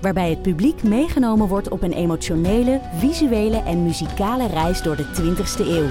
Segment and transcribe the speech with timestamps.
[0.00, 5.66] Waarbij het publiek meegenomen wordt op een emotionele, visuele en muzikale reis door de 20ste
[5.66, 5.88] eeuw.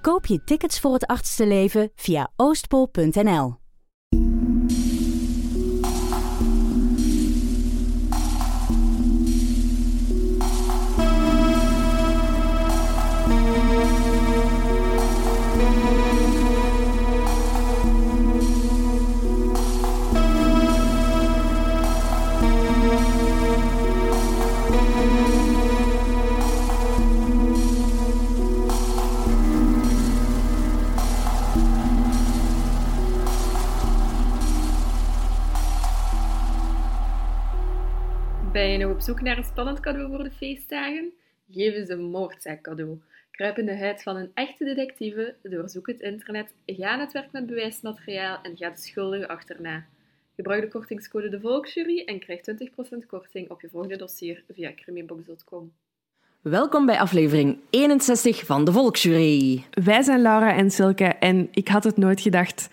[0.00, 3.67] Koop je tickets voor het achtste leven via oostpol.nl.
[38.58, 41.12] Ben je nog op zoek naar een spannend cadeau voor de feestdagen?
[41.50, 43.00] Geef eens een moordzaak cadeau.
[43.30, 47.32] Kruip in de huid van een echte detectieve, doorzoek het internet, ga aan het werk
[47.32, 49.86] met bewijsmateriaal en ga de schuldige achterna.
[50.36, 55.72] Gebruik de kortingscode de Volksjury en krijg 20% korting op je volgende dossier via crimibox.com.
[56.40, 59.64] Welkom bij aflevering 61 van de Volksjury.
[59.70, 62.68] Wij zijn Laura en Silke en ik had het nooit gedacht,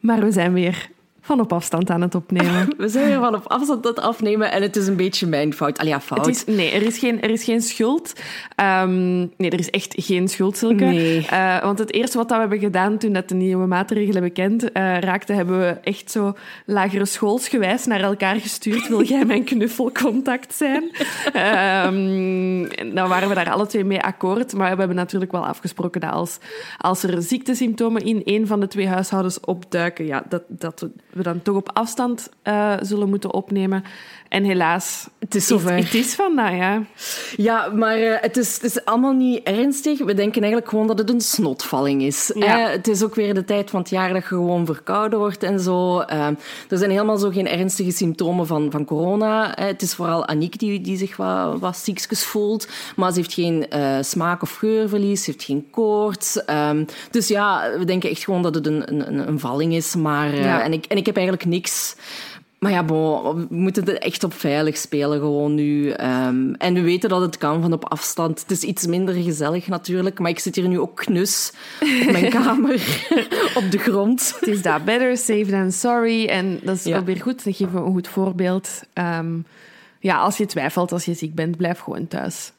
[0.00, 0.94] maar we zijn weer
[1.26, 2.68] van op afstand aan het opnemen.
[2.78, 5.54] We zijn weer van op afstand aan het afnemen en het is een beetje mijn
[5.54, 5.78] fout.
[5.78, 6.26] Al ja, fout.
[6.26, 8.12] Is, nee, er is geen, er is geen schuld.
[8.54, 10.84] Ehm, nee, er is echt geen schuld, Silke.
[10.84, 11.26] Nee.
[11.26, 14.70] Eh, want het eerste wat we hebben gedaan toen dat de nieuwe maatregelen bekend uh,
[14.98, 16.34] raakten, hebben we echt zo
[16.66, 18.88] lagere schoolsgewijs naar elkaar gestuurd.
[18.88, 20.82] Wil jij mijn knuffelcontact zijn?
[21.86, 24.52] um, dan waren we daar alle twee mee akkoord.
[24.52, 26.38] Maar we hebben natuurlijk wel afgesproken dat als,
[26.78, 31.42] als er ziektesymptomen in een van de twee huishoudens opduiken, ja, dat, dat we dan
[31.42, 33.84] toch op afstand uh, zullen moeten opnemen.
[34.28, 35.72] En helaas, het is zover.
[35.72, 36.82] Het, het is vandaag, ja.
[37.36, 39.98] Ja, maar uh, het, is, het is allemaal niet ernstig.
[39.98, 42.30] We denken eigenlijk gewoon dat het een snotvalling is.
[42.34, 42.60] Ja.
[42.66, 45.42] Uh, het is ook weer de tijd van het jaar dat je gewoon verkouden wordt
[45.42, 46.00] en zo.
[46.00, 46.26] Uh,
[46.68, 49.52] er zijn helemaal zo geen ernstige symptomen van, van corona.
[49.54, 52.68] het is vooral Aniek die, die zich wat, wat ziekjes voelt.
[52.96, 53.66] Maar ze heeft geen
[54.00, 55.24] smaak- of geurverlies.
[55.24, 56.40] Ze heeft geen koorts.
[56.70, 59.94] Um, dus ja, we denken echt gewoon dat het een, een, een valling is.
[59.94, 60.62] Maar, Ja.
[60.62, 61.96] en, ik, en ik heb eigenlijk niks...
[62.58, 65.90] Maar ja, bon, we moeten het echt op veilig spelen gewoon nu.
[65.90, 68.40] Um, en we weten dat het kan van op afstand.
[68.40, 71.52] Het is iets minder gezellig natuurlijk, maar ik zit hier nu ook knus
[72.06, 72.72] op mijn kamer,
[73.60, 74.34] op de grond.
[74.40, 76.26] Het is dat, better safe than sorry.
[76.26, 76.98] En dat is Ja.
[76.98, 77.42] ook weer goed.
[77.42, 78.82] Geven we een goed voorbeeld.
[78.94, 79.44] Um,
[80.00, 82.52] ja, als je twijfelt, als je ziek bent, blijf gewoon thuis.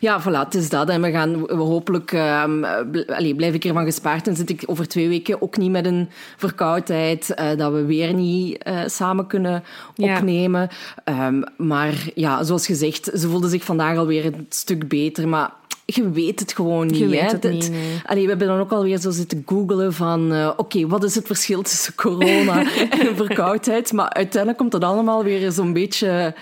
[0.00, 0.88] Ja, voilà, het is dat.
[0.88, 2.12] En we gaan we hopelijk...
[2.12, 2.64] Um,
[3.06, 6.08] allee, blijf ik ervan gespaard en zit ik over twee weken ook niet met een
[6.36, 7.34] verkoudheid.
[7.40, 9.62] Uh, dat we weer niet uh, samen kunnen
[9.94, 10.16] Ja.
[10.16, 10.68] opnemen.
[11.04, 15.28] Um, maar ja, zoals gezegd, ze voelde zich vandaag alweer een stuk beter.
[15.28, 15.52] Maar
[15.84, 16.98] je weet het gewoon niet.
[16.98, 17.26] Je weet hè.
[17.26, 18.00] het Dat- niet, nee.
[18.06, 20.32] Allee, we hebben dan ook alweer zo zitten googelen van...
[20.32, 22.60] Uh, Oké, wat is het verschil tussen corona
[23.00, 23.92] en verkoudheid?
[23.92, 26.34] Maar uiteindelijk komt dat allemaal weer zo'n beetje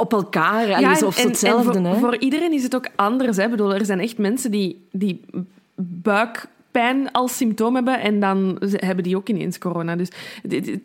[0.00, 0.96] op elkaar.
[0.96, 1.72] Zo, of en- hetzelfde.
[1.72, 1.98] voor, hè.
[1.98, 3.36] voor iedereen is het ook anders.
[3.36, 3.44] Hè.
[3.44, 5.20] Ik bedoel, er zijn echt mensen die, die
[5.74, 9.96] buikpijn als symptoom hebben en dan hebben die ook ineens corona.
[9.96, 10.08] Dus
[10.48, 10.78] het,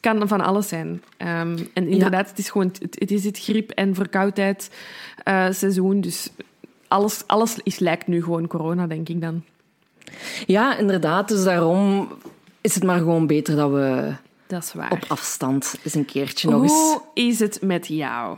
[0.00, 1.02] kan van alles zijn.
[1.16, 4.70] Ehm, en inderdaad, het is gewoon het, het is het griep- en verkoudheid
[5.50, 6.00] seizoen.
[6.00, 6.30] Dus
[6.88, 9.42] alles, alles is, lijkt nu gewoon corona, denk ik dan.
[10.46, 11.28] Ja, inderdaad.
[11.28, 12.08] Dus daarom
[12.60, 14.14] is het maar gewoon beter dat we
[14.46, 14.92] Dat is waar.
[14.92, 16.72] op afstand eens een keertje nog eens...
[16.72, 18.36] Hoe is het met jou?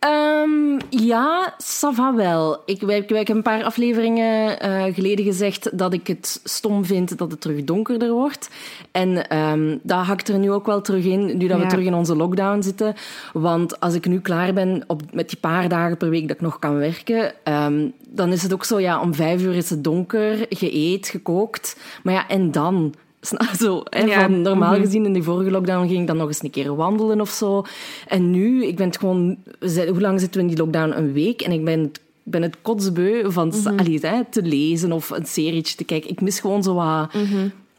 [0.00, 2.62] Ehm, ja, ça va wel.
[2.64, 7.40] Ik, heb een paar afleveringen eh, geleden gezegd dat ik het stom vind dat het
[7.40, 8.50] terug donkerder wordt.
[8.92, 11.94] En ehm, dat hakt er nu ook wel terug in, nu dat we terug in
[11.94, 12.94] onze lockdown zitten.
[13.32, 16.42] Want als ik nu klaar ben op, met die paar dagen per week dat ik
[16.42, 19.84] nog kan werken, ehm, dan is het ook zo, ja, om vijf uur is het
[19.84, 21.80] donker, je eet, gekookt.
[22.02, 22.94] Maar ja, en dan?
[23.60, 24.20] Zo, hè, Ja.
[24.20, 24.80] van normaal Mhm.
[24.80, 27.62] gezien in die vorige lockdown ging ik dan nog eens een keer wandelen of zo.
[28.08, 29.36] En nu, ik ben het gewoon...
[29.60, 30.92] Hoe lang zitten we in die lockdown?
[30.96, 31.40] Een week.
[31.40, 33.78] En ik ben het, ben het kotsbeu van Mhm.
[33.78, 36.10] allee, hè, te lezen of een serietje te kijken.
[36.10, 37.10] Ik mis gewoon zo wat...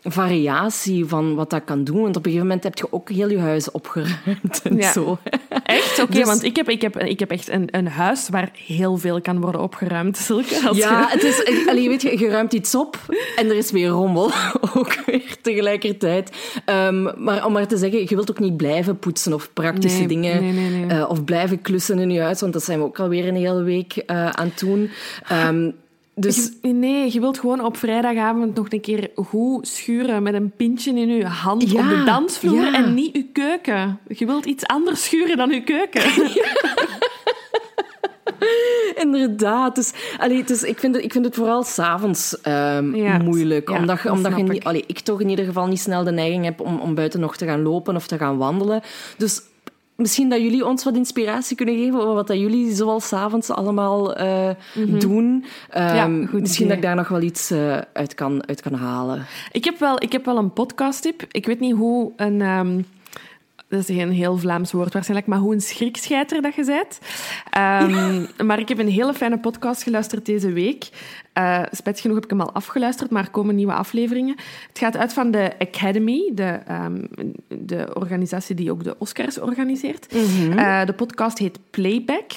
[0.03, 2.01] variatie van wat dat kan doen.
[2.01, 4.91] Want op een gegeven moment heb je ook heel je huis opgeruimd en Ja.
[4.91, 5.17] zo.
[5.63, 5.99] Echt?
[6.01, 8.97] Oké, Dus- want ik heb, ik, heb, ik heb echt een, een huis waar heel
[8.97, 10.17] veel kan worden opgeruimd.
[10.17, 12.97] Zulke, als Ja, je- het is, allee, weet je, je ruimt iets op
[13.35, 14.31] en er is weer rommel.
[14.77, 16.31] Ook weer tegelijkertijd.
[16.65, 20.07] Ehm, maar om maar te zeggen, je wilt ook niet blijven poetsen of praktische Nee,
[20.07, 20.41] dingen.
[20.41, 20.97] nee, nee, nee.
[20.99, 23.63] eh, of blijven klussen in je huis, want dat zijn we ook alweer een hele
[23.63, 24.89] week eh, aan het doen.
[25.27, 25.71] Ehm,
[26.15, 30.51] dus Je- nee, je wilt gewoon op vrijdagavond nog een keer goed schuren met een
[30.57, 32.73] pintje in je hand Ja, op de dansvloer ja.
[32.73, 33.99] en niet je keuken.
[34.07, 36.01] Je wilt iets anders schuren dan je keuken.
[38.95, 39.75] Inderdaad.
[39.75, 43.69] Dus, allee, dus ik, vind het, ik vind het vooral s'avonds um, Ja, moeilijk.
[43.69, 44.63] ja, omdat omdat je ik.
[44.63, 47.37] allee, ik toch in ieder geval niet snel de neiging heb om, om buiten nog
[47.37, 48.81] te gaan lopen of te gaan wandelen.
[49.17, 49.41] Dus
[49.95, 54.15] misschien dat jullie ons wat inspiratie kunnen geven over wat dat jullie zoal s'avonds allemaal
[54.15, 54.49] eh,
[54.99, 55.45] doen.
[55.69, 55.95] Ehm, Mhm.
[55.95, 56.67] Ja, goed misschien idee.
[56.67, 59.25] dat ik daar nog wel iets eh, uit, kan, uit kan halen.
[59.51, 61.23] Ik heb wel, ik heb wel een podcasttip.
[61.31, 62.41] Ik weet niet hoe een...
[62.41, 62.81] ehm,
[63.71, 66.99] dat is een heel Vlaams woord waarschijnlijk, maar hoe een schrikscheiter dat je bent.
[67.49, 70.89] Ehm, Maar ik heb een hele fijne podcast geluisterd deze week.
[71.33, 74.35] Eh spijtig genoeg heb ik hem al afgeluisterd, maar er komen nieuwe afleveringen.
[74.67, 77.05] Het gaat uit van de Academy, de, ehm,
[77.47, 80.07] de organisatie die ook de Oscars organiseert.
[80.55, 82.31] Eh, de podcast heet Playback.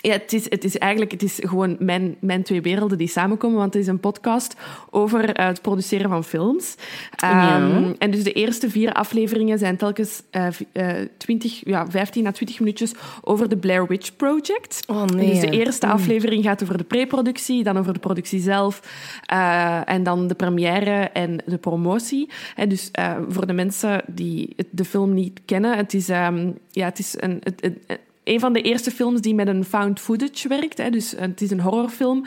[0.00, 3.58] Ja, het is, het is eigenlijk het is gewoon mijn, mijn twee werelden die samenkomen,
[3.58, 4.54] want het is een podcast
[4.90, 6.74] over eh, het produceren van films.
[7.16, 7.56] Ja.
[7.56, 12.26] Ehm, En dus de eerste vier afleveringen zijn telkens eh, v- eh, 20, ja, 15
[12.26, 12.92] à 20 minuutjes
[13.22, 14.82] over de Blair Witch Project.
[14.86, 15.30] Oh, nee.
[15.30, 18.80] Dus de eerste aflevering gaat over de preproductie, dan over de productie zelf,
[19.26, 22.28] eh, en dan de première en de promotie.
[22.56, 26.50] En dus eh, voor de mensen die het- de film niet kennen, het is, ehm,
[26.70, 30.00] ja, het is een, het, het- een van de eerste films die met een found
[30.00, 30.78] footage werkt.
[30.78, 30.90] Hè.
[30.90, 32.26] Dus het is een horrorfilm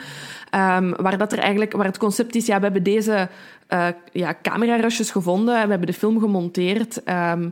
[0.50, 3.28] ehm, waar, dat er eigenlijk, waar het concept is, ja, we hebben deze
[3.66, 7.02] eh ja, camerarushes gevonden, we hebben de film gemonteerd.
[7.02, 7.48] ehm,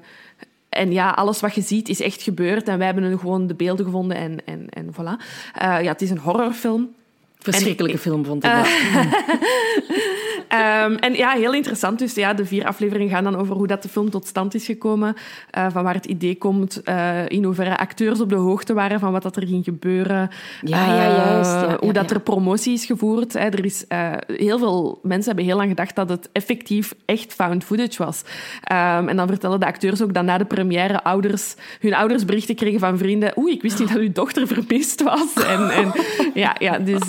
[0.69, 2.69] en ja, alles wat je ziet is echt gebeurd.
[2.69, 5.23] En wij hebben gewoon de beelden gevonden en, en, en voilà.
[5.55, 6.95] Eh, ja, het is een horrorfilm.
[7.39, 8.67] Verschrikkelijke En- film vond ik dat.
[10.49, 11.99] Ehm, en ja, heel interessant.
[11.99, 14.65] Dus ja, de vier afleveringen gaan dan over hoe dat de film tot stand is
[14.65, 15.15] gekomen.
[15.51, 16.83] eh, van waar het idee komt.
[16.83, 20.31] eh, in hoeverre acteurs op de hoogte waren van wat dat er ging gebeuren.
[20.63, 21.51] Ja, ja, eh, juist.
[21.51, 23.33] Ja, ja, hoe dat er promotie is gevoerd.
[23.33, 23.39] Hè.
[23.39, 23.85] Er is,
[24.27, 28.23] heel veel mensen hebben heel lang gedacht dat het effectief echt found footage was.
[28.63, 32.55] Ehm, en dan vertellen de acteurs ook dat na de première ouders, hun ouders berichten
[32.55, 33.39] kregen van vrienden.
[33.39, 35.33] Oei, ik wist niet dat uw dochter vermist was.
[35.35, 35.93] En, en,
[36.35, 37.07] ja, ja, dus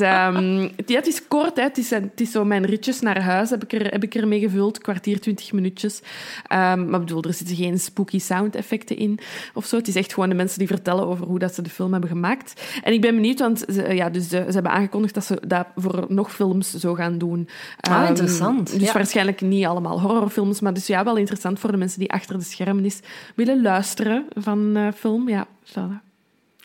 [0.75, 1.55] het, ja, het is kort.
[1.57, 1.63] Hè.
[1.63, 4.39] Het, is, het is zo mijn ritjes naar huis heb ik, er, heb ik ermee
[4.39, 4.77] gevuld.
[4.77, 6.01] Kwartier, twintig minuutjes.
[6.47, 9.19] Ehm, maar ik bedoel, er zitten geen spooky sound effecten in
[9.53, 9.77] of zo.
[9.77, 12.09] Het is echt gewoon de mensen die vertellen over hoe dat ze de film hebben
[12.09, 12.61] gemaakt.
[12.83, 15.67] En ik ben benieuwd, want ze, ja, dus de- ze hebben aangekondigd dat ze dat
[15.75, 17.47] voor nog films zo gaan doen.
[17.79, 18.71] Ah, Ehm, interessant.
[18.79, 18.93] Dus Ja.
[18.93, 22.43] waarschijnlijk niet allemaal horrorfilms, maar dus ja, wel interessant voor de mensen die achter de
[22.43, 22.99] schermen is
[23.35, 25.29] willen luisteren van eh, film.
[25.29, 26.05] Ja, voilà.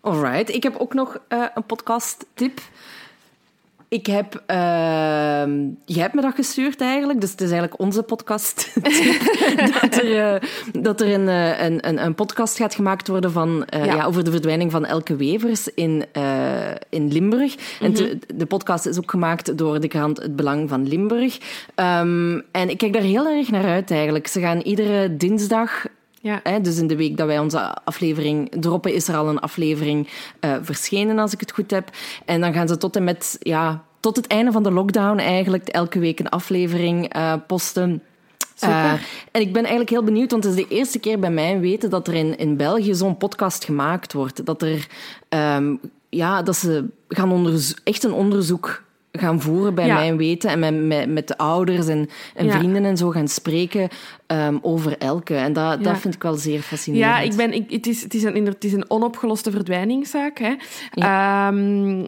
[0.00, 2.60] Alright, ik heb ook nog eh, een podcast tip.
[3.92, 8.74] Ik heb, ehm jij hebt me dat gestuurd eigenlijk, dus het is eigenlijk onze podcast.
[9.80, 10.48] dat er, eh,
[10.80, 13.94] dat er een, eh, een, een, een podcast gaat gemaakt worden van, eh, Ja.
[13.94, 14.04] ja.
[14.04, 16.04] over de verdwijning van Elke Wevers in,
[16.88, 17.78] in Limburg.
[17.80, 21.38] En de, de podcast is ook gemaakt door de krant Het Belang van Limburg.
[21.74, 24.26] Ehm, en ik kijk daar heel erg naar uit eigenlijk.
[24.26, 25.86] Ze gaan iedere dinsdag
[26.22, 26.40] Ja.
[26.42, 30.08] Hè, dus in de week dat wij onze aflevering droppen, is er al een aflevering
[30.40, 31.90] eh, verschenen, als ik het goed heb.
[32.24, 35.68] En dan gaan ze tot en met, ja, tot het einde van de lockdown eigenlijk
[35.68, 38.02] elke week een aflevering eh, posten.
[38.54, 38.74] Super.
[38.74, 38.92] Eh,
[39.32, 41.90] en ik ben eigenlijk heel benieuwd, want het is de eerste keer bij mij weten
[41.90, 44.46] dat er in, in België zo'n podcast gemaakt wordt.
[44.46, 44.86] Dat er,
[45.28, 45.76] ehm,
[46.08, 48.81] ja, dat ze gaan echt een onderzoek
[49.12, 49.94] gaan voeren bij Ja.
[49.94, 52.52] mijn weten en met, met, met de ouders en, en Ja.
[52.58, 53.88] vrienden en zo gaan spreken
[54.26, 55.34] ehm, over Elke.
[55.34, 55.84] En dat, Ja.
[55.92, 57.10] dat vind ik wel zeer fascinerend.
[57.10, 60.38] Ja, ik ben, ik, het, is, het, is een, het is een onopgeloste verdwijningszaak.
[60.38, 60.54] Hè.
[60.94, 62.04] Ehm,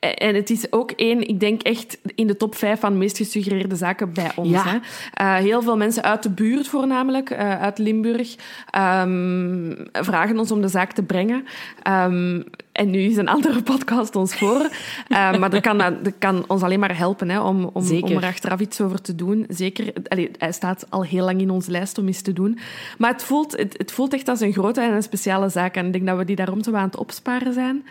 [0.00, 3.16] en het is ook één, ik denk echt in de top vijf van de meest
[3.16, 4.50] gesuggereerde zaken bij ons.
[4.50, 4.64] Ja.
[4.66, 4.78] Hè.
[5.14, 8.34] Eh, heel veel mensen uit de buurt voornamelijk, eh, uit Limburg,
[8.70, 11.44] ehm, vragen ons om de zaak te brengen.
[12.78, 14.68] En nu is een andere podcast ons voor.
[15.08, 18.16] Eh, maar dat kan, dat kan ons alleen maar helpen hè, om, om, Zeker.
[18.16, 19.46] om er achteraf iets over te doen.
[19.48, 22.58] Zeker, allee, hij staat al heel lang in onze lijst om eens te doen.
[22.98, 25.74] Maar het voelt, het, het voelt echt als een grote en een speciale zaak.
[25.74, 27.84] En ik denk dat we die daarom zo aan het opsparen zijn.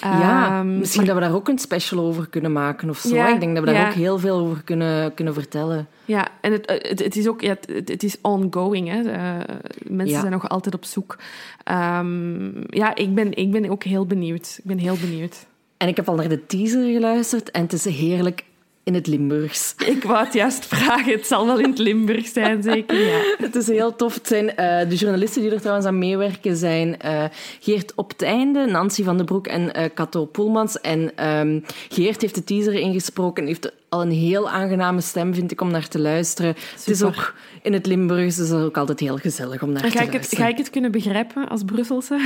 [0.00, 3.14] Ja, Ehm, misschien dat we daar ook een special over kunnen maken of zo.
[3.14, 3.88] Ja, ik denk dat we daar ja.
[3.88, 5.88] ook heel veel over kunnen, kunnen vertellen.
[6.10, 8.88] Ja, en het, het, het is ook ja, het, het is ongoing.
[8.88, 9.10] Hè.
[9.10, 10.20] Eh, mensen Ja.
[10.20, 11.18] zijn nog altijd op zoek.
[11.64, 14.54] Ehm, ja, ik ben, ik ben ook heel benieuwd.
[14.58, 15.46] Ik ben heel benieuwd.
[15.76, 18.44] En ik heb al naar de teaser geluisterd en het is heerlijk
[18.84, 19.74] in het Limburgs.
[19.86, 21.12] Ik wou het juist vragen.
[21.12, 22.98] Het zal wel in het Limburg zijn, zeker.
[22.98, 23.20] Ja.
[23.46, 24.14] Het is heel tof.
[24.14, 27.24] Het zijn, uh, de journalisten die er trouwens aan meewerken zijn uh,
[27.60, 30.80] Geert Op het Einde, Nancy van den Broek en uh, Cato Poelmans.
[30.80, 35.52] En um, Geert heeft de teaser ingesproken en heeft al een heel aangename stem, vind
[35.52, 36.54] ik, om naar te luisteren.
[36.54, 36.78] Super.
[36.78, 39.82] Het is ook in het Limburgs, dus dat is ook altijd heel gezellig om naar
[39.82, 40.20] ga te luisteren.
[40.20, 42.20] Het, ga ik het kunnen begrijpen als Brusselse?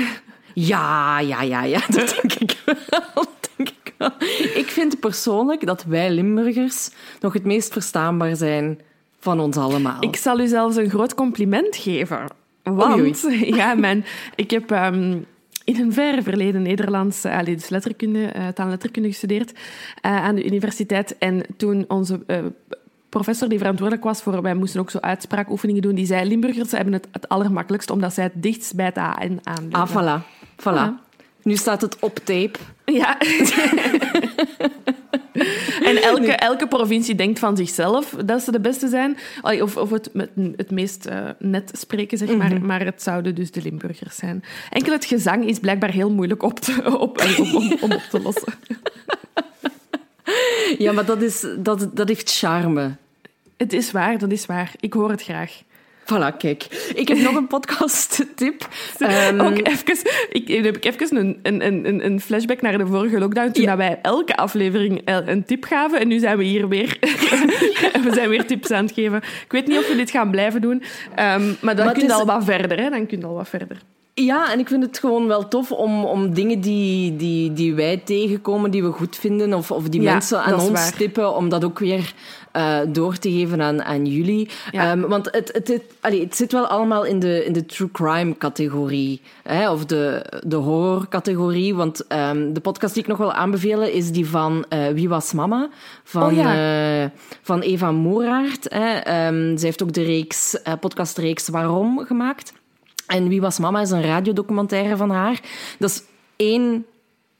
[0.54, 1.80] Ja, ja, ja, ja.
[1.96, 3.24] Dat denk ik wel.
[4.62, 8.80] Ik, vind persoonlijk dat wij Limburgers nog het meest verstaanbaar zijn
[9.18, 9.96] van ons allemaal.
[10.00, 12.26] Ik zal u zelfs een groot compliment geven.
[12.62, 15.26] Want, Oei, ja, mijn, ik heb um,
[15.64, 19.58] in een ver verleden Nederlands, uh, dus letterkunde, uh, taalletterkunde gestudeerd uh,
[20.02, 21.18] aan de universiteit.
[21.18, 22.20] En toen onze
[23.08, 24.42] professor die verantwoordelijk was voor...
[24.42, 25.94] Wij moesten ook zo uitspraakoefeningen doen.
[25.94, 29.72] Die zei, Limburgers hebben het het allermakkelijkst, omdat zij het dichtst bij het AN aanleggen.
[29.72, 30.22] Ah, voilà.
[30.56, 31.03] voilà.
[31.44, 32.58] Nu staat het op tape.
[32.84, 33.18] Ja.
[35.88, 39.16] en elke, elke provincie denkt van zichzelf dat ze de beste zijn.
[39.42, 40.10] Of, of het,
[40.56, 42.50] het meest uh, net spreken, zeg maar.
[42.50, 42.66] Mm -hmm.
[42.66, 44.44] Maar het zouden dus de Limburgers zijn.
[44.70, 48.20] Enkel het gezang is blijkbaar heel moeilijk op te, op, om, om, om op te
[48.20, 48.54] lossen.
[50.78, 52.96] Ja, maar dat, is, dat, dat heeft charme.
[53.56, 54.72] Het is waar, dat is waar.
[54.80, 55.62] Ik hoor het graag.
[56.04, 56.92] Voilà, kijk.
[56.94, 58.68] Ik heb nog een podcast-tip.
[58.98, 63.18] Um, ook even, ik, heb ik even een, een, een, een flashback naar de vorige
[63.18, 63.76] lockdown, toen ja.
[63.76, 66.00] wij elke aflevering een tip gaven.
[66.00, 66.96] En nu zijn we hier weer,
[68.04, 69.16] we zijn weer tips aan het geven.
[69.16, 70.82] Ik weet niet of we dit gaan blijven doen,
[71.18, 72.14] um, maar dan maar kun je is...
[72.14, 72.78] al wat verder.
[72.78, 72.90] Hè?
[72.90, 73.78] Dan kun je al wat verder.
[74.14, 77.96] Ja, en ik vind het gewoon wel tof om, om dingen die, die, die wij
[77.96, 80.92] tegenkomen, die we goed vinden, of, of die ja, mensen aan ons waar.
[80.96, 82.14] tippen, om dat ook weer
[82.56, 84.48] uh, door te geven aan, aan jullie.
[84.70, 84.92] Ja.
[84.92, 87.90] Um, want het, het, het, allee, het zit wel allemaal in de, in de true
[87.90, 91.74] crime categorie, hè, of de, de horror categorie.
[91.74, 95.32] Want um, de podcast die ik nog wil aanbevelen is die van uh, Wie was
[95.32, 95.68] mama?
[96.04, 97.02] Van, oh, ja.
[97.02, 97.10] uh,
[97.42, 98.66] van Eva Moeraert.
[98.68, 99.26] Hè.
[99.26, 102.52] Um, zij heeft ook de reeks, podcastreeks Waarom gemaakt.
[103.06, 105.40] En Wie was mama is een radiodocumentaire van haar.
[105.78, 106.02] Dat is
[106.36, 106.86] één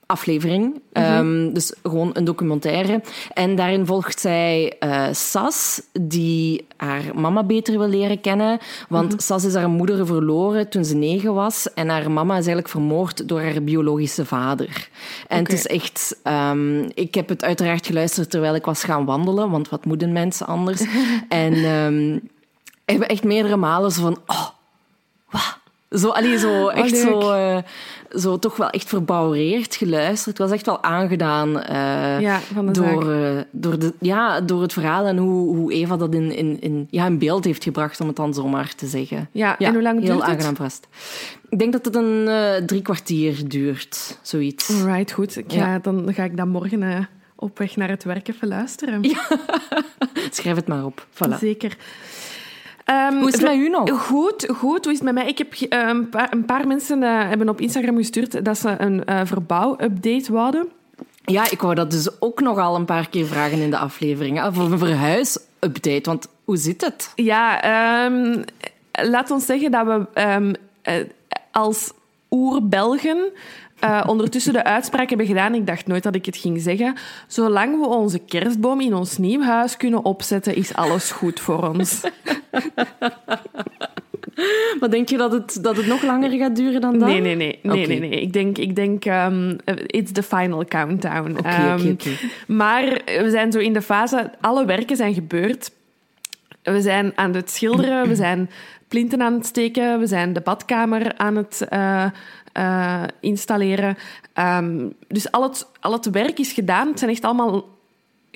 [0.07, 0.65] aflevering.
[0.93, 1.19] Mm -hmm.
[1.19, 3.03] um, dus gewoon een documentaire.
[3.33, 8.59] En daarin volgt zij uh, Sas, die haar mama beter wil leren kennen.
[8.89, 9.21] Want mm -hmm.
[9.21, 11.73] Sas is haar moeder verloren toen ze negen was.
[11.75, 14.89] En haar mama is eigenlijk vermoord door haar biologische vader.
[15.29, 15.43] En okay.
[15.43, 16.21] het is echt...
[16.25, 19.51] Um, ik heb het uiteraard geluisterd terwijl ik was gaan wandelen.
[19.51, 20.85] Want wat moeten mensen anders?
[21.29, 22.15] en um,
[22.85, 24.19] ik heb echt meerdere malen zo van...
[24.27, 24.49] Oh?
[25.91, 27.59] Zo, allee, zo echt oh, zo, uh,
[28.21, 30.39] zo toch wel echt verbouwereerd geluisterd.
[30.39, 32.41] Het was echt wel aangedaan uh, ja,
[32.73, 36.61] door, uh, door, de, ja, door het verhaal en hoe, hoe Eva dat in, in,
[36.61, 39.29] in, ja, in beeld heeft gebracht, om het dan zomaar te zeggen.
[39.33, 40.59] Ja, ja en hoe lang heel duurt aangenaam het?
[40.59, 40.87] vast.
[41.49, 42.29] Ik denk dat het een
[42.67, 44.71] drie kwartier duurt, zoiets.
[44.71, 45.37] Alright, goed.
[45.37, 45.79] Ik ga, ja.
[45.79, 49.03] Dan ga ik dan morgen op weg naar het werk even luisteren.
[49.03, 49.27] Ja.
[50.31, 51.07] Schrijf het maar op.
[51.11, 51.39] Voilà.
[51.39, 51.77] Zeker.
[52.91, 53.91] Um, Hoe is het met u nog?
[53.91, 54.85] Goed, goed.
[54.85, 55.27] Hoe is het met mij?
[55.27, 58.75] Ik heb uh, een, paar, een paar mensen uh, hebben op Instagram gestuurd dat ze
[58.79, 60.69] een uh, verbouw-update wouden.
[61.25, 64.45] Ja, ik wou dat dus ook nogal een paar keer vragen in de aflevering.
[64.45, 67.13] Of een verhuis-update, want hoe zit het?
[67.15, 68.45] Ja, um,
[68.93, 70.53] laat ons zeggen dat we um,
[71.53, 71.93] als
[72.31, 73.33] oer-Belgen
[73.85, 75.55] uh, ondertussen de uitspraak hebben gedaan.
[75.55, 76.95] Ik dacht nooit dat ik het ging zeggen.
[77.27, 82.01] Zolang we onze kerstboom in ons nieuw huis kunnen opzetten, is alles goed voor ons.
[84.81, 87.09] Maar denk je dat het, dat het nog langer gaat duren dan dat?
[87.09, 87.59] Nee, nee, nee.
[87.63, 87.99] nee, okay.
[87.99, 88.21] nee, nee.
[88.21, 91.37] Ik denk, ik denk um, it's the final countdown.
[91.39, 92.17] Okay, um, okay, okay.
[92.47, 95.71] Maar we zijn zo in de fase, alle werken zijn gebeurd.
[96.63, 98.51] We zijn aan het schilderen, we zijn
[98.89, 102.07] plinten aan het steken, we zijn de badkamer aan het uh,
[102.59, 103.97] uh, installeren.
[104.39, 106.89] Um, dus al het, al het werk is gedaan.
[106.89, 107.65] Het zijn echt allemaal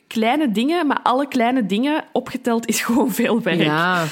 [0.06, 3.62] kleine dingen, maar alle kleine dingen opgeteld is gewoon veel werk.
[3.62, 4.04] Ja.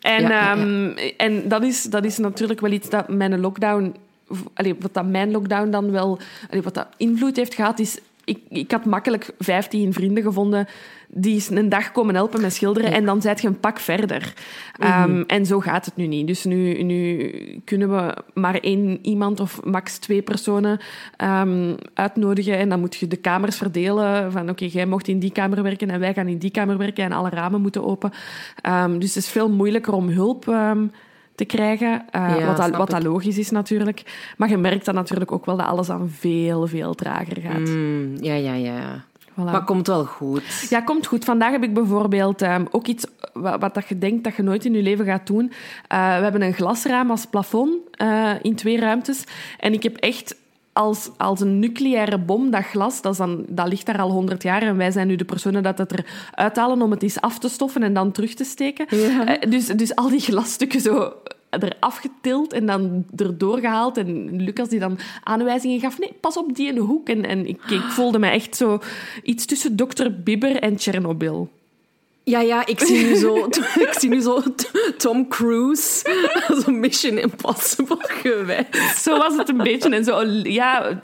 [0.00, 0.62] En, ja, ja, ja.
[0.62, 3.94] Um, en dat, is, dat is natuurlijk wel iets dat mijn lockdown...
[4.54, 6.18] Allee, wat dat mijn lockdown dan wel...
[6.50, 7.98] Allee, wat dat invloed heeft gehad, is...
[8.24, 10.68] Ik, ik had makkelijk 15 vrienden gevonden
[11.08, 14.34] die een dag komen helpen met schilderen en dan zet je een pak verder.
[14.78, 15.10] Mm -hmm.
[15.10, 16.26] um, en zo gaat het nu niet.
[16.26, 17.30] Dus nu, nu
[17.64, 20.80] kunnen we maar één iemand of max twee personen
[21.24, 25.18] um, uitnodigen en dan moet je de kamers verdelen van oké, okay, jij mocht in
[25.18, 28.12] die kamer werken en wij gaan in die kamer werken en alle ramen moeten open.
[28.68, 30.44] Um, dus het is veel moeilijker om hulp
[31.36, 34.02] te krijgen, uh, ja, wat, dat, wat dat logisch is natuurlijk.
[34.36, 37.68] Maar je merkt dan natuurlijk ook wel dat alles aan veel, veel trager gaat.
[37.68, 39.04] Mm, ja, ja, ja.
[39.40, 39.44] Voilà.
[39.44, 40.66] Maar komt wel goed.
[40.70, 41.24] Ja, komt goed.
[41.24, 44.64] Vandaag heb ik bijvoorbeeld um, ook iets wat, wat, dat je denkt dat je nooit
[44.64, 45.44] in je leven gaat doen.
[45.44, 49.24] Uh, we hebben een glasraam als plafond uh, in twee ruimtes.
[49.58, 50.36] En ik heb echt
[50.72, 54.42] als, als een nucleaire bom, dat glas, dat, is dan, dat ligt daar al honderd
[54.42, 54.62] jaar.
[54.62, 57.48] En wij zijn nu de personen dat het eruit halen om het eens af te
[57.48, 58.86] stoffen en dan terug te steken.
[58.86, 61.12] Eh, dus, dus al die glasstukken zo
[61.50, 63.96] eraf getild en dan erdoor gehaald.
[63.96, 65.98] En Lucas die dan aanwijzingen gaf.
[65.98, 67.08] Nee, pas op die in de hoek.
[67.08, 68.78] En, en ik, voelde me echt zo
[69.22, 70.06] iets tussen Dr.
[70.24, 71.50] Bibber en Chernobyl.
[72.28, 73.46] Ja, ja, ik zie nu zo,
[73.88, 74.42] ik zie nu zo
[74.96, 76.06] Tom Cruise,
[76.64, 79.02] zo Mission Impossible geweest.
[79.02, 79.94] Zo was het een beetje.
[79.94, 81.02] En zo, ja,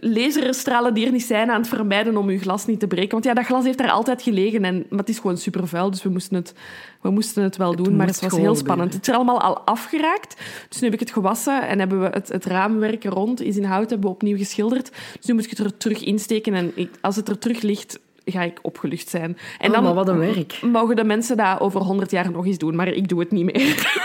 [0.00, 3.10] laserstralen die er niet zijn aan het vermijden om uw glas niet te breken.
[3.10, 5.90] Want ja, dat glas heeft daar altijd gelegen, en, maar het is gewoon super vuil,
[5.90, 6.54] dus we moesten het,
[7.00, 7.96] we moesten het wel doen.
[7.96, 8.92] maar het was heel spannend.
[8.92, 10.36] Het is er allemaal al afgeraakt,
[10.68, 13.64] dus nu heb ik het gewassen en hebben we het, het raamwerk rond, is in
[13.64, 14.90] hout, hebben we opnieuw geschilderd.
[15.16, 17.98] Dus nu moet ik het er terug insteken en als het er terug ligt,
[18.30, 19.38] ga ik opgelucht zijn.
[19.58, 20.58] En oh, dan maar wat een werk.
[20.62, 23.44] mogen de mensen dat over honderd jaar nog eens doen, maar ik doe het niet
[23.44, 23.96] meer.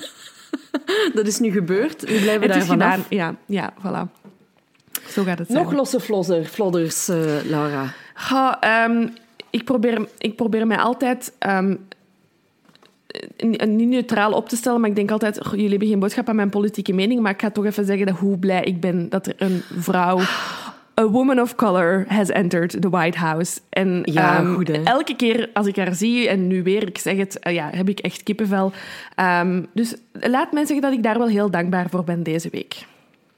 [1.14, 2.08] dat is nu gebeurd.
[2.08, 3.04] Nu blijven we daar gedaan.
[3.08, 4.24] Ja, ja, voilà.
[5.08, 7.94] Zo gaat het Nog losse flosser, flodders, uh, Laura?
[8.84, 9.12] Um,
[9.50, 11.32] ik, probeer, ik probeer mij altijd...
[11.46, 11.86] Um,
[13.66, 16.50] niet neutraal op te stellen, maar ik denk altijd, jullie hebben geen boodschap aan mijn
[16.50, 19.34] politieke mening, maar ik ga toch even zeggen dat hoe blij ik ben dat er
[19.36, 20.20] een vrouw
[21.00, 23.60] a woman of color has entered the White House.
[23.68, 27.16] En ja, um, goed, elke keer als ik haar zie, en nu weer, ik zeg
[27.16, 28.72] het, uh, ja, heb ik echt kippenvel.
[29.40, 32.86] Um, dus laat mij zeggen dat ik daar wel heel dankbaar voor ben deze week.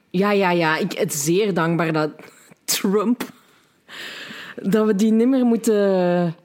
[0.09, 0.77] Ja, ja, ja.
[0.77, 2.09] Ik ben zeer dankbaar dat
[2.65, 3.23] Trump...
[4.63, 6.35] Dat we die nimmer moeten...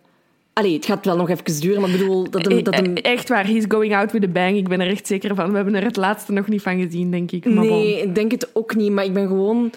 [0.53, 2.31] Allee, het gaat wel nog even duren, maar ik bedoel...
[2.31, 2.95] Dat hem, dat hem...
[2.97, 4.57] Echt waar, he's going out with a bang.
[4.57, 5.51] Ik ben er echt zeker van.
[5.51, 7.45] We hebben er het laatste nog niet van gezien, denk ik.
[7.45, 8.93] Maar nee, ik denk het ook niet.
[8.93, 9.73] Maar ik ben gewoon...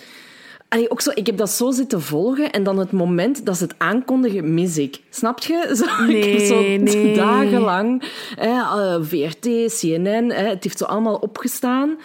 [0.69, 3.63] Allee, ook zo, ik heb dat zo zitten volgen en dan het moment dat ze
[3.63, 5.01] het aankondigen, mis ik.
[5.09, 5.69] Snap je?
[5.75, 7.15] Zo, nee, zo nee.
[7.15, 8.03] dagenlang.
[8.35, 11.97] Hè, VRT, CNN, hè, het heeft zo allemaal opgestaan.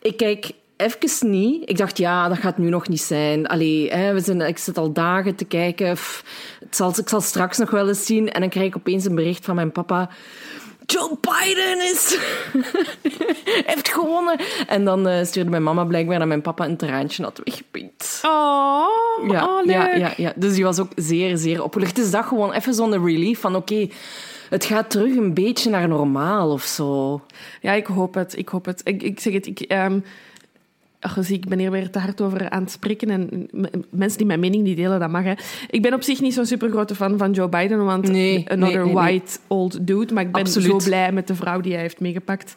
[0.00, 1.70] Ik kijk even niet.
[1.70, 3.46] Ik dacht, ja, dat gaat nu nog niet zijn.
[3.46, 5.88] Allee, hè, we zijn, ik zit al dagen te kijken.
[5.88, 8.30] het zal, ik zal straks nog wel eens zien.
[8.32, 10.10] En dan krijg ik opeens een bericht van mijn papa.
[10.86, 12.18] Joe Biden is...
[13.72, 14.38] heeft gewonnen.
[14.66, 18.20] En dan uh, stuurde mijn mama blijkbaar dat mijn papa een traantje had weggepinkt.
[18.22, 18.86] Oh,
[19.28, 20.32] ja, oh, ja, ja, ja.
[20.36, 21.96] Dus die was ook zeer, zeer opgelucht.
[21.96, 23.88] Dus dat gewoon even zo'n relief van oké...
[24.48, 27.20] het gaat terug een beetje naar normaal of zo.
[27.60, 28.38] Ja, ik hoop het.
[28.38, 28.80] Ik hoop het.
[28.84, 30.04] Ik, ik zeg het, ik, um,
[31.06, 33.10] Ach, zie, ik ben hier weer te hard over aan het spreken.
[33.10, 33.48] En
[33.90, 35.24] mensen die mijn mening niet delen, dat mag.
[35.24, 35.32] Hè.
[35.70, 38.84] Ik ben op zich niet zo'n supergrote fan van Joe Biden, want nee, another nee,
[38.84, 40.14] nee, white old dude.
[40.14, 40.82] Maar ik ben Absoluut.
[40.82, 42.54] zo blij met de vrouw die hij heeft meegepakt.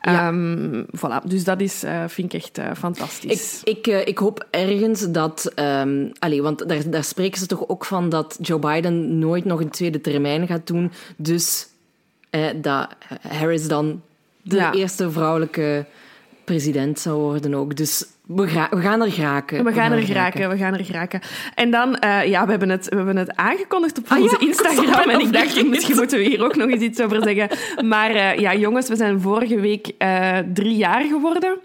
[0.00, 0.28] Ja.
[0.28, 3.62] Um, voilà, dus dat is, uh, vind ik echt uh, fantastisch.
[3.64, 5.52] Ik, ik, uh, ik hoop ergens dat...
[5.56, 9.60] Um, allez, want daar, daar spreken ze toch ook van dat Joe Biden nooit nog
[9.60, 10.92] een tweede termijn gaat doen.
[11.16, 11.68] Dus
[12.56, 12.88] dat
[13.28, 14.02] Harris dan
[14.42, 14.72] de Ja.
[14.72, 15.86] eerste vrouwelijke
[16.50, 17.76] president zou worden ook.
[17.76, 19.64] Dus we, we gaan er geraken.
[19.64, 21.20] We gaan er geraken, we gaan er geraken.
[21.54, 24.46] En dan, uh, ja, we hebben, het, we hebben het aangekondigd op Ah, onze ja,
[24.46, 25.10] Instagram.
[25.10, 27.48] En ik dacht, misschien moeten we hier ook nog eens iets over zeggen.
[27.88, 31.58] Maar uh, ja, jongens, we zijn vorige week uh, drie jaar geworden.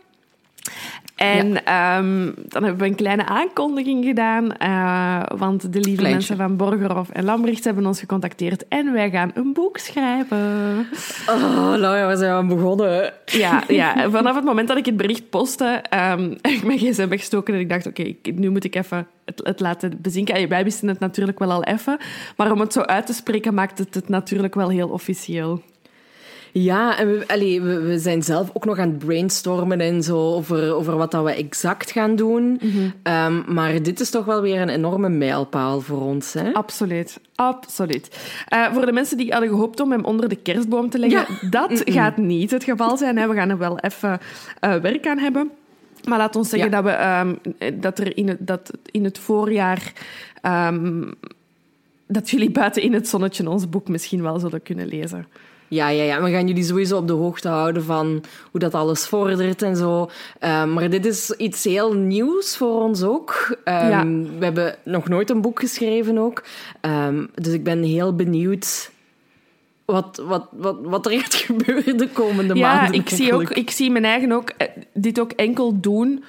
[1.15, 1.97] En ja.
[1.97, 4.49] um, dan hebben we een kleine aankondiging gedaan.
[4.61, 6.09] Uh, want de lieve Kleintje.
[6.09, 8.67] mensen van Borgerhof en Lambrechts hebben ons gecontacteerd.
[8.67, 10.87] En wij gaan een boek schrijven.
[11.29, 13.13] Oh, Laura, we zijn aan begonnen.
[13.25, 17.07] Ja, ja, vanaf het moment dat ik het bericht postte, um, heb ik mijn gsm
[17.07, 20.49] weggestoken en ik dacht, oké, okay, nu moet ik even het, het, laten bezinken.
[20.49, 21.97] Wij wisten het natuurlijk wel al even,
[22.37, 25.61] maar om het zo uit te spreken maakt het het natuurlijk wel heel officieel.
[26.57, 30.17] Ja, en we, allee, we, we, zijn zelf ook nog aan het brainstormen en zo
[30.17, 32.43] over, over wat dat we exact gaan doen.
[32.51, 32.65] Mhm.
[32.65, 33.13] Mm -hmm.
[33.13, 36.33] um, maar dit is toch wel weer een enorme mijlpaal voor ons.
[36.33, 36.53] Hè?
[36.53, 38.19] Absoluut, absoluut.
[38.53, 41.49] Uh, voor de mensen die hadden gehoopt om hem onder de kerstboom te leggen, ja.
[41.49, 41.93] dat mm -mm.
[41.93, 43.17] gaat niet het geval zijn.
[43.17, 43.27] Hè.
[43.27, 44.19] We gaan er wel even
[44.61, 45.51] uh, werk aan hebben.
[46.07, 46.81] Maar laat ons zeggen ja.
[46.81, 49.93] dat, we, um, dat er in het, dat in het voorjaar...
[50.43, 51.13] Um,
[52.07, 55.27] dat jullie buiten in het zonnetje ons boek misschien wel zullen kunnen lezen.
[55.75, 59.07] Ja, ja, ja, we gaan jullie sowieso op de hoogte houden van hoe dat alles
[59.07, 60.09] vordert en zo.
[60.39, 63.57] Um, maar dit is iets heel nieuws voor ons ook.
[63.65, 64.05] Um, ja.
[64.39, 66.43] We hebben nog nooit een boek geschreven ook.
[66.81, 68.91] Um, dus ik ben heel benieuwd
[69.85, 72.99] wat, wat, wat, wat er gaat gebeuren de komende ja, maanden.
[72.99, 74.51] Ik zie, ook, ik zie mijn eigen ook
[74.93, 76.23] dit ook enkel doen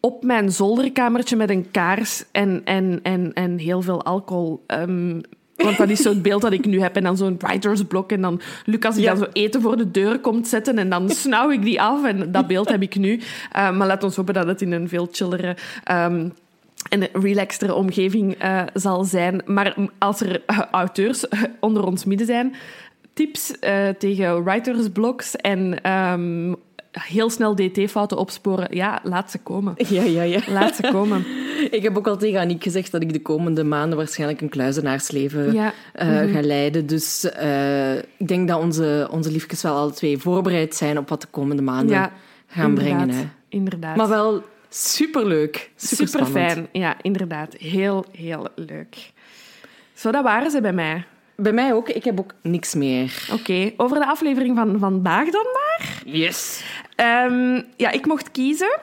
[0.00, 4.64] op mijn zolderkamertje met een kaars en, en, en, en heel veel alcohol.
[4.66, 5.20] Um,
[5.56, 6.96] want dat is zo'n beeld dat ik nu heb.
[6.96, 8.12] En dan zo'n writersblok.
[8.12, 9.14] En dan Lucas die Ja.
[9.14, 10.78] dan zo eten voor de deur komt zetten.
[10.78, 12.04] En dan snauw ik die af.
[12.04, 13.16] En dat beeld heb ik nu.
[13.16, 15.56] Uh, maar laat ons hopen dat het in een veel chillere...
[15.90, 16.32] Um,
[16.88, 19.42] en relaxtere omgeving uh, zal zijn.
[19.46, 21.24] Maar als er uh, auteurs
[21.60, 22.54] onder ons midden zijn...
[23.12, 23.52] Tips
[23.98, 25.90] tegen writersblogs en...
[25.92, 26.56] Um,
[26.92, 28.68] heel snel DT-fouten opsporen.
[28.70, 29.74] Ja, laat ze komen.
[29.88, 30.40] Ja, ja, ja.
[30.46, 31.24] Laat ze komen.
[31.70, 35.52] Ik heb ook al tegen Aniek gezegd dat ik de komende maanden waarschijnlijk een kluizenaarsleven
[35.52, 35.72] Ja.
[35.92, 36.32] eh, Mhm.
[36.32, 36.86] ga leiden.
[36.86, 41.20] Dus eh, ik denk dat onze, onze liefjes wel alle twee voorbereid zijn op wat
[41.20, 42.12] de komende maanden Ja,
[42.46, 42.96] gaan inderdaad.
[42.96, 43.14] brengen.
[43.14, 43.28] Hè.
[43.48, 43.96] Inderdaad.
[43.96, 45.70] Maar wel superleuk.
[45.76, 46.68] Super, Super fijn.
[46.72, 47.54] Ja, inderdaad.
[47.58, 49.10] Heel, heel leuk.
[49.94, 51.04] Zo, dat waren ze bij mij.
[51.36, 51.88] Bij mij ook.
[51.88, 53.28] Ik heb ook niks meer.
[53.32, 56.02] Oké, over de aflevering van vandaag dan maar.
[56.04, 56.64] Yes.
[56.96, 58.78] Ehm, ja, ik mocht kiezen.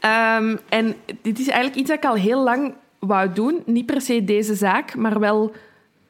[0.00, 3.62] Ehm, en dit is eigenlijk iets dat ik al heel lang wou doen.
[3.66, 5.52] Niet per se deze zaak, maar wel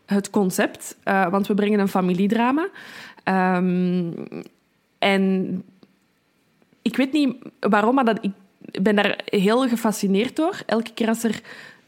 [0.07, 0.96] het concept.
[1.03, 2.68] Eh, want we brengen een familiedrama.
[3.24, 4.12] Ehm,
[4.98, 5.55] en
[6.83, 8.33] ik weet niet waarom, maar dat, ik
[8.83, 10.62] ben daar heel gefascineerd door.
[10.66, 11.40] Elke keer als er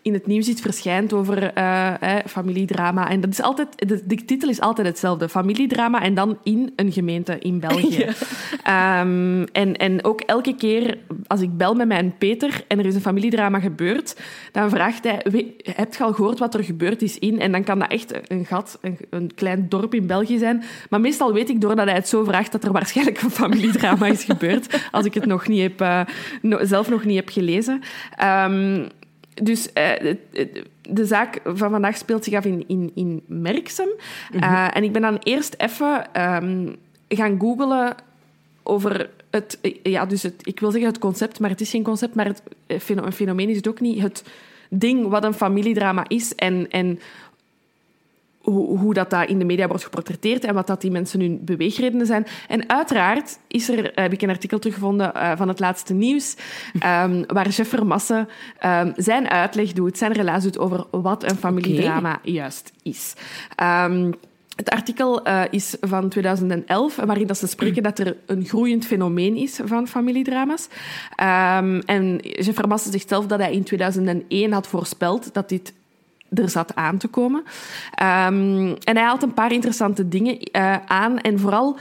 [0.03, 3.09] in het nieuws iets verschijnt over eh, eh, familiedrama.
[3.11, 5.29] En dat is altijd, de, de titel is altijd hetzelfde.
[5.29, 8.07] Familiedrama en dan in een gemeente in België.
[8.63, 12.95] Ehm, en, en ook elke keer als ik bel met mijn Peter en er is
[12.95, 14.21] een familiedrama gebeurd,
[14.53, 17.41] dan vraagt hij, "We- heb je al gehoord wat er gebeurd is in?
[17.41, 20.63] En dan kan dat echt een gat, een, een klein dorp in België zijn.
[20.91, 24.25] Maar meestal weet ik doordat hij het zo vraagt dat er waarschijnlijk een familiedrama is
[24.25, 26.01] gebeurd, als ik het nog niet heb, eh,
[26.43, 27.81] no- zelf nog niet heb gelezen.
[28.17, 28.85] Ehm,
[29.35, 30.15] dus eh,
[30.83, 33.89] de zaak van vandaag speelt zich af in, in, in Merksem.
[34.33, 36.69] Eh, en ik ben dan eerst even ehm,
[37.09, 37.95] gaan googlen
[38.63, 39.59] over het...
[39.83, 42.15] Ja, dus het, ik wil zeggen het concept, maar het is geen concept.
[42.15, 44.01] Maar het eh, een fenomeen is het ook niet.
[44.01, 44.25] Het
[44.69, 46.71] ding wat een familiedrama is en...
[46.71, 47.01] en
[48.43, 51.45] hoe, hoe dat, dat in de media wordt geportretteerd en wat dat die mensen hun
[51.45, 52.27] beweegredenen zijn.
[52.49, 56.37] En uiteraard is er, heb ik een artikel teruggevonden eh, van het laatste nieuws,
[56.79, 58.29] ehm, waar Jeff Vermassen
[58.59, 63.15] ehm, zijn uitleg doet, zijn relaas doet over wat een familiedrama juist is.
[63.57, 64.11] Ehm,
[64.57, 69.37] het artikel eh, is van 2011, waarin dat ze spreken dat er een groeiend fenomeen
[69.37, 70.69] is van familiedrama's.
[71.17, 75.73] Ehm, en Jeff Vermassen zegt zelf dat hij in 2001 had voorspeld dat dit
[76.35, 77.43] er zat aan te komen.
[77.95, 81.19] Ehm, en hij haalt een paar interessante dingen eh, aan.
[81.19, 81.77] En vooral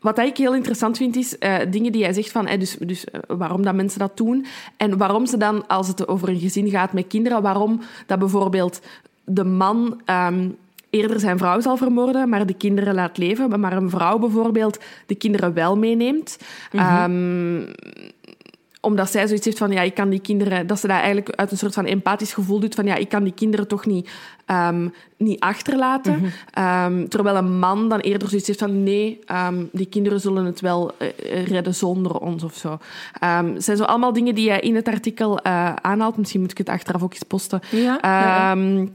[0.00, 2.46] wat ik heel interessant vind, is eh, dingen die hij zegt van...
[2.46, 4.46] eh, dus, dus waarom dat mensen dat doen.
[4.76, 7.42] En waarom ze dan, als het over een gezin gaat met kinderen...
[7.42, 8.80] waarom dat bijvoorbeeld
[9.24, 10.00] de man...
[10.04, 10.48] ehm,
[10.90, 13.60] eerder zijn vrouw zal vermoorden, maar de kinderen laat leven.
[13.60, 16.38] Maar een vrouw bijvoorbeeld de kinderen wel meeneemt.
[16.72, 17.62] Ehm,
[18.80, 20.66] omdat zij zoiets heeft van, ja, ik kan die kinderen...
[20.66, 23.22] Dat ze dat eigenlijk uit een soort van empathisch gevoel doet van, ja, ik kan
[23.22, 24.10] die kinderen toch niet,
[24.46, 26.32] ehm, niet achterlaten.
[26.50, 30.60] Ehm, terwijl een man dan eerder zoiets heeft van, nee, ehm, die kinderen zullen het
[30.60, 32.78] wel eh, redden zonder ons of zo.
[33.18, 36.16] Het zijn zo allemaal dingen die hij in het artikel eh, aanhaalt.
[36.16, 37.60] Misschien moet ik het achteraf ook eens posten.
[37.70, 38.86] Ja, ja, ja.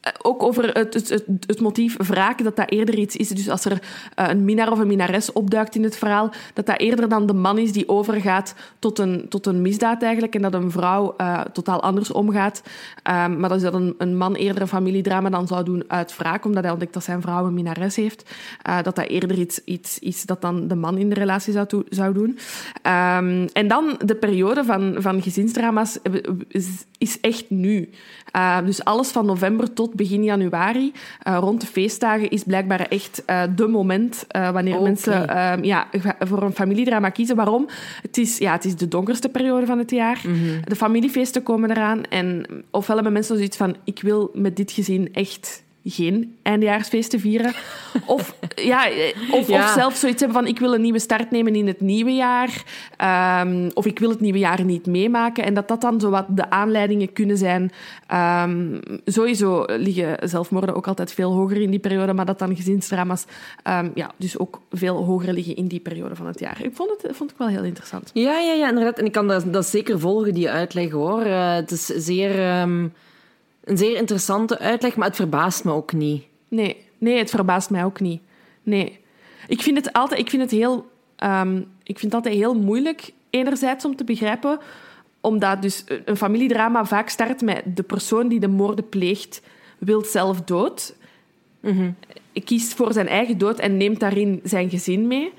[0.00, 3.28] Ehm, eh, ook over het, het, het, motief wraak, dat dat eerder iets is.
[3.28, 3.82] Dus als er
[4.14, 7.32] eh, een minnaar of een minnares opduikt in het verhaal, dat dat eerder dan de
[7.32, 10.34] man is die overgaat tot een, tot een misdaad eigenlijk.
[10.34, 12.62] En dat een vrouw eh, totaal anders omgaat.
[13.02, 16.16] Ehm, maar dat is dat een, een man eerder een familiedrama dan zou doen uit
[16.16, 18.30] wraak, omdat hij ontdekt dat zijn vrouw een minnares heeft.
[18.62, 22.12] Dat dat eerder iets, iets is dat dan de man in de relatie zou, zou
[22.14, 22.38] doen.
[22.82, 25.98] Ehm, en dan de periode van, van gezinsdrama's
[26.98, 27.90] is, echt nu.
[28.36, 30.92] Uh, dus alles van november tot begin januari,
[31.28, 34.84] uh, rond de feestdagen, is blijkbaar echt uh, de moment uh, wanneer Okay.
[34.84, 37.36] mensen um, ja, voor een familiedrama kiezen.
[37.36, 37.68] Waarom?
[38.02, 40.20] Het is, ja, het is de donkerste periode van het jaar.
[40.26, 40.60] Mhm.
[40.64, 42.04] De familiefeesten komen eraan.
[42.04, 47.52] En ofwel hebben mensen zoiets van, ik wil met dit gezin echt geen eindejaarsfeesten vieren.
[48.06, 48.88] Of, ja,
[49.30, 49.64] of, Ja.
[49.64, 52.62] of zelf zoiets hebben van ik wil een nieuwe start nemen in het nieuwe jaar.
[52.96, 55.44] Ehm, of ik wil het nieuwe jaar niet meemaken.
[55.44, 57.70] En dat dat dan zo wat de aanleidingen kunnen zijn.
[58.06, 62.12] Ehm, sowieso liggen zelfmoorden ook altijd veel hoger in die periode.
[62.12, 63.24] Maar dat dan gezinsdrama's
[63.62, 66.58] ehm, ja, dus ook veel hoger liggen in die periode van het jaar.
[66.62, 68.10] Ik vond het vond ik wel heel interessant.
[68.14, 68.98] Ja, ja, ja, inderdaad.
[68.98, 71.22] En ik kan dat, dat zeker volgen, die uitleg, hoor.
[71.22, 72.66] Eh, het is zeer,
[73.70, 76.24] een zeer interessante uitleg, maar het verbaast me ook niet.
[76.48, 78.20] Nee, nee, het verbaast mij ook niet.
[78.62, 78.98] Nee.
[79.48, 83.12] Ik vind het altijd, ik vind het heel, ehm, ik vind het altijd heel moeilijk,
[83.30, 84.58] enerzijds om te begrijpen,
[85.20, 89.42] omdat dus een familiedrama vaak start met de persoon die de moorden pleegt,
[89.78, 90.94] wil zelf dood,
[92.44, 95.32] kiest voor zijn eigen dood en neemt daarin zijn gezin mee.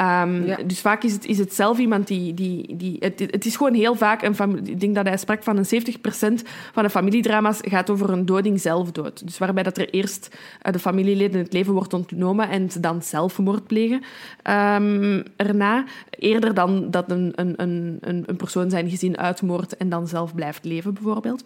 [0.00, 0.56] Um, Ja.
[0.66, 2.34] Dus vaak is het, is het zelf iemand die...
[2.34, 4.22] die, die het, het is gewoon heel vaak...
[4.22, 8.10] Een familie, ik denk dat hij sprak van een 70% van de familiedrama's gaat over
[8.10, 9.26] een doding zelfdood.
[9.26, 13.02] Dus waarbij dat er eerst uh, de familieleden het leven wordt ontnomen en ze dan
[13.02, 14.02] zelfmoord plegen
[14.50, 15.84] um, erna.
[16.10, 20.64] Eerder dan dat een, een, een, een persoon zijn gezin uitmoordt en dan zelf blijft
[20.64, 21.44] leven, bijvoorbeeld.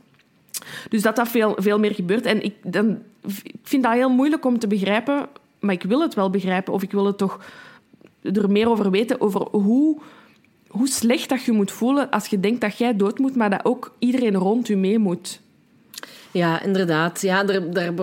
[0.88, 2.26] Dus dat dat veel, veel meer gebeurt.
[2.26, 2.98] En ik, dan,
[3.42, 5.28] ik vind dat heel moeilijk om te begrijpen,
[5.60, 7.40] maar ik wil het wel begrijpen, of ik wil het toch
[8.32, 10.00] er meer over weten, over hoe,
[10.68, 13.64] hoe slecht dat je moet voelen als je denkt dat jij dood moet, maar dat
[13.64, 15.40] ook iedereen rond je mee moet.
[16.30, 17.20] Ja, inderdaad.
[17.22, 17.94] Ja, er, daar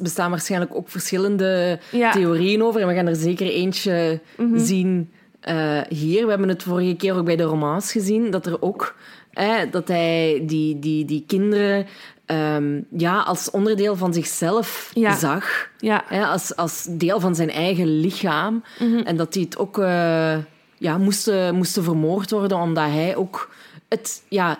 [0.00, 2.10] bestaan waarschijnlijk ook verschillende Ja.
[2.12, 2.80] theorieën over.
[2.80, 4.20] En we gaan er zeker eentje
[4.54, 5.10] zien
[5.40, 6.24] eh, hier.
[6.24, 8.94] We hebben het vorige keer ook bij de romans gezien, dat er ook...
[9.32, 11.86] eh, dat hij die, die, die kinderen
[12.28, 15.16] ehm, ja, als onderdeel van zichzelf Ja.
[15.16, 15.70] zag.
[15.78, 18.64] Ja, Hè, als, als deel van zijn eigen lichaam.
[18.78, 18.98] Mhm.
[18.98, 20.36] En dat die het ook eh,
[20.78, 23.50] ja, moesten, moesten vermoord worden, omdat hij ook
[23.88, 24.58] het, ja,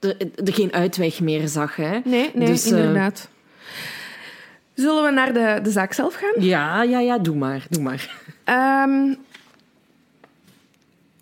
[0.00, 1.76] er, er geen uitweg meer zag.
[1.76, 1.98] Hè.
[2.04, 3.28] nee, nee, Dus, eh, inderdaad.
[4.74, 6.44] Zullen we naar de, de zaak zelf gaan?
[6.44, 7.66] Ja, ja, ja, doe maar.
[7.70, 8.10] Doe maar.
[8.44, 9.14] Ehm,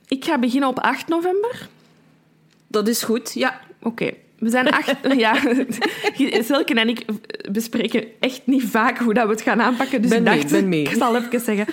[0.09, 1.68] ik ga beginnen op 8 november.
[2.66, 3.61] Dat is goed, ja.
[3.83, 4.11] Oké.
[4.44, 4.96] We zijn acht...
[5.16, 5.35] ja,
[6.42, 7.04] Silke en ik
[7.50, 10.02] bespreken echt niet vaak hoe dat we het gaan aanpakken.
[10.02, 10.83] Dus Ben ik mee, dacht, ben mee.
[10.83, 11.66] ik zal even zeggen.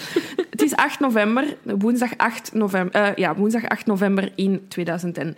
[0.50, 5.36] Het is 8 november, woensdag 8 november, eh, ja, woensdag 8 november in 2001.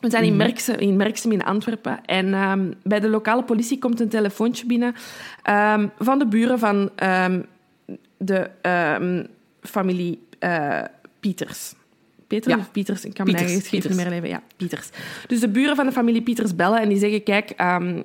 [0.00, 0.32] We zijn Mhm.
[0.32, 2.04] in, Merksem, in Merksem in Antwerpen.
[2.04, 4.94] En ehm, bij de lokale politie komt een telefoontje binnen
[5.42, 7.40] ehm, van de buren van ehm,
[8.16, 8.50] de
[9.62, 10.80] familie eh,
[11.20, 11.74] Pieters.
[12.26, 12.58] Peter Ja.
[12.58, 13.04] of Pieters?
[13.04, 13.94] Ik kan niet Pieters.
[13.94, 14.28] meer leven.
[14.28, 14.88] Ja, Pieters.
[15.26, 17.22] Dus de buren van de familie Pieters bellen en die zeggen...
[17.22, 18.02] Kijk, ehm,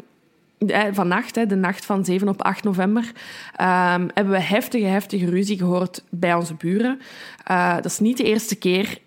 [0.67, 3.11] eh, vannacht, de nacht van 7 op 8 november,
[3.55, 6.99] ehm, hebben we heftige, heftige ruzie gehoord bij onze buren.
[7.43, 8.97] Eh, dat is niet de eerste keer,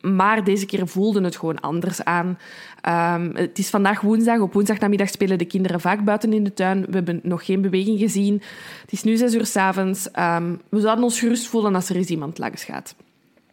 [0.00, 2.38] maar deze keer voelde het gewoon anders aan.
[2.80, 4.40] Ehm, het is vandaag woensdag.
[4.40, 6.84] Op woensdagnamiddag spelen de kinderen vaak buiten in de tuin.
[6.86, 8.42] We hebben nog geen beweging gezien.
[8.80, 10.08] Het is nu zes uur s'avonds.
[10.18, 12.94] Um, we zouden ons gerust voelen als er eens iemand langs gaat.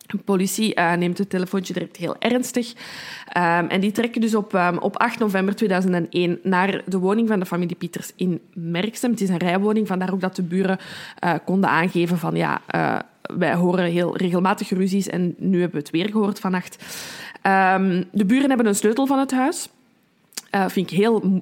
[0.06, 2.74] De politie eh, neemt het telefoontje direct heel ernstig.
[3.28, 7.40] Ehm, en die trekken dus op, ehm, op 8 november 2001 naar de woning van
[7.40, 9.12] de familie Pieters in Merksem.
[9.12, 10.78] Het is een rijwoning, vandaar ook dat de buren
[11.20, 15.86] eh, konden aangeven van ja, eh, wij horen heel regelmatig ruzies en nu hebben we
[15.86, 16.84] het weer gehoord vannacht.
[17.42, 19.70] Ehm, de buren hebben een sleutel van het huis.
[20.50, 21.42] Eh vind ik heel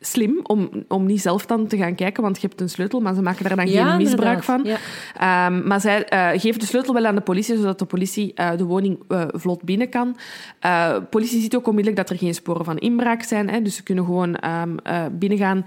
[0.00, 3.14] slim om, om niet zelf dan te gaan kijken, want je hebt een sleutel, maar
[3.14, 4.64] ze maken daar dan geen misbruik van.
[4.64, 4.76] Ja.
[5.16, 8.56] Ehm, maar zij eh, geeft de sleutel wel aan de politie, zodat de politie eh,
[8.56, 10.16] de woning eh, vlot binnen kan.
[10.60, 13.50] Eh politie ziet ook onmiddellijk dat er geen sporen van inbraak zijn.
[13.50, 15.66] Hè, dus ze kunnen gewoon ehm, eh, binnengaan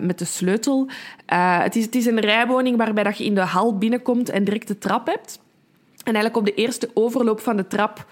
[0.00, 0.88] met de sleutel.
[1.26, 4.68] Het, is, het is een rijwoning waarbij dat je in de hal binnenkomt en direct
[4.68, 5.40] de trap hebt.
[6.04, 8.06] En eigenlijk op de eerste overloop van de trap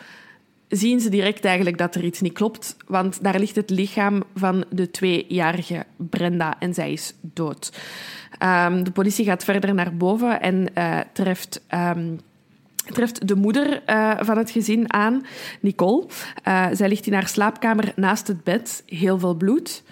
[0.73, 2.77] zien ze direct eigenlijk dat er iets niet klopt.
[2.87, 7.73] Want daar ligt het lichaam van de tweejarige Brenda en zij is dood.
[8.39, 11.63] Ehm, de politie gaat verder naar boven en eh, treft...
[11.69, 12.17] ehm,
[12.93, 15.25] treft de moeder eh, van het gezin aan,
[15.61, 16.07] Nicole.
[16.43, 19.83] Eh, zij ligt in haar slaapkamer naast het bed, heel veel bloed.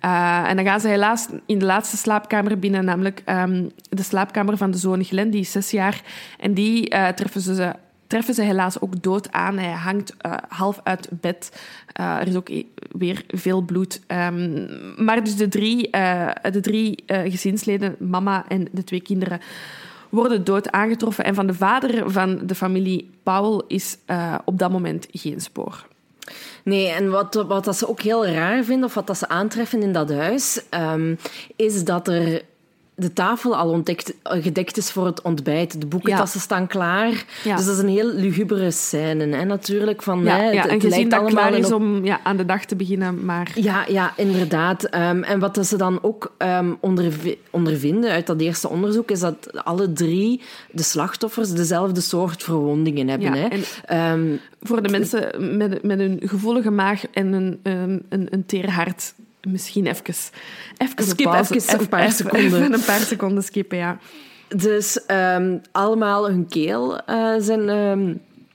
[0.00, 4.70] En dan gaan ze helaas in de laatste slaapkamer binnen, namelijk ehm, de slaapkamer van
[4.70, 6.02] de zoon Glenn, die is zes jaar.
[6.38, 7.74] En die treffen ze
[8.08, 9.58] treffen ze helaas ook dood aan.
[9.58, 11.60] Hij hangt eh, half uit bed.
[11.92, 14.00] Eh, er is ook e- weer veel bloed.
[14.06, 14.66] Ehm,
[15.04, 19.40] maar dus de drie, eh, de drie gezinsleden, mama en de twee kinderen,
[20.08, 21.24] worden dood aangetroffen.
[21.24, 23.98] En van de vader van de familie Paul is
[24.44, 25.86] op dat moment geen spoor.
[26.64, 29.82] Nee, en wat, wat dat ze ook heel raar vinden, of wat dat ze aantreffen
[29.82, 31.14] in dat huis, ehm,
[31.56, 32.42] is dat er
[32.98, 35.80] de tafel al ontdekt, eh, gedekt is voor het ontbijt.
[35.80, 37.24] De boekentassen staan klaar.
[37.44, 37.56] Ja.
[37.56, 40.02] Dus dat is een heel lugubere scène, hè, natuurlijk.
[40.02, 42.44] Van, Ja, hè, ja, het, gezin lijkt dat klaar is op- om ja, aan de
[42.44, 43.52] dag te beginnen, maar...
[43.54, 44.84] Ja, ja, inderdaad.
[44.84, 46.32] Ehm, en wat ze dan ook
[46.80, 53.08] ondervi- ondervinden uit dat eerste onderzoek, is dat alle drie de slachtoffers dezelfde soort verwondingen
[53.08, 53.32] hebben.
[53.32, 53.46] Hè.
[53.46, 58.46] en- Ehm, Voor de mensen met, met een gevoelige maag en een, een, een, een
[58.46, 59.14] teer hart,
[59.50, 60.04] misschien even...
[60.78, 61.54] even Skip pauze.
[61.54, 62.40] even een paar seconden.
[62.40, 63.98] Even een paar seconden skippen, ja.
[64.48, 68.14] Dus ehm, allemaal hun keel eh, zijn, ehm,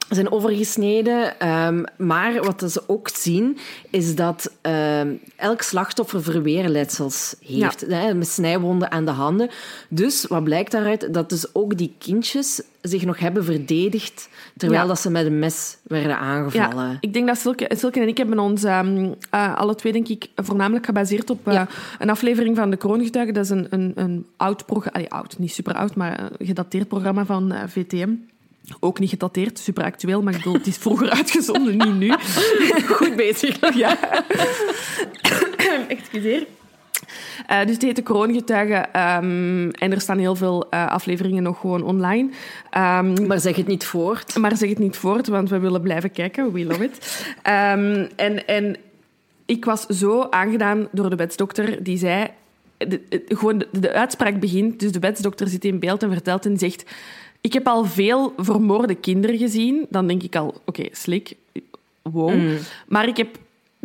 [0.10, 1.40] zijn overgesneden.
[1.40, 3.58] Ehm, maar wat ze ook zien,
[3.90, 7.82] is dat ehm, elk slachtoffer verweerletsels heeft.
[7.82, 9.50] Hè, met snijwonden aan de handen.
[9.90, 11.14] Dus wat blijkt daaruit?
[11.14, 14.88] Dat dus ook die kindjes zich nog hebben verdedigd, terwijl Ja.
[14.88, 16.90] dat ze met een mes werden aangevallen.
[16.90, 20.08] Ja, ik denk dat Silke, Silke en ik hebben ons ehm, eh, alle twee, denk
[20.08, 21.68] ik, voornamelijk gebaseerd op eh, Ja.
[22.00, 23.34] een aflevering van De Kroongetuigen.
[23.34, 27.26] Dat is een, een, een oud programma, oud, niet super oud, maar een gedateerd programma
[27.26, 28.10] van eh, VTM.
[28.80, 32.14] Ook niet gedateerd, super actueel, maar ik bedoel, het is vroeger uitgezonden, niet nu.
[32.98, 33.76] Goed bezig.
[33.76, 33.98] Ja.
[35.88, 36.46] Excuseer.
[37.48, 38.94] Eh, dus het heet De Kroongetuigen.
[38.94, 42.30] ehm, en er staan heel veel eh, afleveringen nog gewoon online.
[42.70, 44.38] Ehm, Maar zeg het niet voort.
[44.38, 46.52] maar zeg het niet voort, want we willen blijven kijken.
[46.52, 47.26] We love it.
[47.42, 48.76] Ehm, en, en
[49.46, 52.28] ik was zo aangedaan door de wetsdokter die zei...
[52.78, 56.46] De, de- gewoon de, de uitspraak begint, dus de wetsdokter zit in beeld en vertelt
[56.46, 56.86] en zegt...
[57.42, 59.86] ik heb al veel vermoorde kinderen gezien.
[59.90, 61.36] Dan denk ik al, oké, slik,
[62.02, 62.34] wow.
[62.34, 62.58] Mm.
[62.88, 63.38] Maar, ik heb,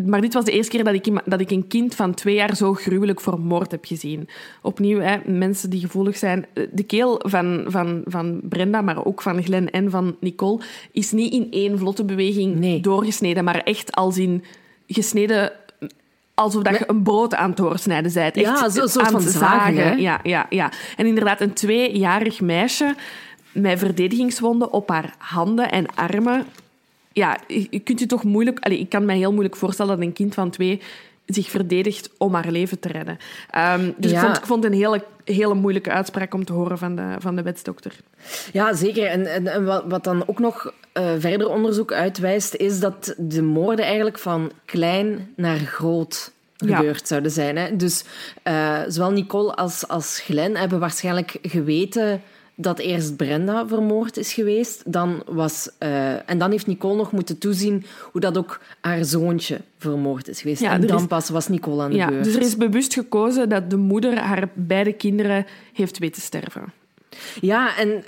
[0.06, 2.56] maar dit was de eerste keer dat ik, dat ik een kind van twee jaar
[2.56, 4.28] zo gruwelijk vermoord heb gezien.
[4.62, 6.46] Opnieuw, hè, mensen die gevoelig zijn.
[6.72, 10.60] De keel van, van, van Brenda, maar ook van Glenn en van Nicole,
[10.92, 12.80] is niet in één vlotte beweging Nee.
[12.80, 14.44] doorgesneden, maar echt als in
[14.86, 15.52] gesneden
[16.34, 18.36] alsof dat je een brood aan het doorsnijden bent.
[18.36, 19.92] Echt Ja, zo- een soort van zagen, hè?
[19.92, 20.72] Ja, ja, ja.
[20.96, 22.94] En inderdaad, een tweejarig meisje
[23.52, 26.44] met verdedigingswonden op haar handen en armen.
[27.18, 28.66] Ja, je kunt je toch moeilijk...
[28.68, 30.80] Ik kan me heel moeilijk voorstellen dat een kind van twee
[31.26, 33.18] zich verdedigt om haar leven te redden.
[33.50, 36.78] Ehm, dus ik, vond, ik vond het een hele, hele moeilijke uitspraak om te horen
[36.78, 37.94] van de, van de wetsdokter.
[38.52, 39.06] Ja, zeker.
[39.06, 43.42] En, en, en wat, wat dan ook nog eh, verder onderzoek uitwijst, is dat de
[43.42, 46.76] moorden eigenlijk van klein naar groot Ja.
[46.76, 47.56] gebeurd zouden zijn.
[47.56, 47.76] Hè?
[47.76, 48.04] Dus
[48.42, 52.22] eh, zowel Nicole als, als Glenn hebben waarschijnlijk geweten
[52.60, 54.82] dat eerst Brenda vermoord is geweest.
[54.86, 59.60] Dan was, eh, en dan heeft Nicole nog moeten toezien hoe dat ook haar zoontje
[59.78, 60.60] vermoord is geweest.
[60.60, 62.24] Ja, en dan is- pas was Nicole aan de Ja, beurt.
[62.24, 66.72] dus er is bewust gekozen dat de moeder haar beide kinderen heeft weten sterven.
[67.40, 68.04] Ja, en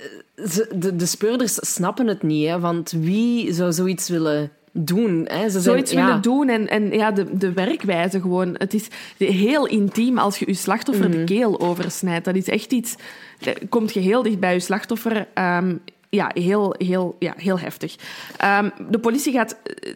[0.49, 5.25] ze, de, de speurders snappen het niet, hè, want wie zou zoiets willen doen?
[5.27, 5.41] Hè?
[5.43, 8.55] Ze zijn, zoiets ja, willen doen en, en ja, de, de werkwijze gewoon.
[8.57, 11.17] Het is heel intiem als je je slachtoffer Mhm.
[11.17, 12.25] de keel oversnijdt.
[12.25, 12.95] Dat is echt iets...
[13.39, 15.27] eh, Komt je heel dicht bij je slachtoffer...
[15.33, 15.75] ehm,
[16.09, 17.95] ja, heel, heel, ja, heel heftig.
[18.37, 19.57] Ehm, de politie gaat...
[19.63, 19.93] eh,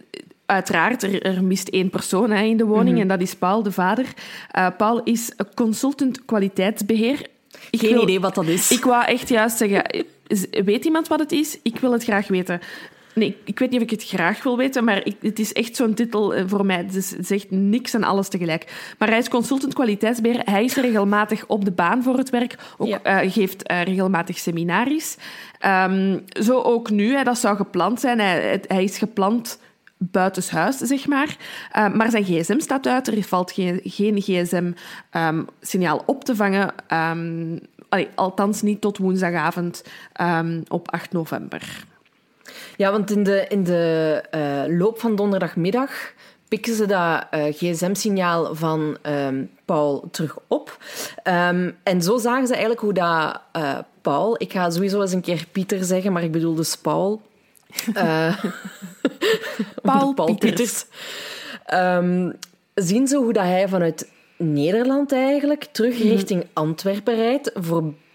[0.47, 3.01] Uiteraard, er, er mist één persoon hè, in de woning Mhm.
[3.01, 4.05] en dat is Paul, de vader.
[4.51, 7.27] Eh, Paul is consultant kwaliteitsbeheer.
[7.69, 8.71] Ik Geen wil- idee wat dat is.
[8.71, 11.59] ik wou echt juist zeggen, is- weet iemand wat het is?
[11.63, 12.59] Ik wil het graag weten.
[13.15, 15.75] Nee, ik- weet niet of ik het graag wil weten, maar ik, het is echt
[15.75, 16.77] zo'n titel eh, voor mij.
[16.77, 18.93] Het is- het niks en alles tegelijk.
[18.97, 20.41] Maar hij is consultant kwaliteitsbeheer.
[20.45, 22.55] Hij is regelmatig op de baan voor het werk.
[22.77, 23.01] Ook, Ja.
[23.03, 25.17] eh, geeft eh, regelmatig seminaries.
[25.59, 28.19] Ehm, zo ook nu, hè, dat zou gepland zijn.
[28.19, 29.59] Hij, het- hij is gepland
[29.97, 31.37] buitenshuis, zeg maar.
[31.71, 33.07] Eh, maar zijn gsm staat uit.
[33.07, 36.73] Er valt geen, geen gsm-signaal op te vangen.
[36.87, 37.57] Ehm,
[37.89, 41.85] allee, althans niet tot woensdagavond ehm, op 8 november.
[42.77, 46.13] Ja, want in de, in de eh, loop van donderdagmiddag
[46.47, 50.77] pikken ze dat eh, gsm-signaal van ehm, Paul terug op.
[51.23, 54.35] Ehm, en zo zagen ze eigenlijk hoe dat eh, Paul...
[54.37, 57.21] Ik ga sowieso eens een keer Pieter zeggen, maar ik bedoel dus Paul.
[59.81, 60.39] Paul Paul Pieters.
[60.39, 60.85] Pieters.
[61.65, 62.31] Ehm,
[62.73, 67.51] zien ze hoe dat hij vanuit Nederland eigenlijk terug richting Antwerpen rijdt,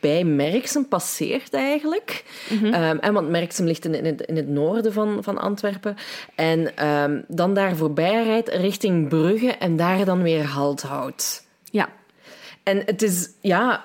[0.00, 2.24] voorbij Merksem passeert eigenlijk.
[2.50, 5.96] Ehm, en want Merksem ligt in, in, het, in het noorden van, van Antwerpen.
[6.34, 11.46] En ehm, dan daar voorbij rijdt richting Brugge en daar dan weer halt houdt.
[11.64, 11.88] Ja.
[12.62, 13.82] En het is, ja,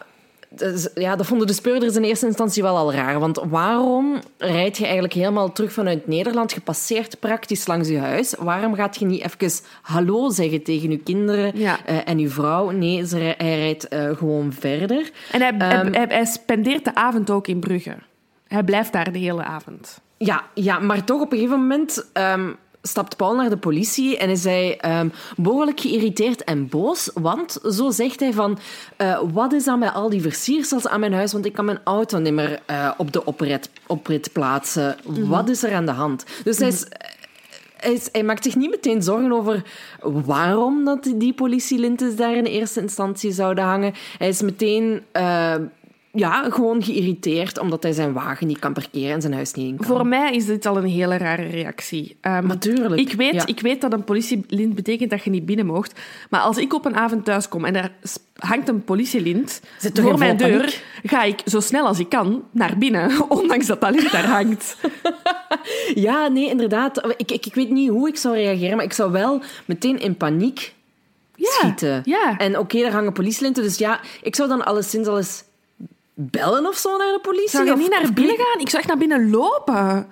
[0.96, 3.20] ja, dat vonden de speurders in eerste instantie wel al raar.
[3.20, 6.52] Want waarom rijd je eigenlijk helemaal terug vanuit Nederland?
[6.52, 8.34] Je passeert praktisch langs je huis.
[8.40, 11.78] Waarom gaat je niet even hallo zeggen tegen je kinderen Ja.
[11.86, 12.70] eh, en je vrouw?
[12.70, 15.12] Nee, ze, hij rijdt eh, gewoon verder.
[15.32, 17.96] En hij, Ehm, hij, hij spendeert de avond ook in Brugge.
[18.48, 20.02] Hij blijft daar de hele avond.
[20.18, 22.50] Ja, ja, maar toch op een gegeven moment ehm,
[22.88, 27.10] stapt Paul naar de politie en is hij ehm, behoorlijk geïrriteerd en boos.
[27.14, 28.58] Want zo zegt hij van,
[28.98, 31.34] eh, wat is dan met al die versiersels aan mijn huis?
[31.34, 34.96] Want ik kan mijn auto niet meer eh, op de oprit, oprit plaatsen.
[35.30, 36.24] Wat is er aan de hand?
[36.44, 36.86] Dus hij is...
[37.76, 39.64] Hij, is- hij maakt zich niet meteen zorgen over
[40.02, 43.94] waarom dat die politielinten daar in eerste instantie zouden hangen.
[44.18, 45.56] Hij is meteen eh,
[46.16, 49.76] ja, gewoon geïrriteerd omdat hij zijn wagen niet kan parkeren en zijn huis niet in
[49.78, 49.86] kan.
[49.86, 52.18] Voor mij is dit al een hele rare reactie.
[52.22, 53.46] Ehm, Natuurlijk, Ik weet, ja.
[53.46, 56.00] ik weet dat een politielint betekent dat je niet binnen mocht.
[56.30, 59.62] Maar als ik op een avond thuis kom en daar s- hangt een politielint
[59.94, 60.84] voor mijn deur, paniek?
[61.04, 64.76] ga ik zo snel als ik kan naar binnen, ondanks dat dat lint daar hangt.
[65.96, 67.14] Ja, nee, inderdaad.
[67.18, 70.18] Ik, ik, ik weet niet hoe ik zou reageren, maar ik zou wel meteen in
[70.18, 70.74] paniek
[71.36, 72.02] Ja, schieten.
[72.06, 72.38] ja.
[72.38, 75.44] En oké, daar hangen politielinten, dus ja, ik zou dan alleszins al eens
[76.16, 77.50] bellen of zo naar de politie.
[77.50, 78.62] Zou je niet naar binnen gaan?
[78.62, 80.08] Ik zou echt naar binnen lopen.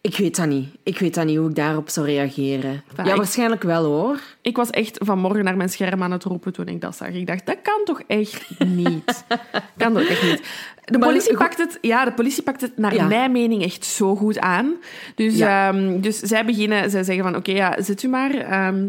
[0.00, 0.68] Ik weet dat niet.
[0.82, 2.82] Ik weet dat niet hoe ik daarop zou reageren.
[3.04, 4.20] Ja, waarschijnlijk wel hoor.
[4.40, 7.08] Ik was echt vanmorgen naar mijn scherm aan het roepen toen ik dat zag.
[7.08, 9.24] Ik dacht, dat kan toch echt niet?
[9.76, 10.42] kan toch echt niet?
[10.84, 13.06] De politie, pakt het, ja, de politie pakt het naar Ja.
[13.06, 14.74] mijn mening echt zo goed aan.
[15.14, 15.68] Dus, Ja.
[15.72, 18.34] ehm, dus zij beginnen, zij zeggen van, oké, ja, zit u maar.
[18.34, 18.88] Ehm,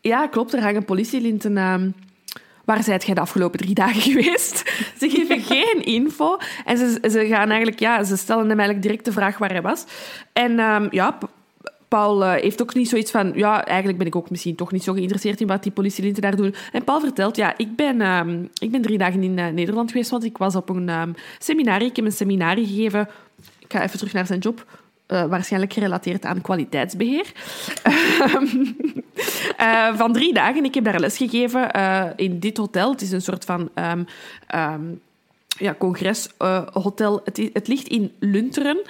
[0.00, 1.56] ja, klopt, er hangen politielinten...
[1.56, 1.90] ehm
[2.64, 4.58] Waar zijt jij de afgelopen drie dagen geweest?
[4.98, 6.36] Ze geven geen info.
[6.64, 9.62] En ze, ze gaan eigenlijk, ja, ze stellen hem eigenlijk direct de vraag waar hij
[9.62, 9.84] was.
[10.32, 11.18] En ehm, ja,
[11.88, 13.32] Paul eh, heeft ook niet zoiets van...
[13.34, 16.36] Ja, eigenlijk ben ik ook misschien toch niet zo geïnteresseerd in wat die politielinten daar
[16.36, 16.54] doen.
[16.72, 20.10] En Paul vertelt, ja, ik ben, ehm, ik ben drie dagen in eh, Nederland geweest,
[20.10, 21.88] want ik was op een um, seminarie.
[21.88, 23.08] Ik heb een seminarie gegeven.
[23.58, 24.64] Ik ga even terug naar zijn job.
[25.08, 27.32] Uh, waarschijnlijk gerelateerd aan kwaliteitsbeheer.
[29.60, 30.64] uh, van drie dagen.
[30.64, 32.90] Ik heb daar les gegeven uh, in dit hotel.
[32.90, 34.06] Het is een soort van um,
[34.54, 35.00] um,
[35.58, 37.20] ja, congreshotel.
[37.24, 38.82] Het, het, ligt in Lunteren.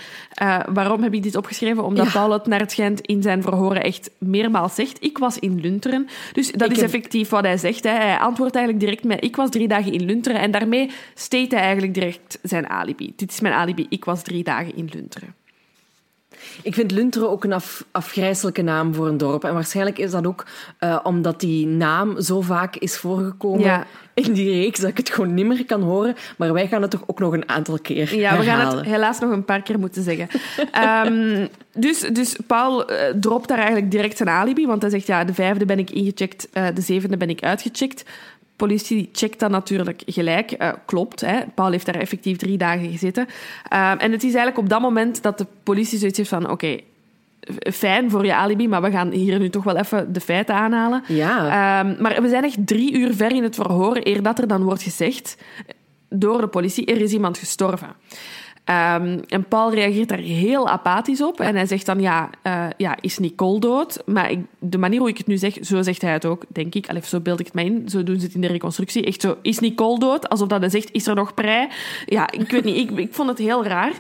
[0.73, 1.85] waarom heb ik dit opgeschreven?
[1.85, 2.13] Omdat ja.
[2.13, 5.05] Paul het naar het schijnt in zijn verhoren echt meermaals zegt.
[5.05, 6.09] Ik was in Lunteren.
[6.33, 7.85] Dus dat ik is effectief wat hij zegt.
[7.85, 7.91] Hè.
[7.91, 10.41] Hij antwoordt eigenlijk direct met ik was drie dagen in Lunteren.
[10.41, 13.13] En daarmee steekt hij eigenlijk direct zijn alibi.
[13.17, 13.87] Dit is mijn alibi.
[13.89, 15.35] Ik was drie dagen in Lunteren.
[16.63, 19.45] Ik vind Lunteren ook een af, afgrijzelijke naam voor een dorp.
[19.45, 20.47] En waarschijnlijk is dat ook
[20.81, 23.87] uh, omdat die naam zo vaak is voorgekomen ja.
[24.15, 26.15] in die reeks dat ik het gewoon niet meer kan horen.
[26.37, 28.67] Maar wij gaan het toch ook nog een aantal keer Ja, we herhalen.
[28.67, 30.29] gaan het helaas nog een paar keer moeten zeggen.
[31.07, 34.67] um, dus, dus Paul uh, dropt daar eigenlijk direct zijn alibi.
[34.67, 38.05] Want hij zegt, ja, de vijfde ben ik ingecheckt, uh, de zevende ben ik uitgecheckt
[38.67, 40.55] politie checkt dat natuurlijk gelijk.
[40.59, 41.41] Uh, klopt, hè.
[41.55, 43.27] Paul heeft daar effectief drie dagen gezeten.
[43.73, 46.43] Uh, en het is eigenlijk op dat moment dat de politie zoiets heeft van...
[46.43, 46.85] Oké, okay,
[47.73, 51.03] fijn voor je alibi, maar we gaan hier nu toch wel even de feiten aanhalen.
[51.09, 51.45] Ja.
[51.45, 54.63] Uh, maar we zijn echt drie uur ver in het verhoor, eer dat er dan
[54.63, 55.37] wordt gezegd
[56.09, 57.89] door de politie, er is iemand gestorven.
[58.65, 61.41] Um, en Paul reageert daar heel apathisch op.
[61.41, 64.03] En hij zegt dan, ja, uh, ja is Nicole dood?
[64.07, 66.75] Maar ik, de manier hoe ik het nu zeg, zo zegt hij het ook, denk
[66.75, 66.89] ik.
[66.89, 67.89] Allee, zo beeld ik het mij in.
[67.89, 69.05] Zo doen ze het in de reconstructie.
[69.05, 70.29] Echt zo, is Nicole dood?
[70.29, 71.69] Alsof dat hij zegt, is er nog prei?
[72.07, 72.91] Ja, ik weet niet.
[72.91, 73.93] Ik, ik vond het heel raar.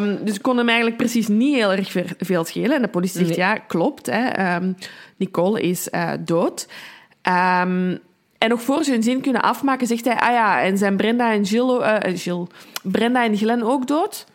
[0.00, 2.76] Um, dus ik kon hem eigenlijk precies niet heel erg veel schelen.
[2.76, 3.46] En de politie zegt, nee.
[3.46, 4.06] ja, klopt.
[4.06, 4.56] Hè.
[4.56, 4.74] Um,
[5.16, 6.68] Nicole is uh, dood.
[7.62, 7.98] Um,
[8.38, 10.16] en nog voor ze hun zin kunnen afmaken, zegt hij...
[10.18, 11.80] Ah ja, en zijn Brenda en Jill...
[11.80, 12.46] Uh, Jill
[12.82, 14.26] Brenda en Glenn ook dood?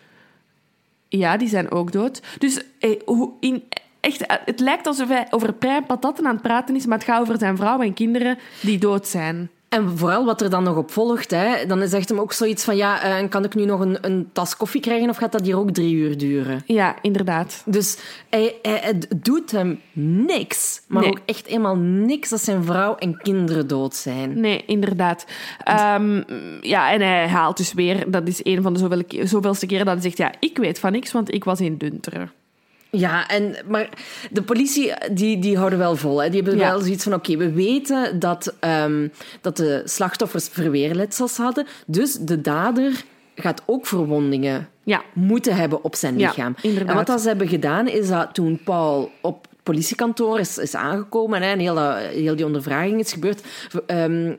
[1.07, 2.21] Ja, die zijn ook dood.
[2.37, 3.01] Dus hey,
[3.39, 3.63] in,
[3.99, 7.07] echt, het lijkt alsof hij over prei en patatten aan het praten is, maar het
[7.07, 9.49] gaat over zijn vrouw en kinderen die dood zijn.
[9.73, 12.75] En vooral wat er dan nog op volgt, hè, dan zegt hem ook zoiets van...
[12.75, 15.57] Ja, uh, kan ik nu nog een, een, tas koffie krijgen of gaat dat hier
[15.57, 16.63] ook drie uur duren?
[16.65, 17.63] Ja, inderdaad.
[17.65, 17.97] Dus
[18.29, 20.81] hij, hij, het doet hem niks.
[20.87, 21.11] Maar nee.
[21.11, 24.39] ook echt eenmaal niks dat zijn vrouw en kinderen dood zijn.
[24.39, 25.25] Nee, inderdaad.
[25.97, 26.23] Um,
[26.61, 28.11] ja, en hij haalt dus weer...
[28.11, 30.17] Dat is een van de zoveel, zoveelste keren dat hij zegt...
[30.17, 32.31] Ja, ik weet van niks, want ik was in Dunteren.
[32.91, 33.89] Ja, en, maar
[34.31, 36.21] de politie die, die houden wel vol.
[36.21, 36.29] Hè.
[36.29, 36.69] Die hebben ja.
[36.69, 39.11] wel zoiets van, oké, okay, we weten dat, um,
[39.41, 41.67] dat de slachtoffers verweerletsels hadden.
[41.85, 43.03] Dus de dader
[43.35, 45.01] gaat ook verwondingen ja.
[45.13, 46.55] moeten hebben op zijn lichaam.
[46.61, 50.57] Ja, en wat dat ze hebben gedaan, is dat toen Paul op het politiekantoor is,
[50.57, 53.41] is aangekomen hè, en heel, heel die ondervraging is gebeurd...
[53.87, 54.37] Um,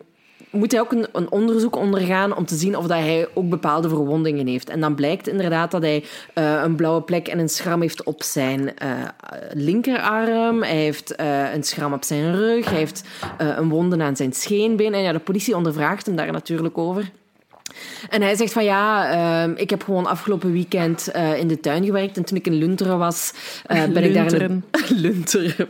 [0.52, 3.88] moet hij ook een, een, onderzoek ondergaan om te zien of dat hij ook bepaalde
[3.88, 4.68] verwondingen heeft.
[4.68, 8.22] En dan blijkt inderdaad dat hij uh, een blauwe plek en een schram heeft op
[8.22, 8.68] zijn uh,
[9.52, 10.62] linkerarm.
[10.62, 12.64] Hij heeft uh, een schram op zijn rug.
[12.64, 13.04] Hij heeft
[13.38, 14.94] een wonden aan zijn scheenbeen.
[14.94, 17.10] En ja, de politie ondervraagt hem daar natuurlijk over.
[18.10, 19.14] En hij zegt van ja,
[19.46, 22.16] uh, ik heb gewoon afgelopen weekend uh, in de tuin gewerkt.
[22.16, 23.32] En toen ik in Lunteren was,
[23.70, 24.32] uh, ben ik daar...
[24.32, 25.68] In Lunteren.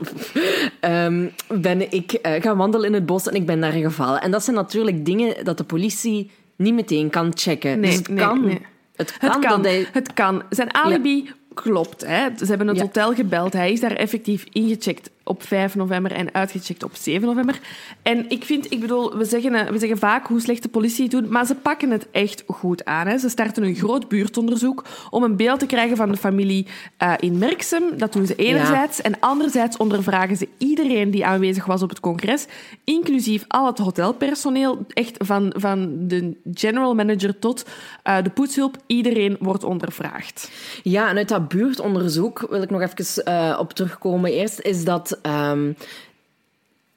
[1.07, 4.21] um, ben ik uh, gaan wandelen in het bos en ik ben daar gevallen.
[4.21, 7.81] En dat zijn natuurlijk dingen dat de politie niet meteen kan checken.
[7.81, 8.45] Nee, dus het nee, kan.
[8.45, 8.61] Nee.
[8.97, 9.31] Het kan.
[9.31, 9.63] Het kan.
[9.65, 9.87] Hij...
[9.93, 10.43] Het kan.
[10.51, 11.23] Zijn alibi...
[11.25, 11.33] Ja.
[11.55, 12.29] Klopt, hè.
[12.39, 12.83] Ze hebben het Ja.
[12.83, 13.53] hotel gebeld.
[13.53, 17.61] Hij is daar effectief ingecheckt op 5 november en uitgecheckt op 7 november.
[18.03, 21.03] En ik vind, ik bedoel, we zeggen, eh, we zeggen vaak hoe slecht de politie
[21.03, 23.07] het doet, maar ze pakken het echt goed aan.
[23.07, 23.19] Hè.
[23.19, 26.67] Ze starten een groot buurtonderzoek om een beeld te krijgen van de familie
[27.03, 27.83] uh, in Merksem.
[27.97, 28.97] Dat doen ze enerzijds.
[28.97, 29.03] Ja.
[29.03, 32.47] En anderzijds ondervragen ze iedereen die aanwezig was op het congres,
[32.85, 37.67] inclusief al het hotelpersoneel, echt van, van de general manager tot
[38.05, 38.77] uh, de poetshulp.
[38.87, 40.51] Iedereen wordt ondervraagd.
[40.83, 44.33] Ja, en uit dat buurtonderzoek wil ik nog even uh, op terugkomen.
[44.33, 45.12] Eerst is dat
[45.51, 45.77] um,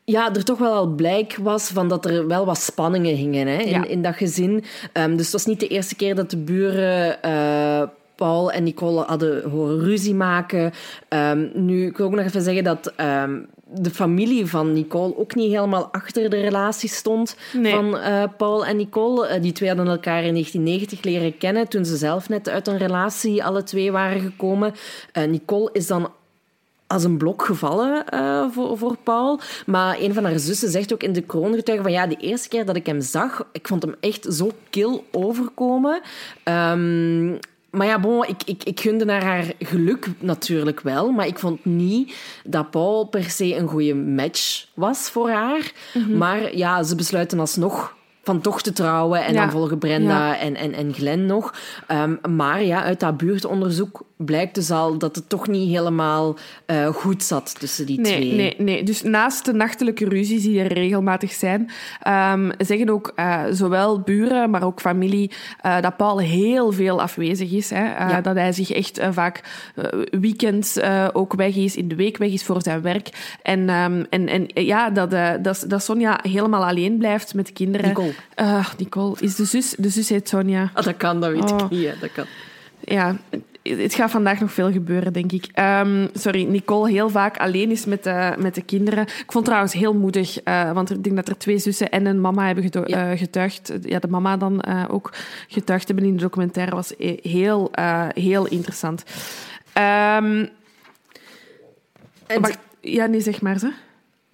[0.03, 3.57] ja, er toch wel al blijk was van dat er wel wat spanningen hingen hè,
[3.57, 3.85] in, Ja.
[3.85, 4.63] in dat gezin.
[4.93, 7.81] Um, dus het was niet de eerste keer dat de buren uh,
[8.15, 10.71] Paul en Nicole hadden horen ruzie maken.
[11.09, 15.35] Um, nu, ik wil ook nog even zeggen dat um, de familie van Nicole ook
[15.35, 17.73] niet helemaal achter de relatie stond Nee.
[17.73, 19.35] van uh, Paul en Nicole.
[19.35, 22.77] Uh, die twee hadden elkaar in 1990 leren kennen toen ze zelf net uit een
[22.77, 24.73] relatie alle twee waren gekomen.
[25.17, 26.11] Uh, Nicole is dan
[26.87, 29.39] als een blok gevallen uh, voor, voor Paul.
[29.65, 32.65] Maar een van haar zussen zegt ook in de kroongetuige van ja, de eerste keer
[32.65, 36.01] dat ik hem zag, ik vond hem echt zo kil overkomen.
[36.43, 41.11] Um, maar ja, bon, ik, ik, ik gunde naar haar geluk natuurlijk wel.
[41.11, 45.71] Maar ik vond niet dat Paul per se een goede match was voor haar.
[45.93, 46.17] Mm -hmm.
[46.17, 49.25] Maar ja, ze besluiten alsnog van toch te trouwen.
[49.25, 49.41] En Ja.
[49.41, 50.39] dan volgen Brenda Ja.
[50.39, 51.53] en, en, en Glenn nog.
[51.91, 56.35] Um, maar ja, uit dat buurtonderzoek blijkt dus al dat het toch niet helemaal
[56.67, 58.33] uh, goed zat tussen die nee, twee.
[58.33, 58.83] Nee, nee.
[58.83, 61.71] Dus naast de nachtelijke ruzies die er regelmatig zijn,
[62.07, 65.31] um, zeggen ook uh, zowel buren, maar ook familie,
[65.65, 67.69] uh, dat Paul heel veel afwezig is.
[67.69, 67.83] Hè?
[67.83, 68.21] Ja.
[68.21, 69.43] Dat hij zich echt vaak
[70.09, 70.79] weekends
[71.13, 73.37] ook weg is, in de week weg is voor zijn werk.
[73.41, 75.11] En, um, en, en ja, dat,
[75.43, 77.87] dat, dat Sonja helemaal alleen blijft met de kinderen.
[77.87, 78.13] Nicole.
[78.77, 79.75] Nicole is de zus.
[79.77, 80.71] De zus heet Sonja.
[80.73, 81.59] Ah, dat kan, dat weet Oh.
[81.59, 81.85] ik niet.
[81.87, 81.93] Hè.
[81.99, 82.25] Dat kan.
[82.79, 83.15] Ja,
[83.69, 85.45] het gaat vandaag nog veel gebeuren, denk ik.
[85.59, 89.03] Um, sorry, Nicole heel vaak alleen is met de, met de kinderen.
[89.03, 92.05] Ik vond het trouwens heel moedig, uh, want ik denk dat er twee zussen en
[92.05, 93.11] een mama hebben ja.
[93.11, 93.73] uh, getuigd.
[93.81, 95.13] Ja, de mama dan uh, ook
[95.47, 96.75] getuigd hebben in de documentaire.
[96.75, 97.71] was heel,
[98.13, 99.03] heel interessant.
[99.77, 100.49] Um,
[102.27, 103.71] en maar, ja, nee, zeg maar ze.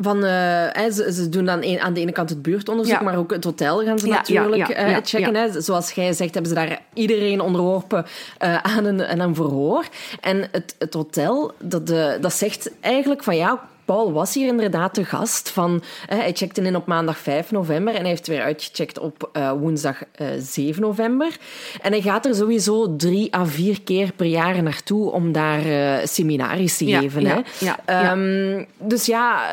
[0.01, 3.03] Van, uh, ze, ze, doen dan een, aan de ene kant het buurtonderzoek, ja.
[3.03, 5.35] maar ook het hotel gaan ze ja, natuurlijk ja, uh, checken.
[5.35, 5.61] Hè.
[5.61, 8.05] Zoals jij zegt, hebben ze daar iedereen onderworpen
[8.43, 9.85] uh, aan, een, aan een verhoor.
[10.21, 11.87] En het, het hotel, dat,
[12.21, 15.49] dat zegt eigenlijk van ja, Paul was hier inderdaad de gast.
[15.49, 19.29] Van, uh, hij checkte in op maandag 5 november en hij heeft weer uitgecheckt op
[19.33, 21.37] uh, woensdag uh, 7 november.
[21.81, 25.61] En hij gaat er sowieso drie à vier keer per jaar naartoe om daar
[26.07, 27.21] seminaries te ja, geven.
[27.21, 27.65] Ja, hè.
[27.65, 29.47] ja, um, dus ja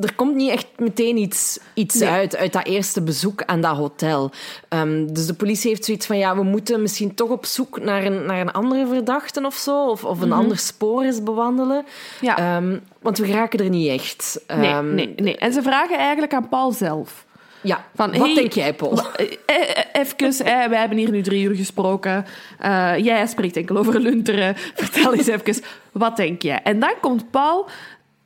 [0.00, 2.08] er komt niet echt meteen iets, iets Nee.
[2.08, 4.30] uit, uit dat eerste bezoek aan dat hotel.
[4.68, 8.04] Um, dus de politie heeft zoiets van, ja, we moeten misschien toch op zoek naar
[8.04, 10.38] een, naar een andere verdachte of zo, of, of een Mhm.
[10.38, 11.84] ander spoor eens bewandelen.
[12.20, 12.56] Ja.
[12.56, 14.40] Um, want we geraken er niet echt.
[14.56, 15.36] Nee, Um, nee, nee.
[15.36, 17.24] En ze vragen eigenlijk aan Paul zelf.
[17.60, 19.00] Ja, Van, wat hey, denk jij, Paul?
[19.92, 22.24] Even, eh, wij hebben hier nu drie uur gesproken.
[22.64, 24.56] Uh, jij spreekt enkel over lunteren.
[24.74, 26.60] Vertel eens even, wat denk jij?
[26.62, 27.68] En dan komt Paul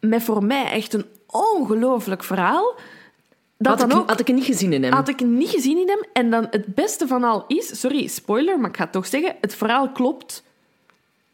[0.01, 2.75] met voor mij echt een ongelooflijk verhaal.
[3.59, 4.93] Dat had, dan ik, ook had ik niet gezien in hem.
[4.93, 6.05] had ik niet gezien in hem.
[6.13, 9.37] En dan het beste van al is, sorry, spoiler, maar ik ga het toch zeggen,
[9.41, 10.43] het verhaal klopt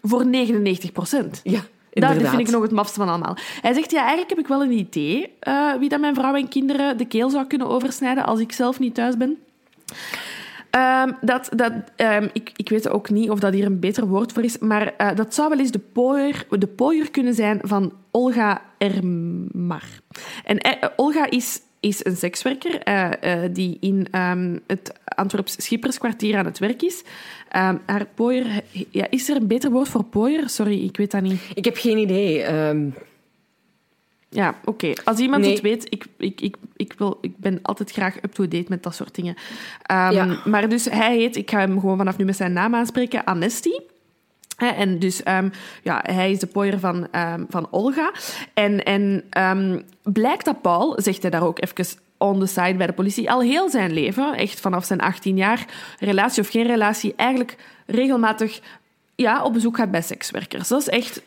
[0.02, 1.40] voor 99 procent.
[1.44, 2.28] Ja, Dat inderdaad.
[2.28, 3.36] vind ik nog het mafste van allemaal.
[3.60, 6.48] Hij zegt, ja, eigenlijk heb ik wel een idee uh, wie dat mijn vrouw en
[6.48, 9.38] kinderen de keel zou kunnen oversnijden als ik zelf niet thuis ben.
[10.76, 14.32] Um, dat, dat, um, ik, ik weet ook niet of dat hier een beter woord
[14.32, 16.66] voor is, maar uh, dat zou wel eens de pooier, de
[17.10, 19.84] kunnen zijn van Olga Ermar.
[20.44, 26.44] En uh, Olga is, is een sekswerker uh, die in um, het Antwerps Schipperskwartier aan
[26.44, 27.02] het werk is.
[27.86, 28.62] haar pooier...
[28.90, 30.48] Ja, is er een beter woord voor pooier?
[30.48, 31.40] Sorry, ik weet dat niet.
[31.54, 32.44] Ik heb geen idee.
[34.32, 34.68] Ja, oké.
[34.68, 34.96] Okay.
[35.04, 35.52] Als iemand Nee.
[35.52, 39.14] het weet, ik, ik, ik, ik, wil, ik ben altijd graag up-to-date met dat soort
[39.14, 39.34] dingen.
[39.90, 40.40] Um, Ja.
[40.44, 43.80] Maar dus hij heet, ik ga hem gewoon vanaf nu met zijn naam aanspreken, Anesti.
[44.56, 45.50] En dus um,
[45.82, 48.12] ja, hij is de pooier van, um, van Olga.
[48.54, 49.24] En, en
[50.02, 53.40] blijkt dat Paul, zegt hij daar ook even on the side bij de politie, al
[53.40, 55.66] heel zijn leven, echt vanaf zijn 18 jaar,
[55.98, 57.56] relatie of geen relatie, eigenlijk
[57.86, 58.60] regelmatig
[59.14, 60.68] ja, op bezoek gaat bij sekswerkers.
[60.68, 61.22] Dat is echt...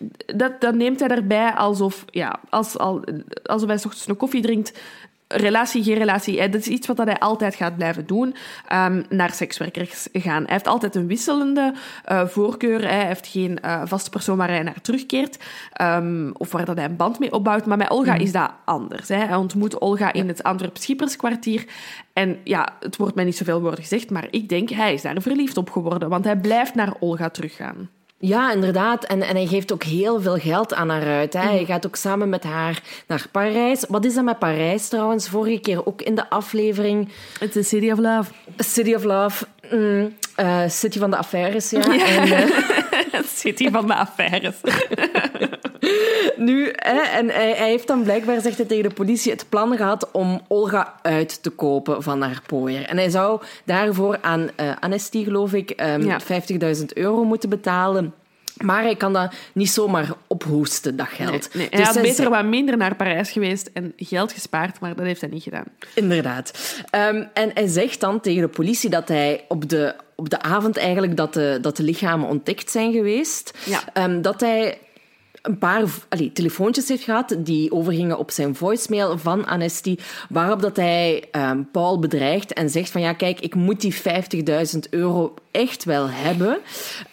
[0.59, 2.05] Dat, neemt hij daarbij alsof...
[2.09, 3.03] Ja, als, al,
[3.43, 4.79] alsof hij 's ochtends een koffie drinkt...
[5.27, 6.49] Relatie, geen relatie.
[6.49, 8.35] Dat is iets wat hij altijd gaat blijven doen.
[8.73, 10.43] Um, naar sekswerkers gaan.
[10.43, 11.73] Hij heeft altijd een wisselende
[12.11, 12.81] uh, voorkeur.
[12.81, 15.43] Hij heeft geen uh, vaste persoon waar hij naar terugkeert.
[15.81, 17.65] Um, of waar dat hij een band mee opbouwt.
[17.65, 18.19] Maar met Olga mm.
[18.19, 19.07] is dat anders.
[19.07, 19.15] Hè.
[19.15, 21.65] Hij ontmoet Olga in het Antwerp Schipperskwartier.
[22.13, 25.21] En ja, het wordt mij niet zoveel woorden gezegd, maar ik denk, hij is daar
[25.21, 26.09] verliefd op geworden.
[26.09, 27.89] Want hij blijft naar Olga teruggaan.
[28.19, 29.05] Ja, inderdaad.
[29.05, 31.33] En, en hij geeft ook heel veel geld aan haar uit.
[31.33, 31.39] Hè.
[31.39, 33.85] Hij gaat ook samen met haar naar Parijs.
[33.89, 35.29] Wat is dat met Parijs trouwens?
[35.29, 37.09] Vorige keer ook in de aflevering.
[37.39, 38.31] Het is City of Love.
[38.57, 39.45] City of Love.
[39.71, 41.93] Mm, uh, City van de affaires, ja.
[41.93, 42.05] ja.
[42.05, 44.55] En, uh, City van de affaires.
[46.47, 49.77] nu, hè, en hij, hij, heeft dan blijkbaar, zegt hij tegen de politie, het plan
[49.77, 52.85] gehad om Olga uit te kopen van haar pooier.
[52.85, 56.19] En hij zou daarvoor aan uh, Anesti, geloof ik, um, Ja.
[56.77, 58.13] 50.000 euro moeten betalen.
[58.63, 61.31] Maar hij kan dat niet zomaar ophoesten, dat geld.
[61.31, 61.69] Nee, nee.
[61.69, 65.05] Dus hij had hij beter wat minder naar Parijs geweest en geld gespaard, maar dat
[65.05, 65.65] heeft hij niet gedaan.
[65.93, 66.75] Inderdaad.
[66.91, 70.77] Um, en hij zegt dan tegen de politie dat hij op de, op de avond
[70.77, 74.03] eigenlijk dat de, dat de lichamen ontdekt zijn geweest, Ja.
[74.05, 74.77] um, dat hij
[75.45, 75.83] een paar
[76.33, 81.99] telefoontjes heeft gehad die overgingen op zijn voicemail van Anesti, waarop dat hij um, Paul
[81.99, 83.95] bedreigt en zegt van ja, kijk, ik moet die
[84.73, 86.57] 50.000 euro echt wel hebben.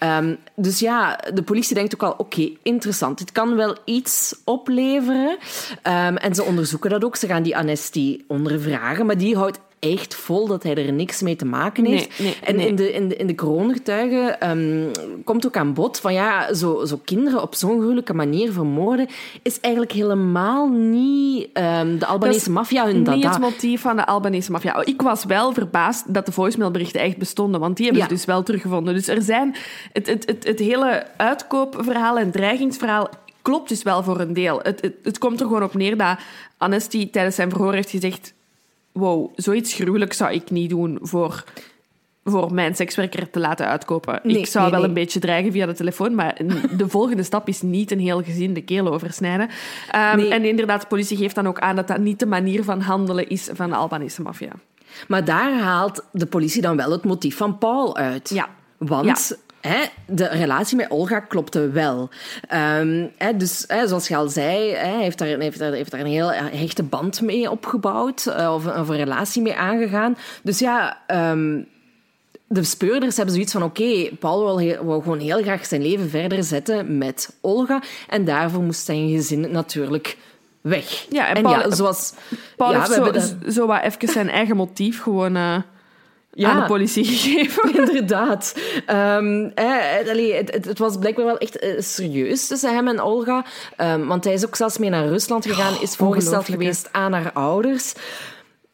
[0.00, 5.38] Um, dus ja, de politie denkt ook al, oké, interessant, dit kan wel iets opleveren.
[5.82, 7.16] Um, en ze onderzoeken dat ook.
[7.16, 9.58] Ze gaan die Anesti ondervragen, maar die houdt
[9.90, 12.18] echt vol dat hij er niks mee te maken heeft.
[12.18, 12.66] Nee, nee, en nee.
[12.66, 14.86] in de, in de, in de kroongetuigen ehm,
[15.24, 19.08] komt ook aan bod van ja, zo, zo kinderen op zo'n gruwelijke manier vermoorden
[19.42, 23.30] is eigenlijk helemaal niet ehm, de Dat Albanese maffia hun Niet dada.
[23.30, 24.84] het motief van de Albanese maffia.
[24.84, 28.08] Ik was wel verbaasd dat de voicemailberichten echt bestonden, want die hebben Ja.
[28.08, 28.94] ze dus wel teruggevonden.
[28.94, 29.54] Dus er zijn...
[29.92, 33.08] Het, het, het, het hele uitkoopverhaal en dreigingsverhaal
[33.42, 34.60] klopt dus wel voor een deel.
[34.62, 36.18] Het, het, het komt er gewoon op neer dat
[36.58, 38.34] Anesti tijdens zijn verhoor heeft gezegd
[38.92, 41.44] wow, zoiets gruwelijks zou ik niet doen voor,
[42.24, 44.20] voor mijn sekswerker te laten uitkopen.
[44.22, 44.88] Nee, ik zou nee, wel nee.
[44.88, 46.40] een beetje dreigen via de telefoon, maar
[46.76, 49.48] de volgende stap is niet een heel gezin de keel oversnijden.
[49.90, 50.18] Ehm.
[50.18, 53.28] En inderdaad, de politie geeft dan ook aan dat dat niet de manier van handelen
[53.28, 54.52] is van de Albanese maffia.
[55.08, 58.30] Maar daar haalt de politie dan wel het motief van Paul uit.
[58.30, 58.48] Ja.
[58.78, 62.08] Want hè, de relatie met Olga klopte wel.
[62.48, 66.06] Ehm, hè, dus hè, zoals je al zei, heeft daar, heeft, daar, heeft daar een
[66.06, 68.26] heel hechte band mee opgebouwd.
[68.26, 70.16] eh, of, of een relatie mee aangegaan.
[70.42, 70.98] Dus ja...
[71.06, 71.60] ehm,
[72.46, 76.10] de speurders hebben zoiets van: oké, Paul wil, heel- wil gewoon heel graag zijn leven
[76.10, 77.82] verder zetten met Olga.
[78.08, 80.16] En daarvoor moest zijn gezin natuurlijk
[80.60, 81.06] weg.
[81.10, 82.12] Ja, en en Paul- ja, zoals.
[82.56, 82.92] Paul ja, heeft
[83.44, 85.56] zo, zo wat even zijn eigen motief gewoon eh,
[86.34, 86.50] Ja.
[86.50, 87.74] aan de politie gegeven.
[87.76, 88.54] Inderdaad.
[88.86, 89.50] Ehm,
[90.08, 93.44] allee, het, het, het was blijkbaar wel echt eh, serieus tussen hem en Olga.
[93.76, 96.52] Ehm, want hij is ook zelfs mee naar Rusland gegaan, is voorgesteld hè?
[96.52, 97.94] geweest aan haar ouders.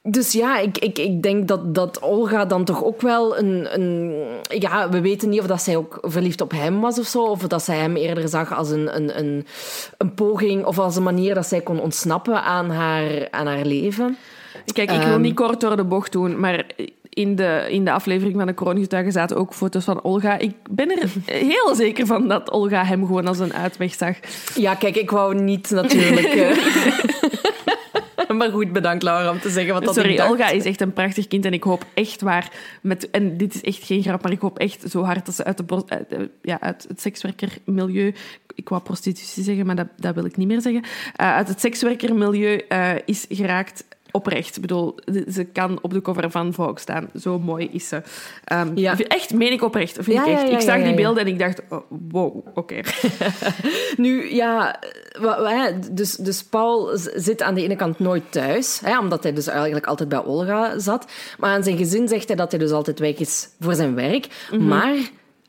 [0.02, 4.14] Dus ja, ik, ik, ik denk dat, dat Olga dan toch ook wel een, een...
[4.42, 7.22] Ja, we weten niet of dat zij ook verliefd op hem was of zo.
[7.22, 9.46] Of dat zij hem eerder zag als een, een, een,
[9.98, 14.16] een poging of als een manier dat zij kon ontsnappen aan haar, aan haar leven.
[14.72, 15.20] Kijk, ik wil Ehm.
[15.20, 16.66] niet kort door de bocht doen, maar
[17.18, 20.38] in de, in de aflevering van de kroongetuigen zaten ook foto's van Olga.
[20.38, 24.16] Ik ben er heel zeker van dat Olga hem gewoon als een uitweg zag.
[24.54, 26.26] Ja, kijk, ik wou niet natuurlijk...
[26.34, 26.56] eh.
[28.38, 30.20] maar goed, bedankt Laura om te zeggen wat dat Sorry.
[30.20, 32.50] Olga is echt een prachtig kind en ik hoop echt waar,
[32.82, 35.44] met, en dit is echt geen grap, maar ik hoop echt zo hard dat ze
[35.44, 38.14] uit, de, bos- uit, de- ja, uit het sekswerkermilieu,
[38.54, 40.82] ik wou prostitutie zeggen, maar dat, dat wil ik niet meer zeggen,
[41.16, 44.54] Eh, uit het sekswerkermilieu eh, is geraakt oprecht.
[44.56, 44.94] Ik bedoel,
[45.32, 47.10] ze kan op de cover van Vogue staan.
[47.20, 48.02] Zo mooi is ze.
[48.44, 48.96] Ehm, Ja.
[48.98, 49.92] Echt, meen ik oprecht.
[50.00, 50.42] Vind Ja, ik echt.
[50.42, 51.78] ja, ik zag die beelden en ik dacht, oh,
[52.10, 52.80] wow, oké.
[53.96, 54.80] Nu, ja,
[55.90, 59.86] dus, dus Paul zit aan de ene kant nooit thuis, hè, omdat hij dus eigenlijk
[59.86, 61.06] altijd bij Olga zat.
[61.38, 64.48] Maar aan zijn gezin zegt hij dat hij dus altijd weg is voor zijn werk.
[64.58, 64.96] Maar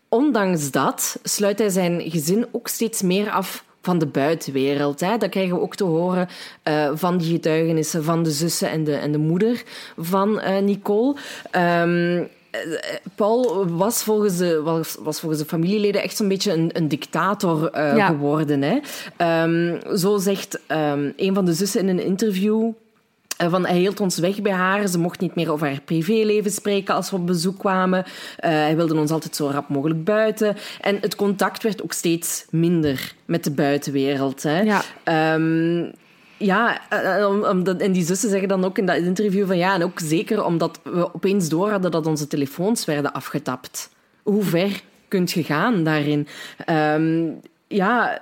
[0.09, 4.99] ondanks dat sluit hij zijn gezin ook steeds meer af van de buitenwereld.
[4.99, 5.17] Hè.
[5.17, 6.27] Dat krijgen we ook te horen
[6.63, 9.63] eh, van die getuigenissen van de zussen en de, en de moeder
[9.97, 11.15] van eh, Nicole.
[11.51, 12.59] Ehm, eh,
[13.15, 17.69] Paul was volgens, de, was, was volgens de familieleden echt zo'n beetje een, een dictator
[17.73, 18.05] Ja.
[18.07, 18.61] geworden.
[18.61, 18.79] Hè.
[19.17, 22.71] Ehm, zo zegt ehm, een van de zussen in een interview.
[23.39, 24.87] Eh, Van, hij hield ons weg bij haar.
[24.87, 28.03] Ze mocht niet meer over haar privéleven spreken als we op bezoek kwamen.
[28.37, 30.55] Eh, hij wilde ons altijd zo rap mogelijk buiten.
[30.81, 34.43] En het contact werd ook steeds minder met de buitenwereld.
[34.43, 34.61] Hè.
[34.61, 34.81] Ja.
[35.03, 35.91] Ehm,
[36.37, 39.99] ja, eh, en die zussen zeggen dan ook in dat interview van ja, en ook
[39.99, 43.89] zeker omdat we opeens door hadden dat onze telefoons werden afgetapt.
[44.23, 46.27] Hoe ver kunt je gaan daarin?
[46.65, 47.27] Ehm,
[47.67, 48.21] ja,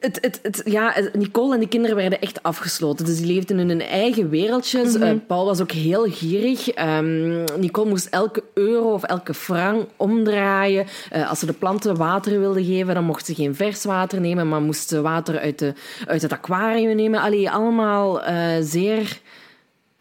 [0.00, 3.04] het, het, het, ja, Nicole en de kinderen werden echt afgesloten.
[3.04, 4.94] Dus die leefden in hun eigen wereldjes.
[4.94, 6.68] Eh, Paul was ook heel gierig.
[6.68, 10.86] Ehm, Nicole moest elke euro of elke frank omdraaien.
[11.10, 14.48] Eh, als ze de planten water wilden geven, dan mocht ze geen vers water nemen,
[14.48, 15.72] maar moest ze water uit, de,
[16.06, 17.20] uit het aquarium nemen.
[17.20, 19.20] Allee, allemaal eh, zeer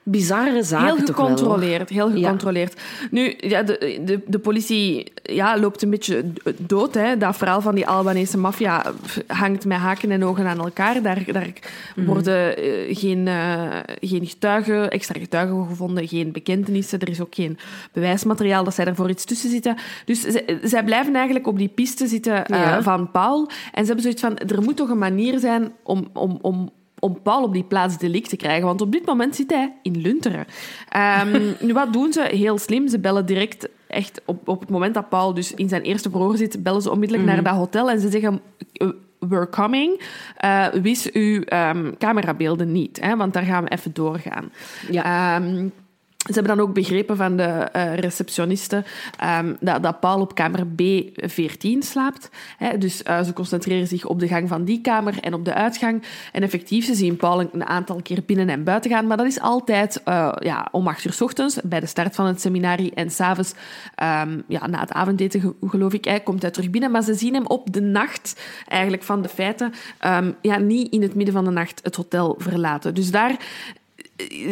[0.10, 2.16] bizarre zaken Heel gecontroleerd, heel Ja.
[2.24, 2.82] gecontroleerd.
[3.12, 6.26] Nu, ja, de, de, de politie ja, loopt een beetje
[6.58, 6.94] dood.
[6.94, 7.18] Hè.
[7.18, 8.84] Dat verhaal van die Albanese maffia
[9.28, 11.02] hangt met haken en ogen aan elkaar.
[11.02, 11.46] Daar, daar
[11.96, 12.06] Mhm.
[12.08, 13.64] worden eh, geen, eh,
[14.02, 17.00] geen getuigen, extra getuigen gevonden, geen bekentenissen.
[17.00, 17.58] Er is ook geen
[17.94, 19.76] bewijsmateriaal dat zij er voor iets tussen zitten.
[20.06, 22.82] Dus zij, zij blijven eigenlijk op die piste zitten eh, Ja.
[22.82, 23.46] van Paul.
[23.48, 26.08] En ze hebben zoiets van, er moet toch een manier zijn om...
[26.14, 26.70] om, om
[27.00, 28.66] om Paul op die plaats delict te krijgen.
[28.66, 30.46] Want op dit moment zit hij in Lunteren.
[30.90, 32.22] Ehm, nu, wat doen ze?
[32.22, 32.88] Heel slim.
[32.88, 36.38] Ze bellen direct, echt op, op het moment dat Paul dus in zijn eerste verhoor
[36.38, 38.42] zit, bellen ze onmiddellijk naar dat hotel en ze zeggen...
[38.82, 38.90] "Uh,
[39.20, 40.02] We're coming.
[40.36, 44.52] Eh, wis uw ehm, camerabeelden niet, hè, want daar gaan we even doorgaan.
[44.92, 45.36] Ja.
[45.36, 45.68] Ehm,
[46.28, 48.86] ze hebben dan ook begrepen van de eh receptionisten
[49.20, 52.30] ehm, dat, Paul op kamer B14 slaapt.
[52.58, 55.54] Hè, dus eh, ze concentreren zich op de gang van die kamer en op de
[55.54, 56.04] uitgang.
[56.32, 59.08] En effectief, ze zien Paul een, aantal keer binnen en buiten gaan.
[59.08, 62.26] Maar dat is altijd eh, ja, om acht uur 's ochtends, bij de start van
[62.26, 62.94] het seminarie.
[62.94, 63.54] En s'avonds,
[64.04, 66.92] um, ja, na het avondeten, ge- geloof ik, komt hij terug binnen.
[66.92, 71.02] Maar ze zien hem op de nacht, eigenlijk van de feiten, ehm, ja, niet in
[71.02, 72.94] het midden van de nacht het hotel verlaten.
[72.94, 73.36] Dus daar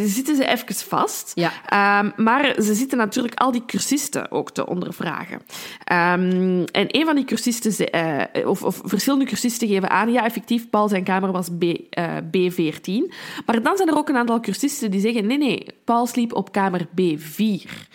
[0.06, 1.32] zitten ze even vast.
[1.36, 1.52] Ja.
[1.66, 5.42] Ehm, maar ze zitten natuurlijk al die cursisten ook te ondervragen.
[5.84, 10.26] Ehm, en een van die cursisten, ze- eh, of, of verschillende cursisten geven aan, ja,
[10.26, 13.12] effectief, Paul zijn kamer was B, eh, B14.
[13.46, 16.52] Maar dan zijn er ook een aantal cursisten die zeggen, nee, nee, Paul sliep op
[16.52, 17.88] kamer B4.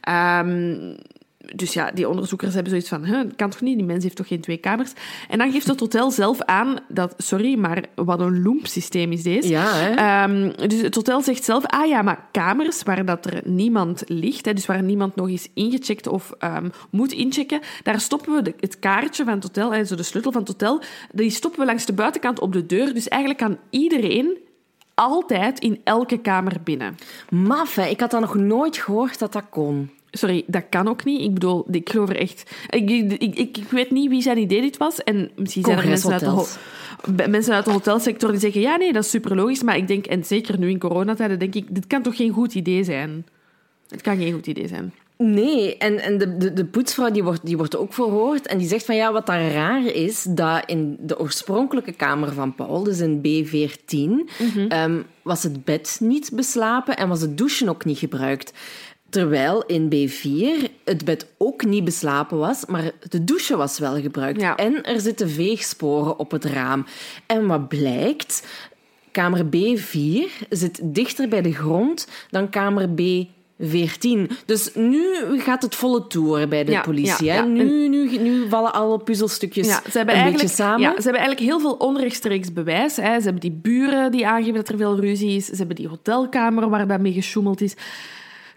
[0.00, 0.94] Ehm,
[1.54, 4.26] dus ja, die onderzoekers hebben zoiets van, dat kan toch niet, die mens heeft toch
[4.28, 4.92] geen twee kamers?
[5.28, 9.48] En dan geeft het hotel zelf aan dat, sorry, maar wat een loempsysteem is deze.
[9.48, 9.90] Ja, hè?
[9.94, 14.44] Ehm, dus het hotel zegt zelf, ah ja, maar kamers waar dat er niemand ligt,
[14.44, 18.54] hè, dus waar niemand nog is ingecheckt of ehm, moet inchecken, daar stoppen we de-
[18.60, 20.80] het kaartje van het hotel, hè, zo de sleutel van het hotel,
[21.12, 22.94] die stoppen we langs de buitenkant op de deur.
[22.94, 24.36] Dus eigenlijk kan iedereen
[24.94, 26.96] altijd in elke kamer binnen.
[27.30, 27.86] Maf, hè.
[27.86, 29.90] Ik had dat nog nooit gehoord dat dat kon.
[30.14, 31.20] Sorry, dat kan ook niet.
[31.20, 32.50] Ik bedoel, ik geloof er echt...
[32.68, 35.02] Ik, ik, ik, ik weet niet wie zijn idee dit was.
[35.02, 36.58] En misschien zijn er mensen uit,
[37.16, 38.60] de mensen uit de hotelsector die zeggen...
[38.60, 39.62] Ja, nee, dat is super logisch.
[39.62, 41.74] Maar ik denk, en zeker nu in coronatijden, denk ik...
[41.74, 43.26] Dit kan toch geen goed idee zijn?
[43.88, 44.92] Het kan geen goed idee zijn.
[45.16, 48.68] Nee, en, en de, de, de poetsvrouw die wordt, die wordt ook verhoord en die
[48.68, 53.00] zegt van ja, wat daar raar is, dat in de oorspronkelijke kamer van Paul, dus
[53.00, 54.30] in B14,
[54.68, 58.52] ehm, was het bed niet beslapen en was het douchen ook niet gebruikt.
[59.12, 64.40] Terwijl in B4 het bed ook niet beslapen was, maar de douche was wel gebruikt.
[64.40, 64.56] Ja.
[64.56, 66.86] En er zitten veegsporen op het raam.
[67.26, 68.46] En wat blijkt?
[69.10, 74.32] Kamer B4 zit dichter bij de grond dan kamer B14.
[74.46, 75.04] Dus nu
[75.40, 77.26] gaat het volle toer bij de Ja, politie.
[77.26, 77.38] ja, hè?
[77.38, 77.44] ja.
[77.44, 80.80] Nu, nu, nu vallen alle puzzelstukjes ze hebben een eigenlijk, beetje samen.
[80.80, 82.96] Ja, ze hebben eigenlijk heel veel onrechtstreeks bewijs.
[82.96, 83.16] Hè.
[83.16, 85.46] Ze hebben die buren die aangeven dat er veel ruzie is.
[85.46, 87.74] Ze hebben die hotelkamer waar dat mee gesjoemeld is.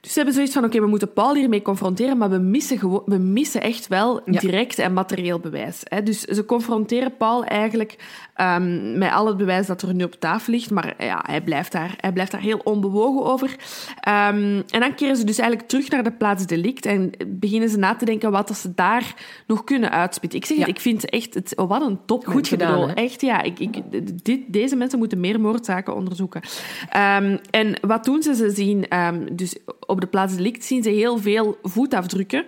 [0.06, 3.18] Dus ze hebben zoiets van, oké, we moeten Paul hiermee confronteren, maar we missen, we
[3.18, 5.82] missen echt wel direct en materieel bewijs.
[5.84, 6.04] Hè.
[6.04, 7.96] Dus ze confronteren Paul eigenlijk
[8.36, 11.72] ehm, met al het bewijs dat er nu op tafel ligt, maar ja, hij, blijft
[11.72, 13.56] daar, hij blijft daar heel onbewogen over.
[14.00, 17.78] Ehm, en dan keren ze dus eigenlijk terug naar de plaats delict en beginnen ze
[17.78, 19.14] na te denken wat dat ze daar
[19.48, 20.40] nog kunnen uitspitten.
[20.40, 20.74] Ik zeg het, Ja.
[20.74, 22.26] ik vind echt, het, oh, wat een top.
[22.26, 22.94] Goed gedaan?
[22.94, 23.42] Echt, ja.
[23.42, 23.82] Ik, ik,
[24.24, 26.42] dit, deze mensen moeten meer moordzaken onderzoeken.
[26.90, 28.36] Ehm, en wat doen ze?
[28.36, 28.86] Ze zien,
[29.32, 29.56] dus
[29.86, 32.46] op de plaats delict zien ze heel veel voetafdrukken,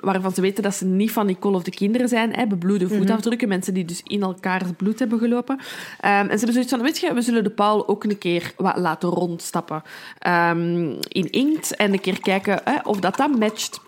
[0.00, 3.48] waarvan ze weten dat ze niet van Nicole of de kinderen zijn, hè, bebloede voetafdrukken,
[3.48, 5.58] mensen die dus in elkaars bloed hebben gelopen.
[6.00, 8.52] Ehm, en ze hebben zoiets van, weet je, we zullen de Paul ook een keer
[8.56, 9.82] wat laten rondstappen
[10.18, 13.80] ehm, in inkt en een keer kijken hè, of dat dat matcht.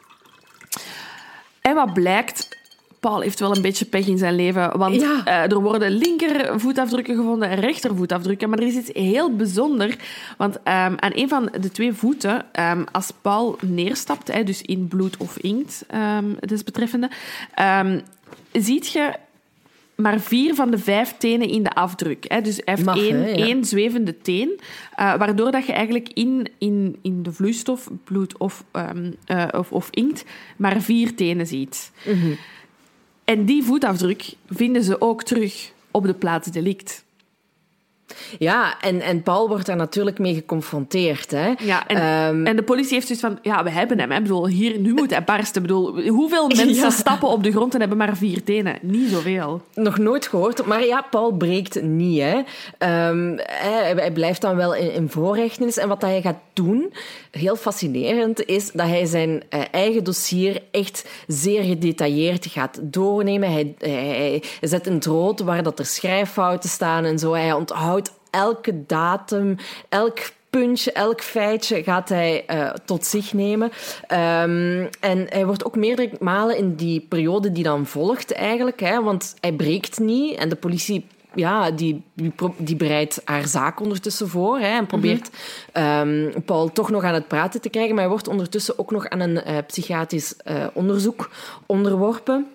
[1.61, 2.59] En wat blijkt,
[3.01, 4.79] Paul heeft wel een beetje pech in zijn leven.
[4.79, 5.25] Want Ja.
[5.25, 8.49] eh, er worden linkervoetafdrukken gevonden en rechtervoetafdrukken.
[8.51, 9.97] Maar er is iets heel bijzonder.
[10.37, 12.45] Want ehm, aan een van de twee voeten,
[12.93, 17.11] als Paul neerstapt, hè, dus in bloed of inkt, ehm desbetreffende,
[18.53, 19.13] ziet je
[20.01, 22.25] maar vier van de vijf tenen in de afdruk.
[22.29, 22.41] Hè.
[22.41, 23.47] Dus hij heeft Mag, één, hè, ja.
[23.47, 24.61] één zwevende teen,
[24.95, 29.73] eh, waardoor dat je eigenlijk in, in, in de vloeistof, bloed of, ehm, eh, of,
[29.73, 30.25] of inkt,
[30.57, 31.93] maar vier tenen ziet.
[32.07, 32.33] Mhm.
[33.25, 37.05] En die voetafdruk vinden ze ook terug op de plaats delict.
[38.39, 41.31] Ja, en, en Paul wordt daar natuurlijk mee geconfronteerd.
[41.31, 41.53] Hè?
[41.59, 44.11] Ja, en, Ehm, en de politie heeft dus van, ja, we hebben hem.
[44.11, 44.17] Hè.
[44.17, 45.63] Ik bedoel, hier, nu moet hij barsten.
[45.63, 46.91] Ik bedoel, hoeveel mensen Ja.
[46.91, 48.79] stappen op de grond en hebben maar vier tenen?
[48.83, 49.63] Niet zoveel.
[49.75, 52.21] Nog nooit gehoord, maar ja, Paul breekt niet.
[52.21, 52.41] Hè.
[52.79, 55.77] Ehm, hij, hij blijft dan wel in, in voorrechtenis.
[55.77, 56.93] En wat hij gaat doen,
[57.31, 63.53] heel fascinerend, is dat hij zijn eh, eigen dossier echt zeer gedetailleerd gaat doornemen.
[63.53, 67.33] Hij, hij, hij zet in het rood waar dat er schrijffouten staan en zo.
[67.33, 68.00] Hij onthoudt
[68.31, 69.57] elke datum,
[69.89, 70.19] elk
[70.51, 73.71] puntje, elk feitje gaat hij eh, tot zich nemen.
[74.07, 79.03] Ehm, en hij wordt ook meerdere malen in die periode die dan volgt eigenlijk, hè,
[79.03, 82.03] want hij breekt niet en de politie ja, die,
[82.57, 85.31] die, bereidt haar zaak ondertussen voor hè, en probeert
[85.73, 89.09] ehm, Paul toch nog aan het praten te krijgen, maar hij wordt ondertussen ook nog
[89.09, 91.31] aan een eh, psychiatrisch eh, onderzoek
[91.67, 92.47] onderworpen.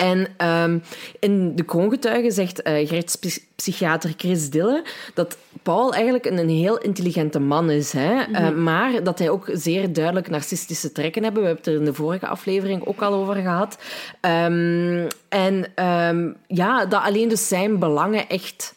[0.00, 0.78] En ehm,
[1.18, 4.84] in de kroongetuigen zegt eh gerechtspsychiater Chris Dille
[5.14, 8.22] dat Paul eigenlijk een, een heel intelligente man is, hè?
[8.22, 11.42] Eh, maar dat hij ook zeer duidelijk narcistische trekken hebben.
[11.42, 13.78] We hebben het er in de vorige aflevering ook al over gehad.
[14.20, 18.74] Ehm, en ehm, ja, dat alleen dus zijn belangen echt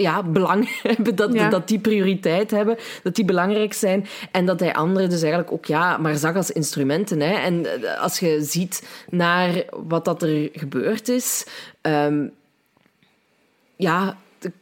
[0.00, 1.48] ja, belang hebben, dat, Ja.
[1.48, 4.06] dat die prioriteit hebben, dat die belangrijk zijn.
[4.30, 7.20] En dat hij anderen dus eigenlijk ook ja, maar zag als instrumenten.
[7.20, 7.34] Hè.
[7.34, 11.46] En eh, als je ziet naar wat dat er gebeurd is,
[11.80, 12.26] ehm,
[13.76, 14.16] ja,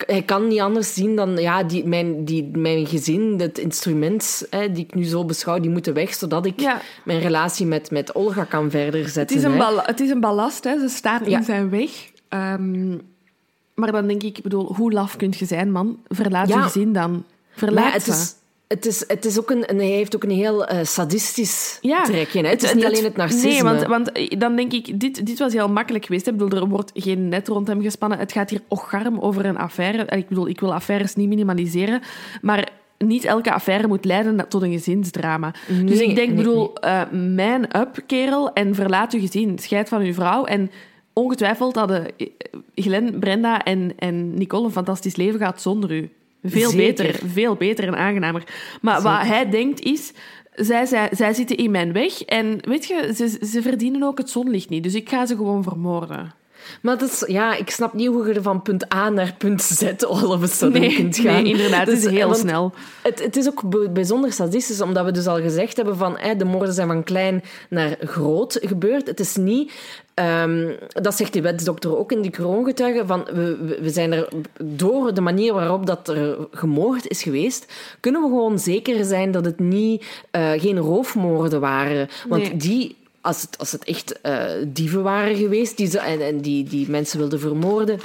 [0.07, 4.73] hij kan niet anders zien dan ja, die, mijn, die, mijn gezin, het instrument hè,
[4.73, 6.81] die ik nu zo beschouw, die moeten weg, zodat ik Ja.
[7.05, 9.37] mijn relatie met, met Olga kan verder Het zetten.
[9.37, 9.59] is een, hè.
[9.59, 10.79] bal- het is een ballast, hè.
[10.81, 11.39] ze staat Ja.
[11.39, 11.91] in zijn weg.
[12.29, 12.97] Ehm,
[13.79, 15.99] Maar dan denk ik, ik bedoel, hoe laf kun je zijn, man?
[16.09, 16.57] Verlaat Ja.
[16.57, 17.25] je gezin dan.
[17.51, 18.11] Verlaat Maar het ze.
[18.11, 18.35] is,
[18.69, 22.03] het is, het is ook een, een- hij heeft ook een heel eh, sadistisch Ja,
[22.03, 22.41] trekje.
[22.43, 22.49] Hè?
[22.49, 23.49] Het, is niet alleen het narcisme.
[23.51, 26.27] Nee, want, want eh, dan denk ik, dit, dit was heel makkelijk geweest.
[26.27, 26.33] hè.
[26.33, 28.19] Ik bedoel, er wordt geen net rond hem gespannen.
[28.19, 30.03] Het gaat hier ocharm over een affaire.
[30.05, 32.01] En Ik bedoel, ik wil affaires niet minimaliseren,
[32.43, 32.69] maar
[32.99, 35.53] niet elke affaire moet leiden tot een gezinsdrama.
[35.69, 39.59] dus Nee, ik denk, nee, bedoel, eh man up, kerel, en verlaat uw gezin.
[39.59, 40.71] Scheid van uw vrouw en...
[41.19, 42.07] Ongetwijfeld hadden
[42.75, 46.11] Glenn, Brenda en, en Nicole een fantastisch leven gehad zonder u.
[46.43, 47.05] Veel Zeker.
[47.05, 48.45] beter, veel beter en aangenamer.
[48.81, 50.13] Maar wat hij denkt is,
[50.55, 54.31] zij, zij, zij zitten in mijn weg en weet je, ze, ze verdienen ook het
[54.31, 54.83] zonlicht niet.
[54.83, 56.35] Dus ik ga ze gewoon vermoorden.
[56.83, 59.63] Maar dat is, ja, ik snap niet hoe je er van punt A naar punt
[59.63, 61.43] Z all of a sudden Nee, kunt gaan.
[61.43, 62.73] nee, inderdaad, het is Dus, heel snel.
[63.03, 66.75] Het, het is ook bijzonder sadistisch, omdat we dus al gezegd hebben van de moorden
[66.75, 69.07] zijn van klein naar groot gebeurd.
[69.07, 69.73] Het is niet...
[70.15, 74.29] ehm, dat zegt die wetsdokter ook in die kroongetuigen, van we, we- zijn er
[74.63, 79.45] door de manier waarop dat er gemoord is geweest, kunnen we gewoon zeker zijn dat
[79.45, 82.09] het niet, eh, geen roofmoorden waren.
[82.29, 82.57] Want Nee.
[82.57, 86.65] die als het, als het echt eh, dieven waren geweest die ze, en, en die,
[86.65, 88.01] die mensen wilden vermoorden,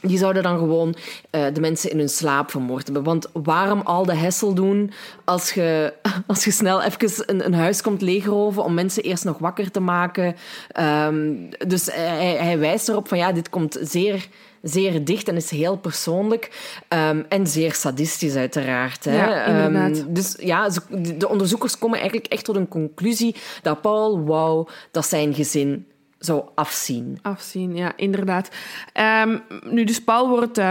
[0.00, 0.94] die zouden dan gewoon
[1.30, 3.02] eh, de mensen in hun slaap vermoord hebben.
[3.02, 4.92] Want waarom al de hessel doen
[5.24, 5.92] als je,
[6.26, 9.80] als je snel even een, een huis komt leegroven om mensen eerst nog wakker te
[9.80, 10.36] maken?
[10.68, 11.34] Ehm,
[11.66, 14.28] dus hij, hij wijst erop van ja, dit komt zeer,
[14.68, 16.74] zeer dicht en is heel persoonlijk.
[16.88, 19.04] ehm, en zeer sadistisch uiteraard.
[19.04, 19.16] Hè.
[19.26, 19.44] Ja.
[19.44, 24.68] Ehm, dus ja, ze- de onderzoekers komen eigenlijk echt tot een conclusie dat Paul wou
[24.90, 25.86] dat zijn gezin
[26.18, 27.18] zou afzien.
[27.22, 28.48] Afzien, ja, inderdaad.
[28.92, 30.70] Ehm, nu, dus Paul wordt eh,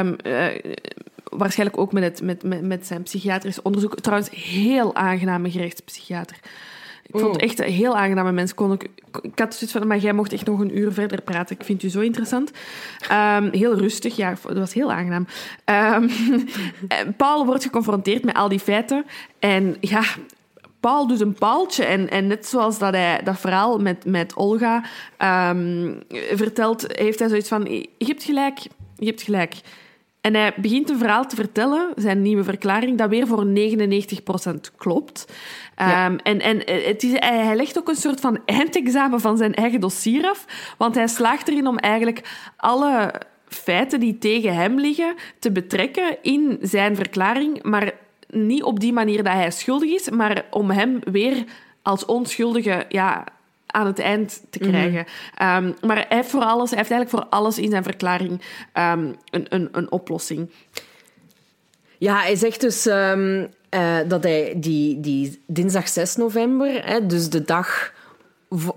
[1.24, 4.00] waarschijnlijk ook met, het, met, met, met zijn psychiatrisch onderzoek...
[4.00, 6.38] Trouwens, heel aangename gerechtspsychiater.
[7.08, 8.53] Ik vond het echt een heel aangename mens.
[8.53, 8.89] Kon ik,
[9.22, 11.56] ik had zoiets van, maar jij mocht echt nog een uur verder praten.
[11.60, 12.51] Ik vind u zo interessant.
[13.10, 15.28] Ehm, heel rustig, ja, dat was heel aangenaam.
[15.64, 16.10] Ehm,
[16.88, 19.06] en Paul wordt geconfronteerd met al die feiten.
[19.39, 20.03] En ja,
[20.80, 21.86] Paul doet een paaltje.
[21.86, 24.84] En, en net zoals dat hij dat verhaal met, met Olga
[25.18, 25.93] ehm,
[26.32, 27.64] vertelt, heeft hij zoiets van:
[27.97, 28.60] Je hebt gelijk,
[28.95, 29.53] je hebt gelijk.
[30.26, 35.26] En hij begint een verhaal te vertellen, zijn nieuwe verklaring, dat weer voor 99% klopt.
[35.78, 36.05] Ja.
[36.05, 36.57] Ehm, en en
[36.88, 40.45] het is, hij hij legt ook een soort van eindexamen van zijn eigen dossier af,
[40.78, 43.13] want hij slaagt erin om eigenlijk alle
[43.47, 47.91] feiten die tegen hem liggen te betrekken in zijn verklaring, maar
[48.30, 51.43] niet op die manier dat hij schuldig is, maar om hem weer
[51.82, 53.23] als onschuldige ja,
[53.66, 55.05] aan het eind te krijgen.
[55.36, 58.41] Ehm, maar hij heeft, voor alles, hij heeft eigenlijk voor alles in zijn verklaring
[58.74, 60.51] ehm, een, een, een oplossing.
[61.97, 67.30] Ja, hij zegt dus ehm, eh, dat hij die, die dinsdag 6 november, hè, dus
[67.30, 67.93] de dag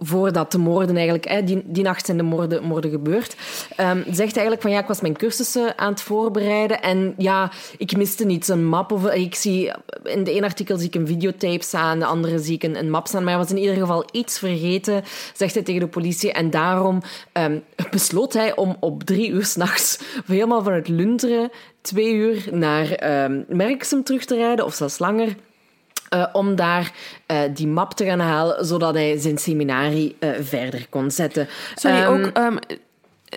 [0.01, 3.37] voordat de moorden eigenlijk, hè, die, die nacht zijn de moorden, moorden gebeurd,
[3.77, 7.97] ehm, zegt eigenlijk van ja, ik was mijn cursussen aan het voorbereiden en ja, ik
[7.97, 9.73] miste niet een map of ik zie
[10.05, 12.79] in de ene artikel zie ik een videotape staan, in de andere zie ik een,
[12.79, 15.03] een map staan, maar hij was in ieder geval iets vergeten,
[15.35, 17.03] zegt hij tegen de politie en daarom
[17.33, 17.59] ehm,
[17.91, 21.51] besloot hij om op drie uur s'nachts helemaal vanuit Lunteren
[21.81, 25.37] twee uur naar ehm Merksem terug te rijden, of zelfs langer.
[26.09, 26.93] Eh, om daar
[27.27, 31.49] eh, die map te gaan halen, zodat hij zijn seminarie eh, verder kon zetten.
[31.75, 32.27] Sorry, Ehm, ook...
[32.27, 32.57] ehm,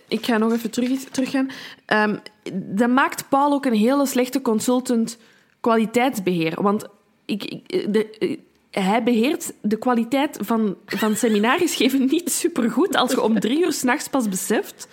[0.08, 1.50] ik ga nog even terug, teruggaan.
[1.86, 2.16] Ehm,
[2.54, 5.18] dat maakt Paul ook een hele slechte consultant
[5.60, 6.62] kwaliteitsbeheer.
[6.62, 6.86] Want
[7.26, 8.38] ik, ik- de,
[8.72, 13.72] hij beheert de kwaliteit van, van seminaries geven niet supergoed als je om drie uur
[13.74, 14.88] s'nachts pas beseft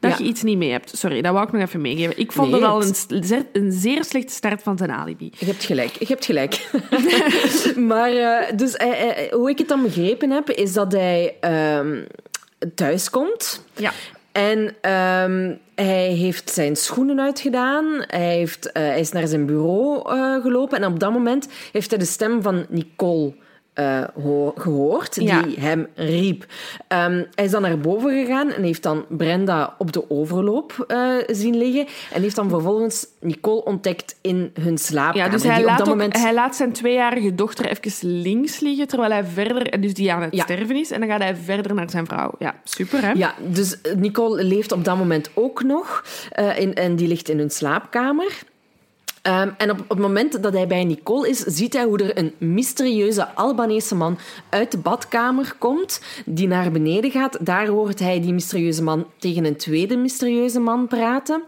[0.00, 0.16] dat Ja.
[0.18, 0.98] je iets niet mee hebt.
[0.98, 2.18] Sorry, dat wou ik nog even meegeven.
[2.18, 5.30] Ik vond Nee, dat al een, zeer- een zeer slechte start van zijn alibi.
[5.38, 6.70] Je hebt gelijk, je hebt gelijk.
[7.90, 11.96] maar eh, dus, eh, eh, hoe ik het dan begrepen heb, is dat hij ehm
[12.74, 13.64] thuis komt.
[13.76, 13.92] Ja.
[14.32, 18.04] En ehm, hij heeft zijn schoenen uitgedaan.
[18.06, 20.08] Hij, heeft, hij is naar zijn bureau
[20.42, 20.78] gelopen.
[20.82, 23.32] En op dat moment heeft hij de stem van Nicole
[23.78, 25.42] eh, ho- gehoord, Ja.
[25.42, 26.46] die hem riep.
[26.88, 31.14] Ehm, hij is dan naar boven gegaan en heeft dan Brenda op de overloop eh,
[31.26, 31.86] zien liggen.
[32.12, 35.24] En heeft dan vervolgens Nicole ontdekt in hun slaapkamer.
[35.26, 36.16] Ja, dus hij laat, dat ook- moment...
[36.18, 39.80] hij laat zijn tweejarige dochter even links liggen, terwijl hij verder...
[39.80, 40.42] Dus die aan het Ja.
[40.42, 40.90] sterven is.
[40.90, 42.30] En dan gaat hij verder naar zijn vrouw.
[42.38, 43.12] Ja, super, hè?
[43.12, 46.04] Ja, dus Nicole leeft op dat moment ook nog.
[46.30, 48.38] eh, in, en die ligt in hun slaapkamer.
[49.28, 52.18] Ehm, en op, op het moment dat hij bij Nicole is, ziet hij hoe er
[52.18, 54.18] een mysterieuze Albanese man
[54.48, 57.38] uit de badkamer komt, die naar beneden gaat.
[57.40, 61.42] Daar hoort hij die mysterieuze man tegen een tweede mysterieuze man praten.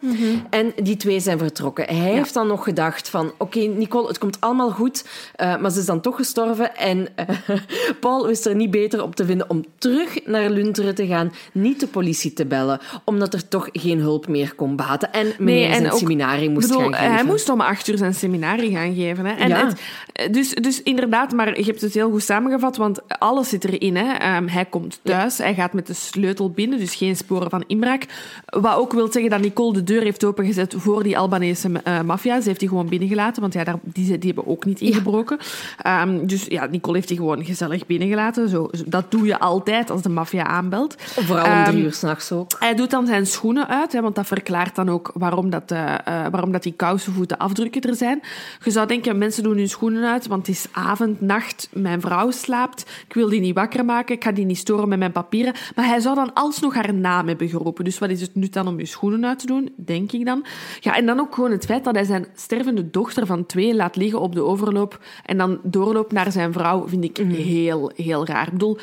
[0.51, 1.85] En die twee zijn vertrokken.
[1.85, 5.05] Hij heeft dan nog gedacht van, oké, Nicole, het komt allemaal goed,
[5.37, 6.77] uh, maar ze is dan toch gestorven.
[6.77, 7.57] En uh,
[8.01, 11.81] Paul wist er niet beter op te vinden om terug naar Lunteren te gaan, niet
[11.81, 15.13] de politie te bellen, omdat er toch geen hulp meer kon baten.
[15.13, 17.15] En meneer nee, zijn seminarie moest bedoel, gaan geven.
[17.15, 19.27] Hij moest om acht uur zijn seminarie gaan geven.
[19.27, 19.33] Hè.
[19.33, 19.67] En Ja.
[19.67, 23.97] het, dus, dus inderdaad, maar je hebt het heel goed samengevat, want alles zit erin.
[23.97, 24.13] Hè.
[24.13, 28.07] Ehm, hij komt thuis, hij gaat met de sleutel binnen, dus geen sporen van inbraak.
[28.47, 32.41] Wat ook wil zeggen dat Nicole de deur heeft opengezet voor die Albanese uh, maffia.
[32.41, 35.39] Ze heeft die gewoon binnengelaten, want ja, daar, die, die hebben ook niet ingebroken.
[35.83, 36.03] Ja.
[36.03, 38.49] Um, dus ja, Nicole heeft die gewoon gezellig binnengelaten.
[38.49, 40.95] Zo, dat doe je altijd als de maffia aanbelt.
[40.99, 42.51] Vooral om drie uur s'nachts ook.
[42.59, 45.95] Hij doet dan zijn schoenen uit, hè, want dat verklaart dan ook waarom, dat, uh,
[46.31, 48.23] waarom dat die kousenvoeten afdrukken er zijn.
[48.65, 52.31] Je zou denken, mensen doen hun schoenen uit, want het is avond, nacht, mijn vrouw
[52.31, 55.55] slaapt, ik wil die niet wakker maken, ik ga die niet storen met mijn papieren.
[55.75, 57.85] Maar hij zou dan alsnog haar naam hebben geroepen.
[57.85, 60.45] Dus wat is het nut dan om je schoenen uit te doen, denk ik dan.
[60.81, 63.97] Ja, en dan ook gewoon het feit dat hij zijn stervende dochter van twee laat
[63.97, 67.31] liggen op de overloop en dan doorloopt naar zijn vrouw, vind ik mm.
[67.31, 68.47] heel, heel raar.
[68.47, 68.79] Ik bedoel,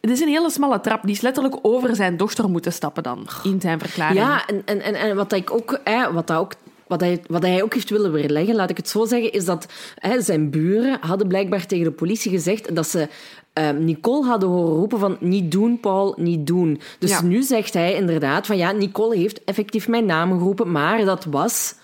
[0.00, 1.02] het is een hele smalle trap.
[1.02, 4.18] Die is letterlijk over zijn dochter moeten stappen dan, in zijn verklaring.
[4.18, 5.80] Ja, en, en, en, en wat ik ook...
[5.84, 6.52] Hè, wat dat ook
[6.90, 9.66] wat hij, wat hij ook heeft willen weerleggen, laat ik het zo zeggen, is dat
[9.94, 13.08] hè, zijn buren hadden blijkbaar tegen de politie gezegd dat ze
[13.54, 16.80] uh, Nicole hadden horen roepen van niet doen, Paul, niet doen.
[16.98, 17.22] Dus ja.
[17.22, 21.74] nu zegt hij inderdaad van ja, Nicole heeft effectief mijn naam geroepen, maar dat was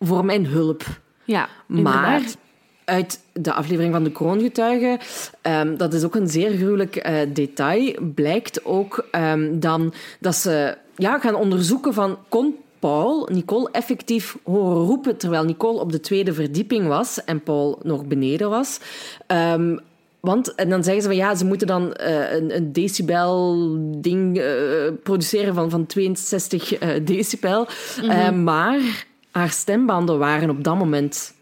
[0.00, 0.84] voor mijn hulp.
[1.24, 2.22] Ja, maar
[2.84, 4.98] uit de aflevering van de kroongetuigen,
[5.42, 10.76] um, dat is ook een zeer gruwelijk uh, detail, blijkt ook um, dan dat ze
[10.96, 12.54] ja, gaan onderzoeken van kon
[12.86, 18.04] Paul Nicole effectief horen roepen terwijl Nicole op de tweede verdieping was en Paul nog
[18.04, 18.80] beneden was.
[19.26, 19.80] Um,
[20.20, 24.44] want, en dan zeggen ze van ja, ze moeten dan uh, een, een decibel-ding uh,
[25.02, 27.68] produceren van, van 62 uh, decibel.
[28.02, 28.42] Mm -hmm.
[28.42, 31.34] maar haar stembanden waren op dat moment.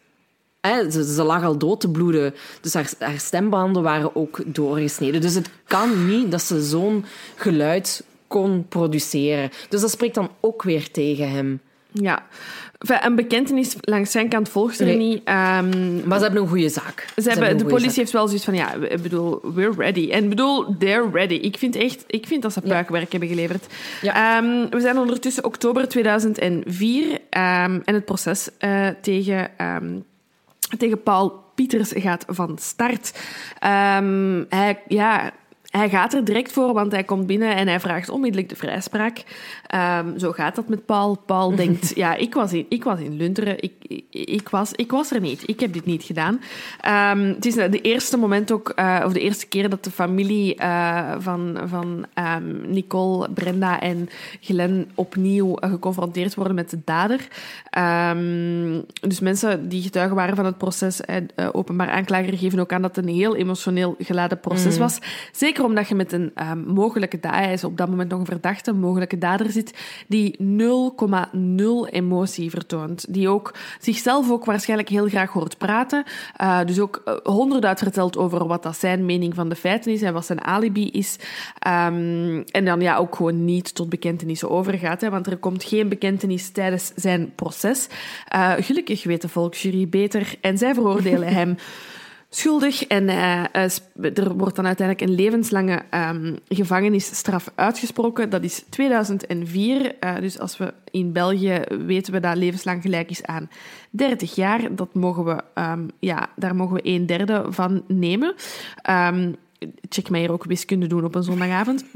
[0.61, 5.21] Hè, ze, ze, lag al dood te bloeden, dus haar, haar stembanden waren ook doorgesneden.
[5.21, 8.05] Dus het kan niet dat ze zo'n geluid
[8.41, 9.51] kon produceren.
[9.69, 11.61] Dus dat spreekt dan ook weer tegen hem.
[11.93, 12.27] Ja.
[12.79, 14.97] Een bekentenis langs zijn kant volgt er nee.
[14.97, 15.19] niet.
[15.19, 15.25] Um,
[16.07, 17.07] maar ze hebben een goede zaak.
[17.15, 17.97] Ze, ze hebben, de politie zaak.
[17.97, 20.11] heeft wel zoiets van, ja, ik bedoel, we're ready.
[20.11, 21.35] En ik bedoel, they're ready.
[21.35, 23.19] Ik vind echt, ik vind dat ze puikwerk ja.
[23.19, 23.67] hebben geleverd.
[24.03, 24.39] Ja.
[24.39, 29.51] Um, we zijn ondertussen oktober 2004 um, en het proces uh, tegen,
[30.79, 33.19] tegen Paul Pieters gaat van start.
[34.49, 35.33] hij, ja,
[35.79, 39.25] hij gaat er direct voor, want hij komt binnen en hij vraagt onmiddellijk de vrijspraak.
[39.75, 41.17] Um, zo gaat dat met Paul.
[41.27, 43.63] Paul denkt, ja, ik was in, ik was in Lunteren.
[43.63, 45.43] Ik, ik, ik, was, ik was er niet.
[45.49, 46.41] Ik heb dit niet gedaan.
[47.15, 50.61] Um, het is de eerste moment ook, uh, of de eerste keer dat de familie
[50.61, 52.07] uh, van, van
[52.37, 54.09] um, Nicole, Brenda en
[54.41, 57.29] Glenn opnieuw geconfronteerd worden met de dader.
[59.01, 62.97] dus mensen die getuigen waren van het proces, uh, openbaar aanklager geven ook aan dat
[62.97, 64.81] het een heel emotioneel geladen proces mm.
[64.81, 64.99] was.
[65.33, 68.27] Zeker omdat je met een um, mogelijke dader, hij is op dat moment nog een
[68.27, 69.75] verdachte, mogelijke dader zit,
[70.07, 70.37] die
[71.87, 73.15] 0,0 emotie vertoont.
[73.15, 76.05] Die ook zichzelf ook waarschijnlijk heel graag hoort praten.
[76.41, 80.03] Uh, dus ook uh, honderd vertelt over wat dat zijn mening van de feiten is
[80.03, 81.17] en wat zijn alibi is.
[81.67, 85.01] Um, en dan ja, ook gewoon niet tot bekentenissen overgaat.
[85.01, 87.89] Hè, want er komt geen bekentenis tijdens zijn proces.
[88.35, 91.57] Uh, gelukkig weet de volksjury beter en zij veroordelen hem
[92.37, 92.87] schuldig.
[92.87, 93.45] En uh,
[93.95, 98.31] er wordt dan uiteindelijk een levenslange um, gevangenisstraf uitgesproken.
[98.31, 99.95] Dat is 2004.
[100.01, 103.51] Uh, dus als we in België weten we dat levenslang gelijk is aan
[103.91, 104.75] 30 jaar.
[104.75, 108.35] Dat mogen we, um, ja, daar mogen we een derde van nemen.
[108.91, 109.37] Um,
[109.89, 111.85] check mij hier ook wiskunde doen op een zondagavond.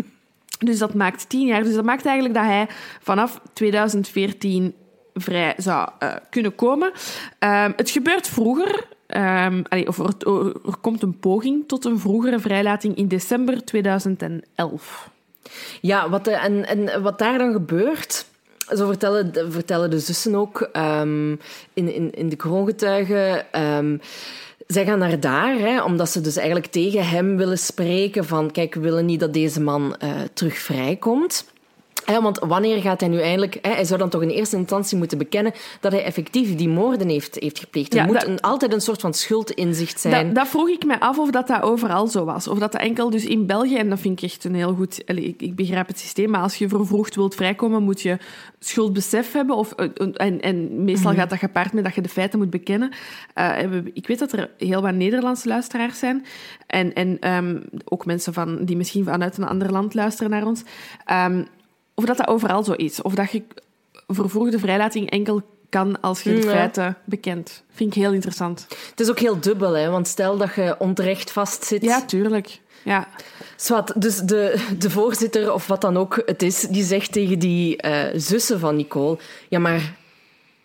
[0.58, 1.62] Dus dat maakt 10 jaar.
[1.62, 2.66] Dus dat maakt eigenlijk dat hij
[3.00, 4.74] vanaf 2014
[5.14, 5.88] vrij zou
[6.30, 6.92] kunnen komen.
[7.76, 8.86] het gebeurt vroeger.
[9.08, 10.14] Allee, of er,
[10.66, 15.10] er, komt een poging tot een vroegere vrijlating in december 2011.
[15.80, 18.26] Ja, wat, de, en, en wat daar dan gebeurt,
[18.76, 21.40] zo vertellen, vertellen de zussen ook um,
[21.74, 23.46] in, in, in de kroongetuigen.
[23.62, 24.00] Um,
[24.66, 28.74] zij gaan naar daar, hè, omdat ze dus eigenlijk tegen hem willen spreken van kijk,
[28.74, 31.44] we willen niet dat deze man uh, terug vrijkomt.
[32.08, 33.58] Ja, want wanneer gaat hij nu eindelijk...
[33.62, 37.08] Hè, hij zou dan toch in eerste instantie moeten bekennen dat hij effectief die moorden
[37.08, 37.92] heeft, heeft gepleegd.
[37.92, 40.26] Er Ja, moet dat- een, altijd een soort van schuldinzicht zijn.
[40.26, 42.48] Dat, dat vroeg ik me af of dat, dat overal zo was.
[42.48, 45.02] Of dat dat enkel dus in België, en dat vind ik echt een heel goed...
[45.06, 48.16] ik, ik begrijp het systeem, maar als je vervroegd wilt vrijkomen, moet je
[48.58, 49.56] schuldbesef hebben.
[49.56, 52.92] Of, eh, en, en meestal gaat dat gepaard met dat je de feiten moet bekennen.
[53.34, 56.24] Eh, ik weet dat er heel wat Nederlandse luisteraars zijn.
[56.66, 60.62] En, en ehm, ook mensen van, die misschien vanuit een ander land luisteren naar ons.
[61.04, 61.42] Ehm,
[61.98, 63.02] of dat dat overal zo is.
[63.02, 63.42] Of dat je
[64.06, 66.50] vervroegde vrijlating enkel kan als je de Ja.
[66.52, 67.62] feiten bekent.
[67.70, 68.66] Vind ik heel interessant.
[68.90, 71.82] Het is ook heel dubbel, hè, want stel dat je onterecht vastzit.
[71.82, 72.60] Ja, tuurlijk.
[72.84, 73.08] Ja.
[73.56, 77.76] Zwat, dus de, de voorzitter, of wat dan ook het is, die zegt tegen die
[77.76, 79.18] eh, zussen van Nicole:
[79.48, 79.94] Ja, maar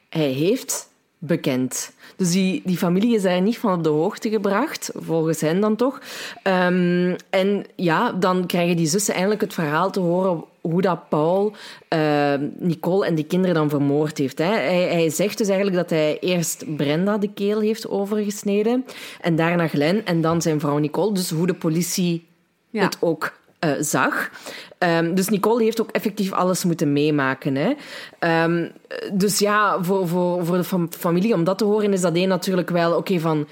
[0.09, 1.91] hij heeft bekend.
[2.15, 5.75] Dus die, die familie is daar niet van op de hoogte gebracht, volgens hen dan
[5.75, 6.01] toch.
[6.43, 11.53] Ehm, en ja, dan krijgen die zussen eindelijk het verhaal te horen hoe dat Paul
[11.87, 14.37] eh, Nicole en die kinderen dan vermoord heeft.
[14.37, 14.45] Hè.
[14.45, 18.85] Hij, hij zegt dus eigenlijk dat hij eerst Brenda de keel heeft overgesneden
[19.21, 21.13] en daarna Glenn en dan zijn vrouw Nicole.
[21.13, 22.25] Dus hoe de politie
[22.69, 22.83] Ja.
[22.83, 23.33] het ook
[23.63, 24.29] eh, zag.
[24.77, 27.55] Ehm, dus Nicole heeft ook effectief alles moeten meemaken.
[27.55, 27.73] Hè.
[28.19, 28.69] Ehm,
[29.13, 32.27] dus ja, voor, voor, voor de fam- familie om dat te horen is dat één
[32.27, 33.47] natuurlijk wel oké van...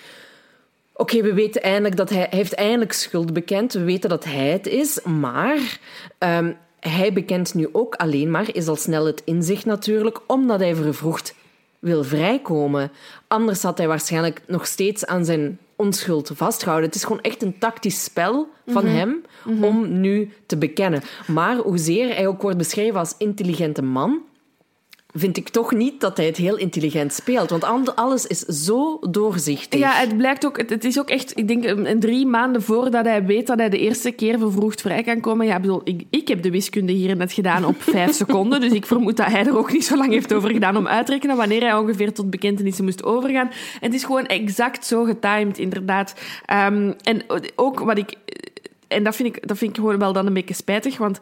[0.94, 3.74] Oké, we weten eindelijk dat hij, hij heeft eindelijk schuld bekend.
[3.74, 5.80] We weten dat hij het is, maar
[6.18, 10.76] ehm, hij bekent nu ook alleen maar, is al snel het inzicht natuurlijk, omdat hij
[10.76, 11.36] vervroegd
[11.80, 12.92] wil vrijkomen.
[13.28, 16.88] Anders had hij waarschijnlijk nog steeds aan zijn onschuld vastgehouden.
[16.90, 19.22] Het is gewoon echt een tactisch spel van hem
[19.62, 21.02] om nu te bekennen.
[21.28, 24.22] Maar hoezeer hij ook wordt beschreven als intelligente man,
[25.14, 27.50] vind ik toch niet dat hij het heel intelligent speelt.
[27.50, 29.80] Want al- alles is zo doorzichtig.
[29.80, 33.26] Ja, het blijkt ook, het, is ook echt, ik denk een, drie maanden voordat hij
[33.26, 35.46] weet dat hij de eerste keer vervroegd vrij kan komen.
[35.46, 38.72] Ja, ik bedoel, ik, ik heb de wiskunde hier net gedaan op vijf seconden, dus
[38.72, 41.12] ik vermoed dat hij er ook niet zo lang heeft over gedaan om uit te
[41.12, 43.52] rekenen wanneer hij ongeveer tot bekentenissen moest overgaan.
[43.80, 46.14] Het is gewoon exact zo getimed, inderdaad.
[46.46, 47.24] Ehm, en
[47.56, 48.14] ook wat ik,
[48.88, 51.20] en dat vind ik, dat vind ik gewoon wel dan een beetje spijtig, want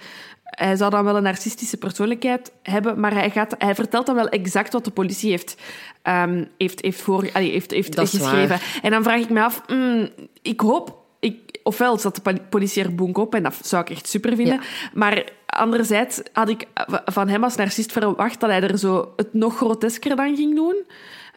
[0.50, 4.30] hij zou dan wel een narcistische persoonlijkheid hebben, maar hij, gaat, hij vertelt dan wel
[4.30, 5.56] exact wat de politie heeft,
[6.02, 8.47] ehm, heeft, heeft, voor, allee, heeft, heeft geschreven.
[8.47, 8.80] waar.
[8.82, 10.10] En dan vraag ik me af, mm,
[10.41, 10.97] ik hoop...
[11.22, 14.36] Ik, ofwel zat de poli- politie er boek op, en dat zou ik echt super
[14.36, 14.54] vinden.
[14.54, 14.62] Ja.
[14.93, 16.66] Maar anderzijds had ik
[17.06, 20.76] van hem als narcist verwacht dat hij er zo het nog grotesker dan ging doen.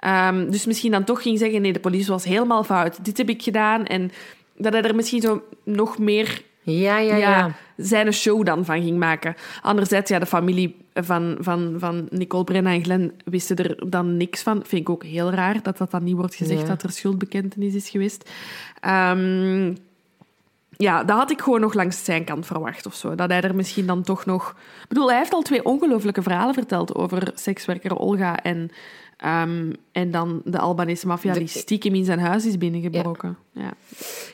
[0.01, 3.05] Ehm, dus misschien dan toch ging zeggen, nee, de politie was helemaal fout.
[3.05, 3.87] Dit heb ik gedaan.
[3.87, 4.11] En
[4.57, 7.17] dat hij er misschien zo nog meer ja, ja.
[7.17, 7.51] ja, ja.
[7.83, 9.35] Zijn show dan van ging maken.
[9.63, 14.43] Anderzijds, ja, de familie van, van, van Nicole Brenna en Glenn wisten er dan niks
[14.43, 14.63] van.
[14.67, 16.67] Vind ik ook heel raar dat dat dan niet wordt gezegd Ja.
[16.67, 18.31] dat er schuldbekentenis is geweest.
[18.81, 19.75] Ehm,
[20.77, 23.15] ja, dat had ik gewoon nog langs zijn kant verwacht of zo.
[23.15, 24.51] Dat hij er misschien dan toch nog...
[24.83, 28.71] Ik bedoel, hij heeft al twee ongelooflijke verhalen verteld over sekswerker Olga en,
[29.23, 33.37] ehm, en dan de Albanese maffia die stiekem in zijn huis is binnengebroken.
[33.53, 33.73] Ja,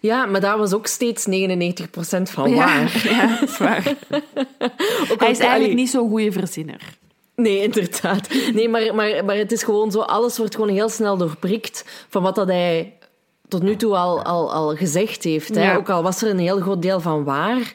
[0.01, 3.03] Ja, maar daar was ook steeds 99% van waar.
[3.11, 3.95] ja dat is waar.
[5.11, 6.97] Ook Hij is eigenlijk niet zo'n goede verzinner.
[7.35, 8.29] Nee, inderdaad.
[8.53, 12.23] Nee, maar, maar, maar het is gewoon zo, alles wordt gewoon heel snel doorprikt van
[12.23, 12.93] wat dat hij
[13.49, 15.55] tot nu toe al, al, al gezegd heeft.
[15.55, 15.63] Hè.
[15.63, 15.77] Ja.
[15.77, 17.75] Ook al was er een heel groot deel van waar.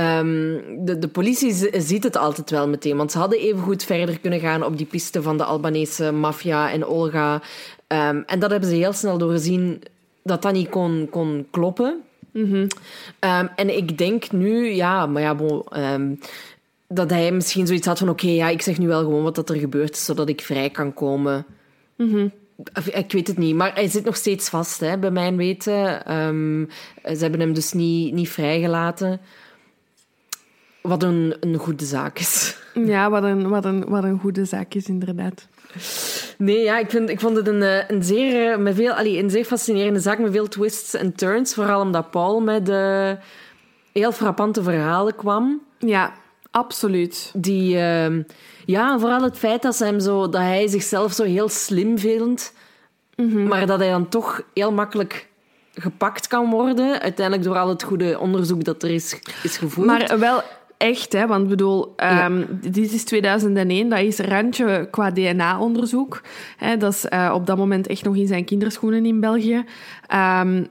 [0.00, 4.20] Ehm, de, de politie ziet het altijd wel meteen, want ze hadden even goed verder
[4.20, 7.42] kunnen gaan op die piste van de Albanese maffia en Olga.
[7.86, 9.82] Ehm, en dat hebben ze heel snel doorzien
[10.22, 12.00] dat dat niet kon, kon kloppen.
[13.18, 15.64] Ehm, en ik denk nu, ja, maar ja, bon,
[16.88, 19.50] dat hij misschien zoiets had van: oké, ja, ik zeg nu wel gewoon wat dat
[19.50, 21.46] er gebeurd is, zodat ik vrij kan komen.
[22.74, 26.02] Of, Ik weet het niet, maar hij zit nog steeds vast, hè, bij mijn weten.
[27.02, 29.20] Ze hebben hem dus niet, niet vrijgelaten.
[30.82, 32.58] Wat een, een goede zaak is.
[32.74, 35.48] Ja, wat een, wat, een, wat een goede zaak is, inderdaad.
[36.38, 39.18] Nee, ja, ik, vind, ik vond het een, eh, een, zeer, eh, met veel, allee,
[39.18, 41.54] een zeer fascinerende zaak met veel twists en turns.
[41.54, 43.10] Vooral omdat Paul met eh,
[43.92, 45.60] heel frappante verhalen kwam.
[45.78, 46.12] Ja,
[46.50, 47.32] absoluut.
[47.36, 48.22] Die, ehm,
[48.64, 52.52] ja, vooral het feit dat, ze hem zo, dat hij zichzelf zo heel slim vindt,
[53.48, 55.28] maar dat hij dan toch heel makkelijk
[55.74, 57.00] gepakt kan worden.
[57.00, 59.86] Uiteindelijk door al het goede onderzoek dat er is, is gevoerd.
[59.86, 60.42] Maar wel
[60.80, 66.22] echt, hè, want ik bedoel, ehm, dit is 2001, dat is randje qua DNA-onderzoek.
[66.78, 69.64] Dat is eh, op dat moment echt nog in zijn kinderschoenen in België.
[70.06, 70.64] Ehm,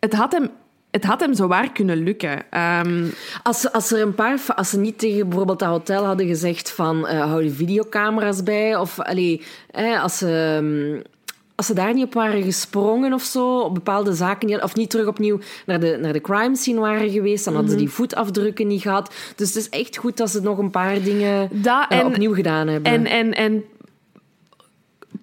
[0.00, 0.50] het had hem...
[0.90, 2.42] Het had hem zowaar kunnen lukken.
[2.50, 3.04] Ehm,
[3.42, 6.70] Als, ze- als er een paar, als ze niet tegen bijvoorbeeld dat hotel hadden gezegd
[6.70, 11.02] van eh hou de videocamera's bij, of allee, hè, als ze.
[11.60, 14.90] Als ze daar niet op waren gesprongen of zo, op bepaalde zaken, niet, of niet
[14.90, 17.86] terug opnieuw naar de, naar de crime scene waren geweest, dan hadden ze Mhm.
[17.86, 19.14] die voetafdrukken niet gehad.
[19.36, 22.68] Dus het is echt goed dat ze nog een paar dingen Dat eh, opnieuw gedaan
[22.68, 22.92] hebben.
[22.92, 23.64] En, en, en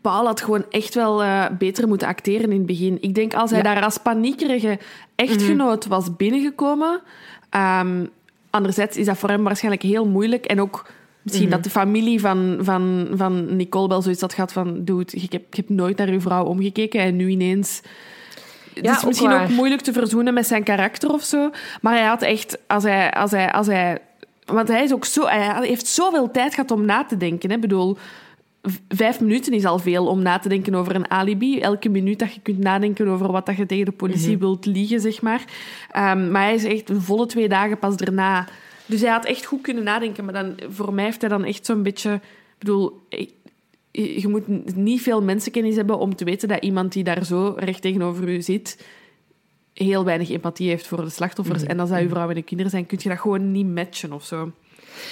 [0.02, 2.98] Paul had gewoon echt wel eh, beter moeten acteren in het begin.
[3.02, 3.74] Ik denk als hij Ja.
[3.74, 4.80] daar als paniekerige
[5.16, 7.02] echtgenoot was binnengekomen.
[7.50, 8.06] ehm,
[8.50, 10.46] anderzijds is dat voor hem waarschijnlijk heel moeilijk.
[10.46, 10.86] En ook
[11.32, 14.83] misschien dat de familie van, van, van Nicole wel zoiets had gehad van...
[14.83, 17.82] Dude, ik heb, ik heb nooit naar uw vrouw omgekeken en nu ineens...
[18.74, 19.43] Het Ja, is ook misschien waar.
[19.43, 21.49] ook moeilijk te verzoenen met zijn karakter of zo.
[21.82, 23.97] Maar hij had echt, als hij, als hij, als hij
[24.45, 27.49] want hij is ook zo, hij heeft zoveel tijd gehad om na te denken.
[27.49, 27.55] Hè.
[27.55, 27.97] Ik bedoel,
[28.87, 31.59] vijf minuten is al veel om na te denken over een alibi.
[31.59, 34.39] Elke minuut dat je kunt nadenken over wat dat je tegen de politie Mhm.
[34.39, 35.43] wilt liegen, zeg maar.
[35.91, 38.47] Ehm, maar hij is echt volle twee dagen pas daarna.
[38.88, 40.26] Dus hij had echt goed kunnen nadenken.
[40.26, 42.14] Maar dan, voor mij heeft hij dan echt zo'n beetje...
[42.14, 43.08] Ik bedoel,
[43.92, 47.82] je moet niet veel mensenkennis hebben om te weten dat iemand die daar zo recht
[47.82, 48.86] tegenover u zit
[49.74, 51.62] heel weinig empathie heeft voor de slachtoffers.
[51.62, 51.72] Mhm.
[51.72, 54.14] En als dat uw vrouw en de kinderen zijn, kun je dat gewoon niet matchen
[54.14, 54.51] of zo.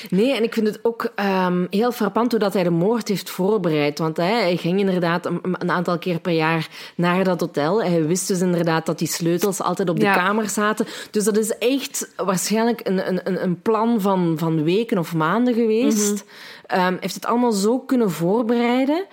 [0.09, 3.29] Nee, en ik vind het ook ehm, heel frappant hoe dat hij de moord heeft
[3.29, 3.99] voorbereid.
[3.99, 7.83] Want hè, hij ging inderdaad een, een aantal keer per jaar naar dat hotel.
[7.83, 10.13] Hij wist dus inderdaad dat die sleutels altijd op de Ja.
[10.13, 10.85] kamer zaten.
[11.11, 16.23] Dus dat is echt waarschijnlijk een, een, een- plan van, van weken of maanden geweest.
[16.65, 19.05] Ehm, heeft het allemaal zo kunnen voorbereiden.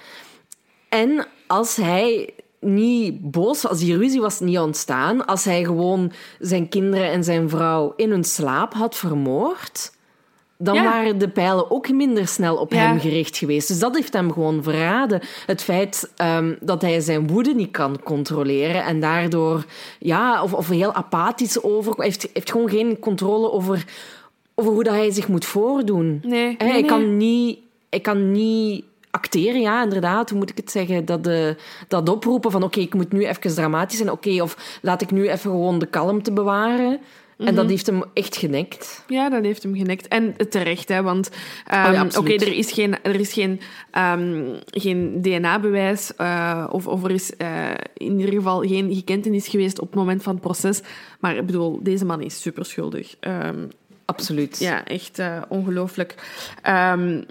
[0.88, 6.12] En als hij niet boos was, als die ruzie was niet ontstaan, als hij gewoon
[6.38, 9.92] zijn kinderen en zijn vrouw in hun slaap had vermoord,
[10.62, 10.82] dan Ja.
[10.84, 12.78] waren de pijlen ook minder snel op Ja.
[12.78, 13.68] hem gericht geweest.
[13.68, 15.20] Dus dat heeft hem gewoon verraden.
[15.46, 19.64] Het feit ehm, dat hij zijn woede niet kan controleren en daardoor
[19.98, 21.92] ja, of, of heel apathisch over...
[21.94, 23.84] Hij heeft, heeft gewoon geen controle over,
[24.54, 26.20] over hoe dat hij zich moet voordoen.
[26.22, 26.84] Nee, nee, hij, nee.
[26.84, 27.58] Kan niet,
[27.90, 30.30] hij kan niet acteren, ja, inderdaad.
[30.30, 31.04] Hoe moet ik het zeggen?
[31.04, 31.56] Dat, de,
[31.88, 34.10] dat oproepen van oké, ik moet nu even dramatisch zijn.
[34.10, 37.00] Oké, of laat ik nu even gewoon de kalmte bewaren.
[37.44, 37.54] En Mhm.
[37.54, 39.04] dat heeft hem echt genekt.
[39.08, 40.08] Ja, dat heeft hem genekt.
[40.08, 41.30] En terecht, hè, want
[41.66, 42.34] ehm, Oh ja, absoluut.
[42.42, 43.60] oké, er is geen, er is geen,
[43.90, 49.80] ehm, geen DNA-bewijs eh, of, of er is eh, in ieder geval geen gekentenis geweest
[49.80, 50.80] op het moment van het proces.
[51.20, 53.14] Maar ik bedoel, deze man is superschuldig.
[53.20, 53.56] Ehm
[54.04, 54.58] Absoluut.
[54.58, 56.14] ja, echt eh, ongelooflijk.
[56.62, 57.22] Ehm,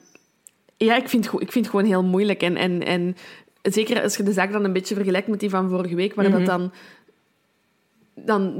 [0.77, 2.41] ja, ik vind, ik vind het gewoon heel moeilijk.
[2.43, 3.15] En, en, en
[3.61, 6.29] zeker als je de zaak dan een beetje vergelijkt met die van vorige week, waar
[6.29, 6.37] Mhm.
[6.37, 6.71] dat dan,
[8.15, 8.53] dan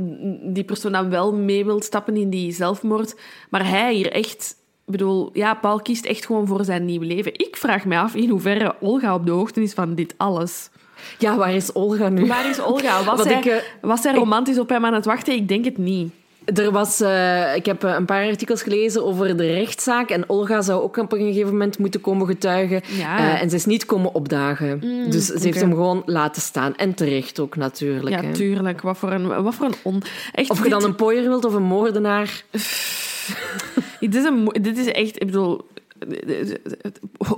[0.53, 3.15] die persoon dan wel mee wil stappen in die zelfmoord.
[3.49, 4.59] Maar hij hier echt...
[4.85, 7.33] Ik bedoel, ja, Paul kiest echt gewoon voor zijn nieuw leven.
[7.33, 10.69] Ik vraag me af in hoeverre Olga op de hoogte is van dit alles.
[11.17, 12.27] Ja, waar is Olga nu?
[12.27, 13.03] Waar is Olga?
[13.03, 15.33] Was, ik, eh, was zij romantisch op hem aan het wachten?
[15.33, 16.13] Ik denk het niet.
[16.45, 20.09] Er was, eh, ik heb eh, een paar artikels gelezen over de rechtszaak.
[20.09, 22.81] En Olga zou ook op een gegeven moment moeten komen getuigen.
[22.97, 23.17] Ja.
[23.17, 24.79] Eh, en ze is niet komen opdagen.
[25.09, 26.75] dus ze heeft hem gewoon laten staan.
[26.75, 28.21] En terecht ook, natuurlijk.
[28.21, 28.33] Ja, hè.
[28.33, 28.81] tuurlijk.
[28.81, 30.01] Wat voor een, wat voor een on...
[30.31, 32.43] Echt, Of je dit- dan een pooier wilt of een moordenaar.
[33.99, 35.61] Dit is, een, dit is echt, ik bedoel,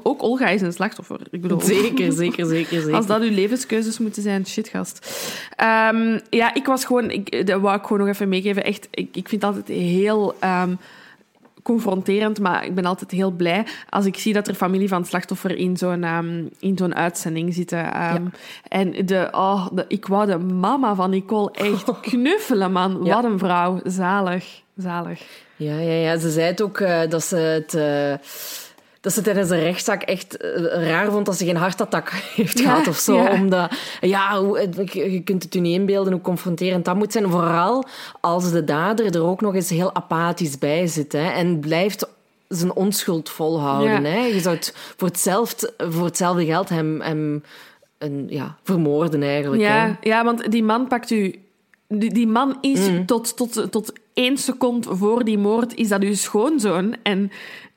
[0.03, 1.19] ook Olga is een slachtoffer.
[1.31, 2.95] Ik bedoel, Zeker, zeker, zeker, zeker.
[2.97, 5.21] Als dat uw levenskeuzes moeten zijn, shit, gast.
[5.55, 8.63] Ehm, ja, ik was gewoon, ik, dat wou ik gewoon nog even meegeven.
[8.63, 10.75] Echt, ik, ik vind het altijd heel ehm,
[11.63, 15.07] confronterend, maar ik ben altijd heel blij als ik zie dat er familie van het
[15.07, 17.93] slachtoffer in zo'n ehm, in zo'n uitzending zitten.
[18.67, 22.99] En de, oh, de, ik wou de mama van Nicole echt knuffelen, man.
[23.03, 23.15] Ja.
[23.15, 23.79] Wat een vrouw.
[23.83, 24.61] Zalig.
[24.77, 25.42] Zalig.
[25.55, 26.17] Ja, ja, ja.
[26.17, 27.73] Ze zei het ook eh, dat ze het...
[27.73, 28.13] eh,
[29.01, 32.63] dat ze tijdens de rechtszaak echt eh, raar vond dat ze geen hartattack heeft Ja,
[32.69, 33.15] gehad of zo.
[33.15, 33.31] ja.
[33.31, 33.71] Omdat,
[34.01, 37.29] ja, hoe, je kunt het je niet inbeelden hoe confronterend dat moet zijn.
[37.29, 37.83] Vooral
[38.21, 41.11] als de dader er ook nog eens heel apathisch bij zit.
[41.11, 42.07] Hè, en blijft
[42.47, 44.01] zijn onschuld volhouden.
[44.01, 44.09] Ja.
[44.09, 44.19] Hè.
[44.25, 47.43] Je zou het voor, hetzelfde, voor hetzelfde geld hem, hem
[47.97, 49.61] een, ja, vermoorden eigenlijk.
[49.61, 49.67] Hè.
[49.67, 51.39] Ja, ja, want die man pakt u...
[51.87, 53.05] Die, die man is Mm.
[53.05, 56.95] tot, tot, tot één seconde voor die moord is dat uw schoonzoon.
[57.03, 57.31] En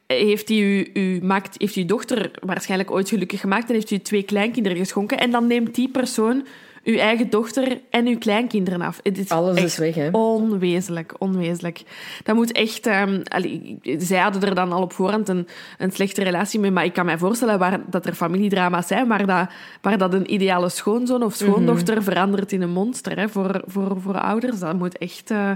[0.06, 3.98] heeft hij u, u maakt, heeft uw dochter waarschijnlijk ooit gelukkig gemaakt en heeft u
[3.98, 5.18] twee kleinkinderen geschonken.
[5.18, 6.46] En dan neemt die persoon
[6.84, 9.00] uw eigen dochter en uw kleinkinderen af.
[9.02, 10.08] Het is Alles is weg, hè.
[10.12, 11.82] Onwezenlijk, onwezenlijk.
[12.22, 12.86] Dat moet echt...
[12.86, 15.46] ehm, allee, zij hadden er dan al op voorhand een,
[15.78, 19.26] een slechte relatie mee, maar ik kan mij voorstellen waar, dat er familiedrama's zijn waar,
[19.26, 19.48] dat,
[19.80, 22.04] waar dat een ideale schoonzoon of schoondochter Mhm.
[22.04, 24.58] verandert in een monster hè, voor, voor, voor ouders.
[24.58, 25.30] Dat moet echt...
[25.30, 25.50] eh,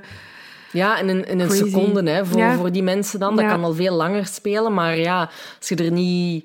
[0.72, 1.64] Ja, in een, in een Crazy.
[1.70, 2.56] seconde hè, voor, Ja.
[2.56, 3.36] voor die mensen dan.
[3.36, 4.74] Dat kan al veel langer spelen.
[4.74, 6.44] Maar ja, als je er niet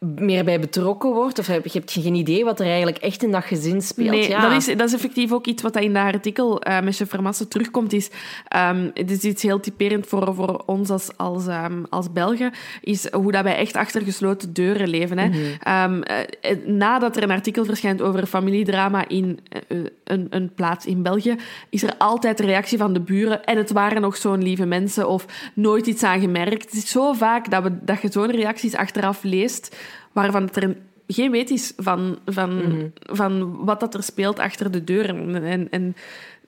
[0.00, 1.38] meer bij betrokken wordt?
[1.38, 4.10] Of heb je hebt geen idee wat er eigenlijk echt in dat gezin speelt?
[4.10, 4.48] Nee, ja.
[4.48, 7.48] dat, is, dat is effectief ook iets wat in dat artikel uh, met chef Vermassen
[7.48, 7.92] terugkomt.
[7.92, 8.10] Is,
[8.56, 13.10] um, het is iets heel typerend voor, voor ons als, als, um, als Belgen, is
[13.10, 15.18] hoe dat wij echt achter gesloten deuren leven.
[15.18, 15.26] Hè.
[15.26, 15.94] Mm -hmm.
[15.94, 21.02] um, uh, nadat er een artikel verschijnt over familiedrama in uh, een, een plaats in
[21.02, 21.36] België,
[21.70, 25.08] is er altijd de reactie van de buren en het waren nog zo'n lieve mensen
[25.08, 26.64] of nooit iets aan gemerkt.
[26.64, 29.76] Het is zo vaak dat, we, dat je zo'n reacties achteraf leest
[30.12, 30.76] waarvan het er
[31.06, 32.92] geen weet is van, van, mm -hmm.
[32.94, 35.44] van wat dat er speelt achter de deuren.
[35.44, 35.96] En, en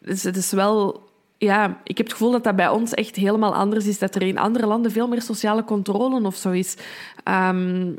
[0.01, 1.11] dus het is wel...
[1.39, 3.99] Ja, ik heb het gevoel dat dat bij ons echt helemaal anders is.
[3.99, 6.77] Dat er in andere landen veel meer sociale controle of zo is.
[7.29, 7.99] Um,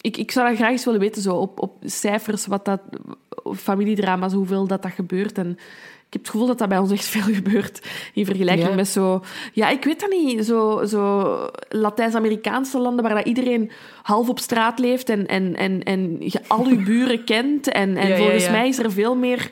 [0.00, 2.80] ik, ik zou dat graag eens willen weten, zo op, op cijfers, wat dat...
[3.54, 5.38] Familiedrama's, hoeveel dat, dat gebeurt.
[5.38, 5.58] En
[6.14, 7.86] heb het gevoel dat dat bij ons echt veel gebeurt.
[8.12, 8.74] In vergelijking ja.
[8.74, 9.24] met zo...
[9.52, 10.44] Ja, ik weet dat niet.
[10.44, 11.24] Zo, zo
[11.68, 13.70] Latijns-Amerikaanse landen waar dat iedereen
[14.02, 17.68] half op straat leeft en, en, en, en je al je buren kent.
[17.68, 19.50] En, en ja, volgens ja, mij is er veel meer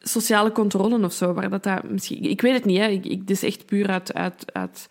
[0.00, 1.32] sociale controle of zo.
[1.34, 2.78] Waar dat, dat misschien, ik weet het niet.
[2.78, 2.86] Hè.
[2.86, 4.88] Ik, ik, is echt puur uit, uit, uit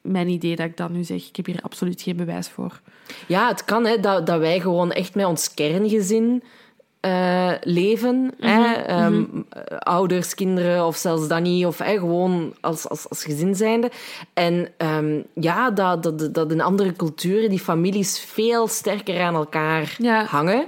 [0.00, 1.28] mijn idee dat ik dat nu zeg.
[1.28, 2.80] Ik heb hier absoluut geen bewijs voor.
[3.26, 6.42] Ja, het kan hè, dat, dat wij gewoon echt met ons kerngezin...
[7.04, 8.16] Uh, leven.
[8.16, 9.04] Mm -hmm, hè?
[9.04, 9.44] Um, mm -hmm.
[9.78, 11.66] Ouders, kinderen of zelfs dat niet.
[11.66, 13.90] Of hè, gewoon als, als, als gezin zijnde.
[14.34, 19.96] En um, ja, dat, dat, dat in andere culturen die families veel sterker aan elkaar
[19.98, 20.24] ja.
[20.24, 20.66] hangen.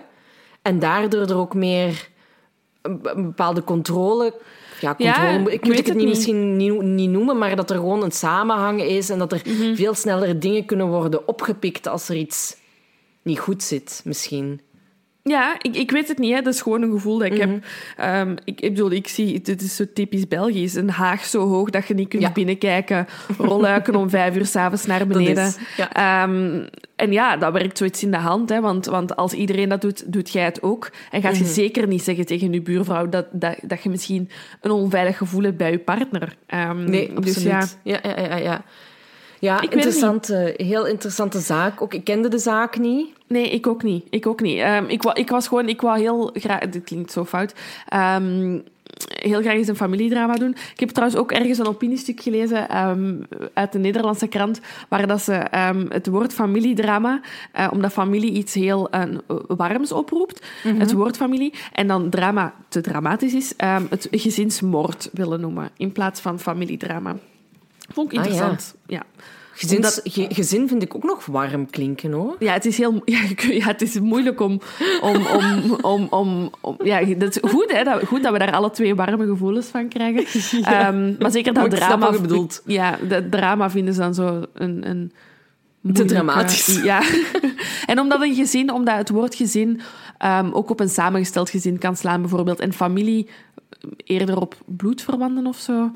[0.62, 2.08] En daardoor er ook meer
[2.82, 4.34] een bepaalde controle...
[4.80, 7.76] Ja, controle, ja, ik moet het, het niet, misschien niet, niet, noemen, maar dat er
[7.76, 9.76] gewoon een samenhang is en dat er mm -hmm.
[9.76, 12.56] veel sneller dingen kunnen worden opgepikt als er iets
[13.22, 14.60] niet goed zit, misschien.
[15.28, 16.34] Ja, ik, ik weet het niet.
[16.34, 16.42] Hè.
[16.42, 17.62] Dat is gewoon een gevoel dat ik mm -hmm.
[17.96, 18.26] heb.
[18.28, 19.40] Um, ik, ik bedoel, ik zie...
[19.40, 20.74] Dit is zo typisch Belgisch.
[20.74, 22.32] Een haag zo hoog dat je niet kunt ja.
[22.32, 23.06] binnenkijken.
[23.38, 25.46] Rolluiken om vijf uur s'avonds naar beneden.
[25.46, 26.22] Is, ja.
[26.22, 28.48] Um, en ja, dat werkt zoiets in de hand.
[28.48, 30.90] Hè, want, want als iedereen dat doet, doet jij het ook.
[31.10, 31.46] En gaat mm -hmm.
[31.46, 34.30] je zeker niet zeggen tegen je buurvrouw dat, dat, dat je misschien
[34.60, 36.36] een onveilig gevoel hebt bij je partner.
[36.54, 37.34] Um, nee, absoluut.
[37.34, 37.66] Dus ja.
[37.82, 38.64] Ja, ja, ja, ja.
[39.38, 41.82] Ja, ik interessante, heel interessante zaak.
[41.82, 43.14] Ook, ik kende de zaak niet.
[43.26, 44.06] Nee, ik ook niet.
[44.10, 44.60] Ik ook niet.
[44.60, 45.68] Um, ik, ik was gewoon...
[45.68, 46.68] Ik wou heel graag...
[46.68, 47.54] Dit klinkt zo fout.
[47.94, 48.64] Um,
[49.04, 50.50] heel graag eens een familiedrama doen.
[50.72, 55.22] Ik heb trouwens ook ergens een opiniestuk gelezen um, uit de Nederlandse krant, waar dat
[55.22, 57.20] ze um, het woord familiedrama,
[57.58, 59.02] uh, omdat familie iets heel uh,
[59.46, 60.80] warms oproept, mm -hmm.
[60.80, 65.92] het woord familie, en dan drama te dramatisch is, um, het gezinsmoord willen noemen, in
[65.92, 67.16] plaats van familiedrama.
[67.88, 68.96] Vond ik interessant, ah, ja.
[68.96, 69.24] ja.
[69.74, 72.36] Omdat, gezin vind ik ook nog warm klinken, hoor.
[72.38, 74.60] Ja, het is, heel, ja, ja, het is moeilijk om...
[75.00, 78.52] om, om, om, om, om ja, dat is goed, hè, dat, goed dat we daar
[78.52, 80.24] alle twee warme gevoelens van krijgen.
[80.60, 80.88] Ja.
[80.88, 82.12] Um, maar zeker dat drama...
[82.12, 82.62] je bedoelt.
[82.64, 84.88] Ja, dat drama vinden ze dan zo een...
[84.88, 85.12] een
[85.92, 86.80] te dramatisch.
[86.82, 87.02] Ja.
[87.86, 89.80] en omdat een gezin, omdat het woord gezin
[90.24, 93.28] um, ook op een samengesteld gezin kan slaan, bijvoorbeeld, en familie
[93.96, 95.90] eerder op bloedverwanden of zo...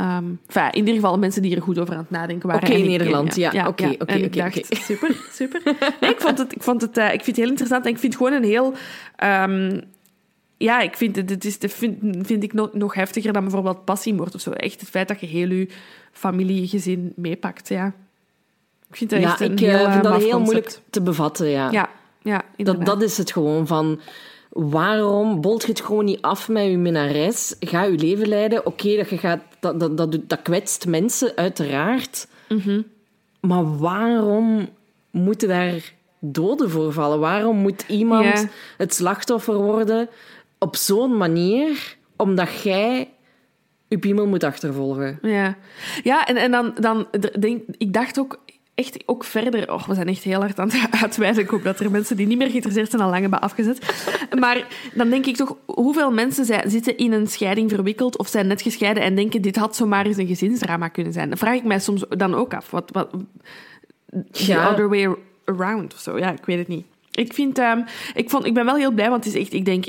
[0.00, 2.62] Um, enfin, in ieder geval mensen die er goed over aan het nadenken waren.
[2.62, 3.52] Oké, okay, Nederland, ja.
[3.52, 4.60] ja Oké, oké, oké.
[4.70, 5.60] Super, super.
[6.00, 7.98] Nee, ik, vond het, ik, vond het, uh, ik vind het heel interessant en ik
[7.98, 8.74] vind het gewoon een heel...
[9.24, 9.80] Um,
[10.56, 13.84] ja, ik vind het, het is, dat vind, vind ik nog, nog heftiger dan bijvoorbeeld
[13.84, 14.50] passiemoord of zo.
[14.50, 15.68] Echt het feit dat je heel je
[16.12, 17.86] familie, gezin meepakt, ja.
[18.88, 21.48] Ik vind dat ja, echt een ik heel, uh, vind dat heel moeilijk te bevatten,
[21.48, 21.70] ja.
[21.70, 21.90] Ja,
[22.22, 24.00] ja dat, dat is het gewoon van
[24.56, 27.56] waarom bolt je het gewoon niet af met je minnares?
[27.60, 28.58] Ga je leven leiden.
[28.58, 32.28] Oké, okay, dat, je gaat, dat, dat, dat, dat kwetst mensen, uiteraard.
[32.48, 32.84] Mm -hmm.
[33.40, 34.68] Maar waarom
[35.10, 37.20] moeten daar doden voor vallen?
[37.20, 38.46] Waarom moet iemand
[38.76, 40.08] het slachtoffer worden
[40.58, 43.10] op zo'n manier, omdat jij
[43.88, 45.18] je piemel moet achtervolgen?
[45.22, 45.56] Ja,
[46.02, 47.06] ja en, en dan, dan
[47.38, 48.38] denk ik dacht ook
[48.76, 49.72] echt ook verder.
[49.72, 51.42] Och, we zijn echt heel hard aan het uitweiden.
[51.42, 53.94] Ik hoop dat er mensen die niet meer geïnteresseerd zijn al lang hebben afgezet.
[54.38, 58.46] Maar dan denk ik toch, hoeveel mensen zijn, zitten in een scheiding verwikkeld of zijn
[58.46, 61.28] net gescheiden en denken dit had zomaar eens een gezinsdrama kunnen zijn.
[61.28, 62.70] Dan vraag ik mij soms dan ook af.
[62.70, 63.10] Wat, wat,
[64.30, 64.70] the Ja.
[64.70, 66.18] other way around of zo.
[66.18, 66.86] Ja, ik weet het niet.
[67.16, 67.80] Ik, vind, ehm,
[68.14, 69.84] ik, vond, ik ben wel heel blij, want het is echt, ik denk,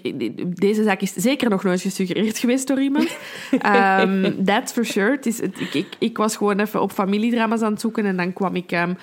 [0.59, 3.17] deze zaak is zeker nog nooit gesuggereerd geweest door iemand.
[3.59, 5.11] Ehm, that's for sure.
[5.11, 8.17] Het is, het- ik, ik, ik was gewoon even op familiedrama's aan het zoeken en
[8.17, 8.93] dan kwam ik ehm,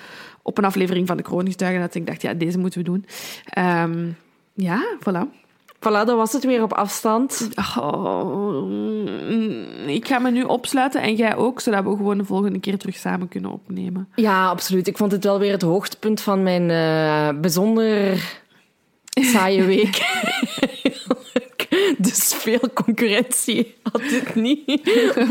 [0.41, 3.05] op een aflevering van de Kroongetuigen dat ik dacht, ja, deze moeten we doen.
[4.53, 5.44] Ja, voilà.
[5.87, 7.49] Voilà, dat was het weer op afstand.
[7.77, 8.71] Oh,
[9.87, 12.95] ik ga me nu opsluiten en jij ook, zodat we gewoon de volgende keer terug
[12.95, 14.07] samen kunnen opnemen.
[14.15, 14.87] Ja, absoluut.
[14.87, 18.23] Ik vond het wel weer het hoogtepunt van mijn eh, bijzonder
[19.15, 20.01] saaie week.
[21.97, 24.81] Dus veel concurrentie had dit niet.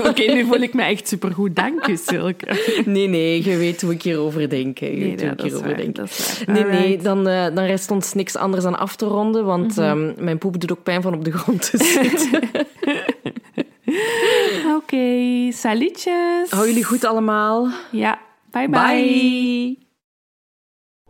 [0.09, 1.57] Oké, nu voel ik me echt supergoed.
[1.57, 2.47] Dank u, Silke.
[2.85, 4.79] Nee, nee, je weet hoe ik hierover denk.
[4.79, 5.97] Je Nee, weet hoe ja, ik dat is hierover waar, denk.
[6.47, 6.95] Nee, nee.
[6.95, 7.05] Mhm.
[7.05, 10.61] dan, eh, dan rest ons niks anders dan af te ronden, want ehm, mijn poep
[10.61, 12.51] doet ook pijn van op de grond te zitten.
[14.77, 15.07] Oké,
[15.53, 16.51] salutjes.
[16.51, 17.69] Hou jullie goed allemaal.
[17.91, 18.19] Ja,
[18.51, 18.81] bye bye.
[18.81, 19.84] Bye.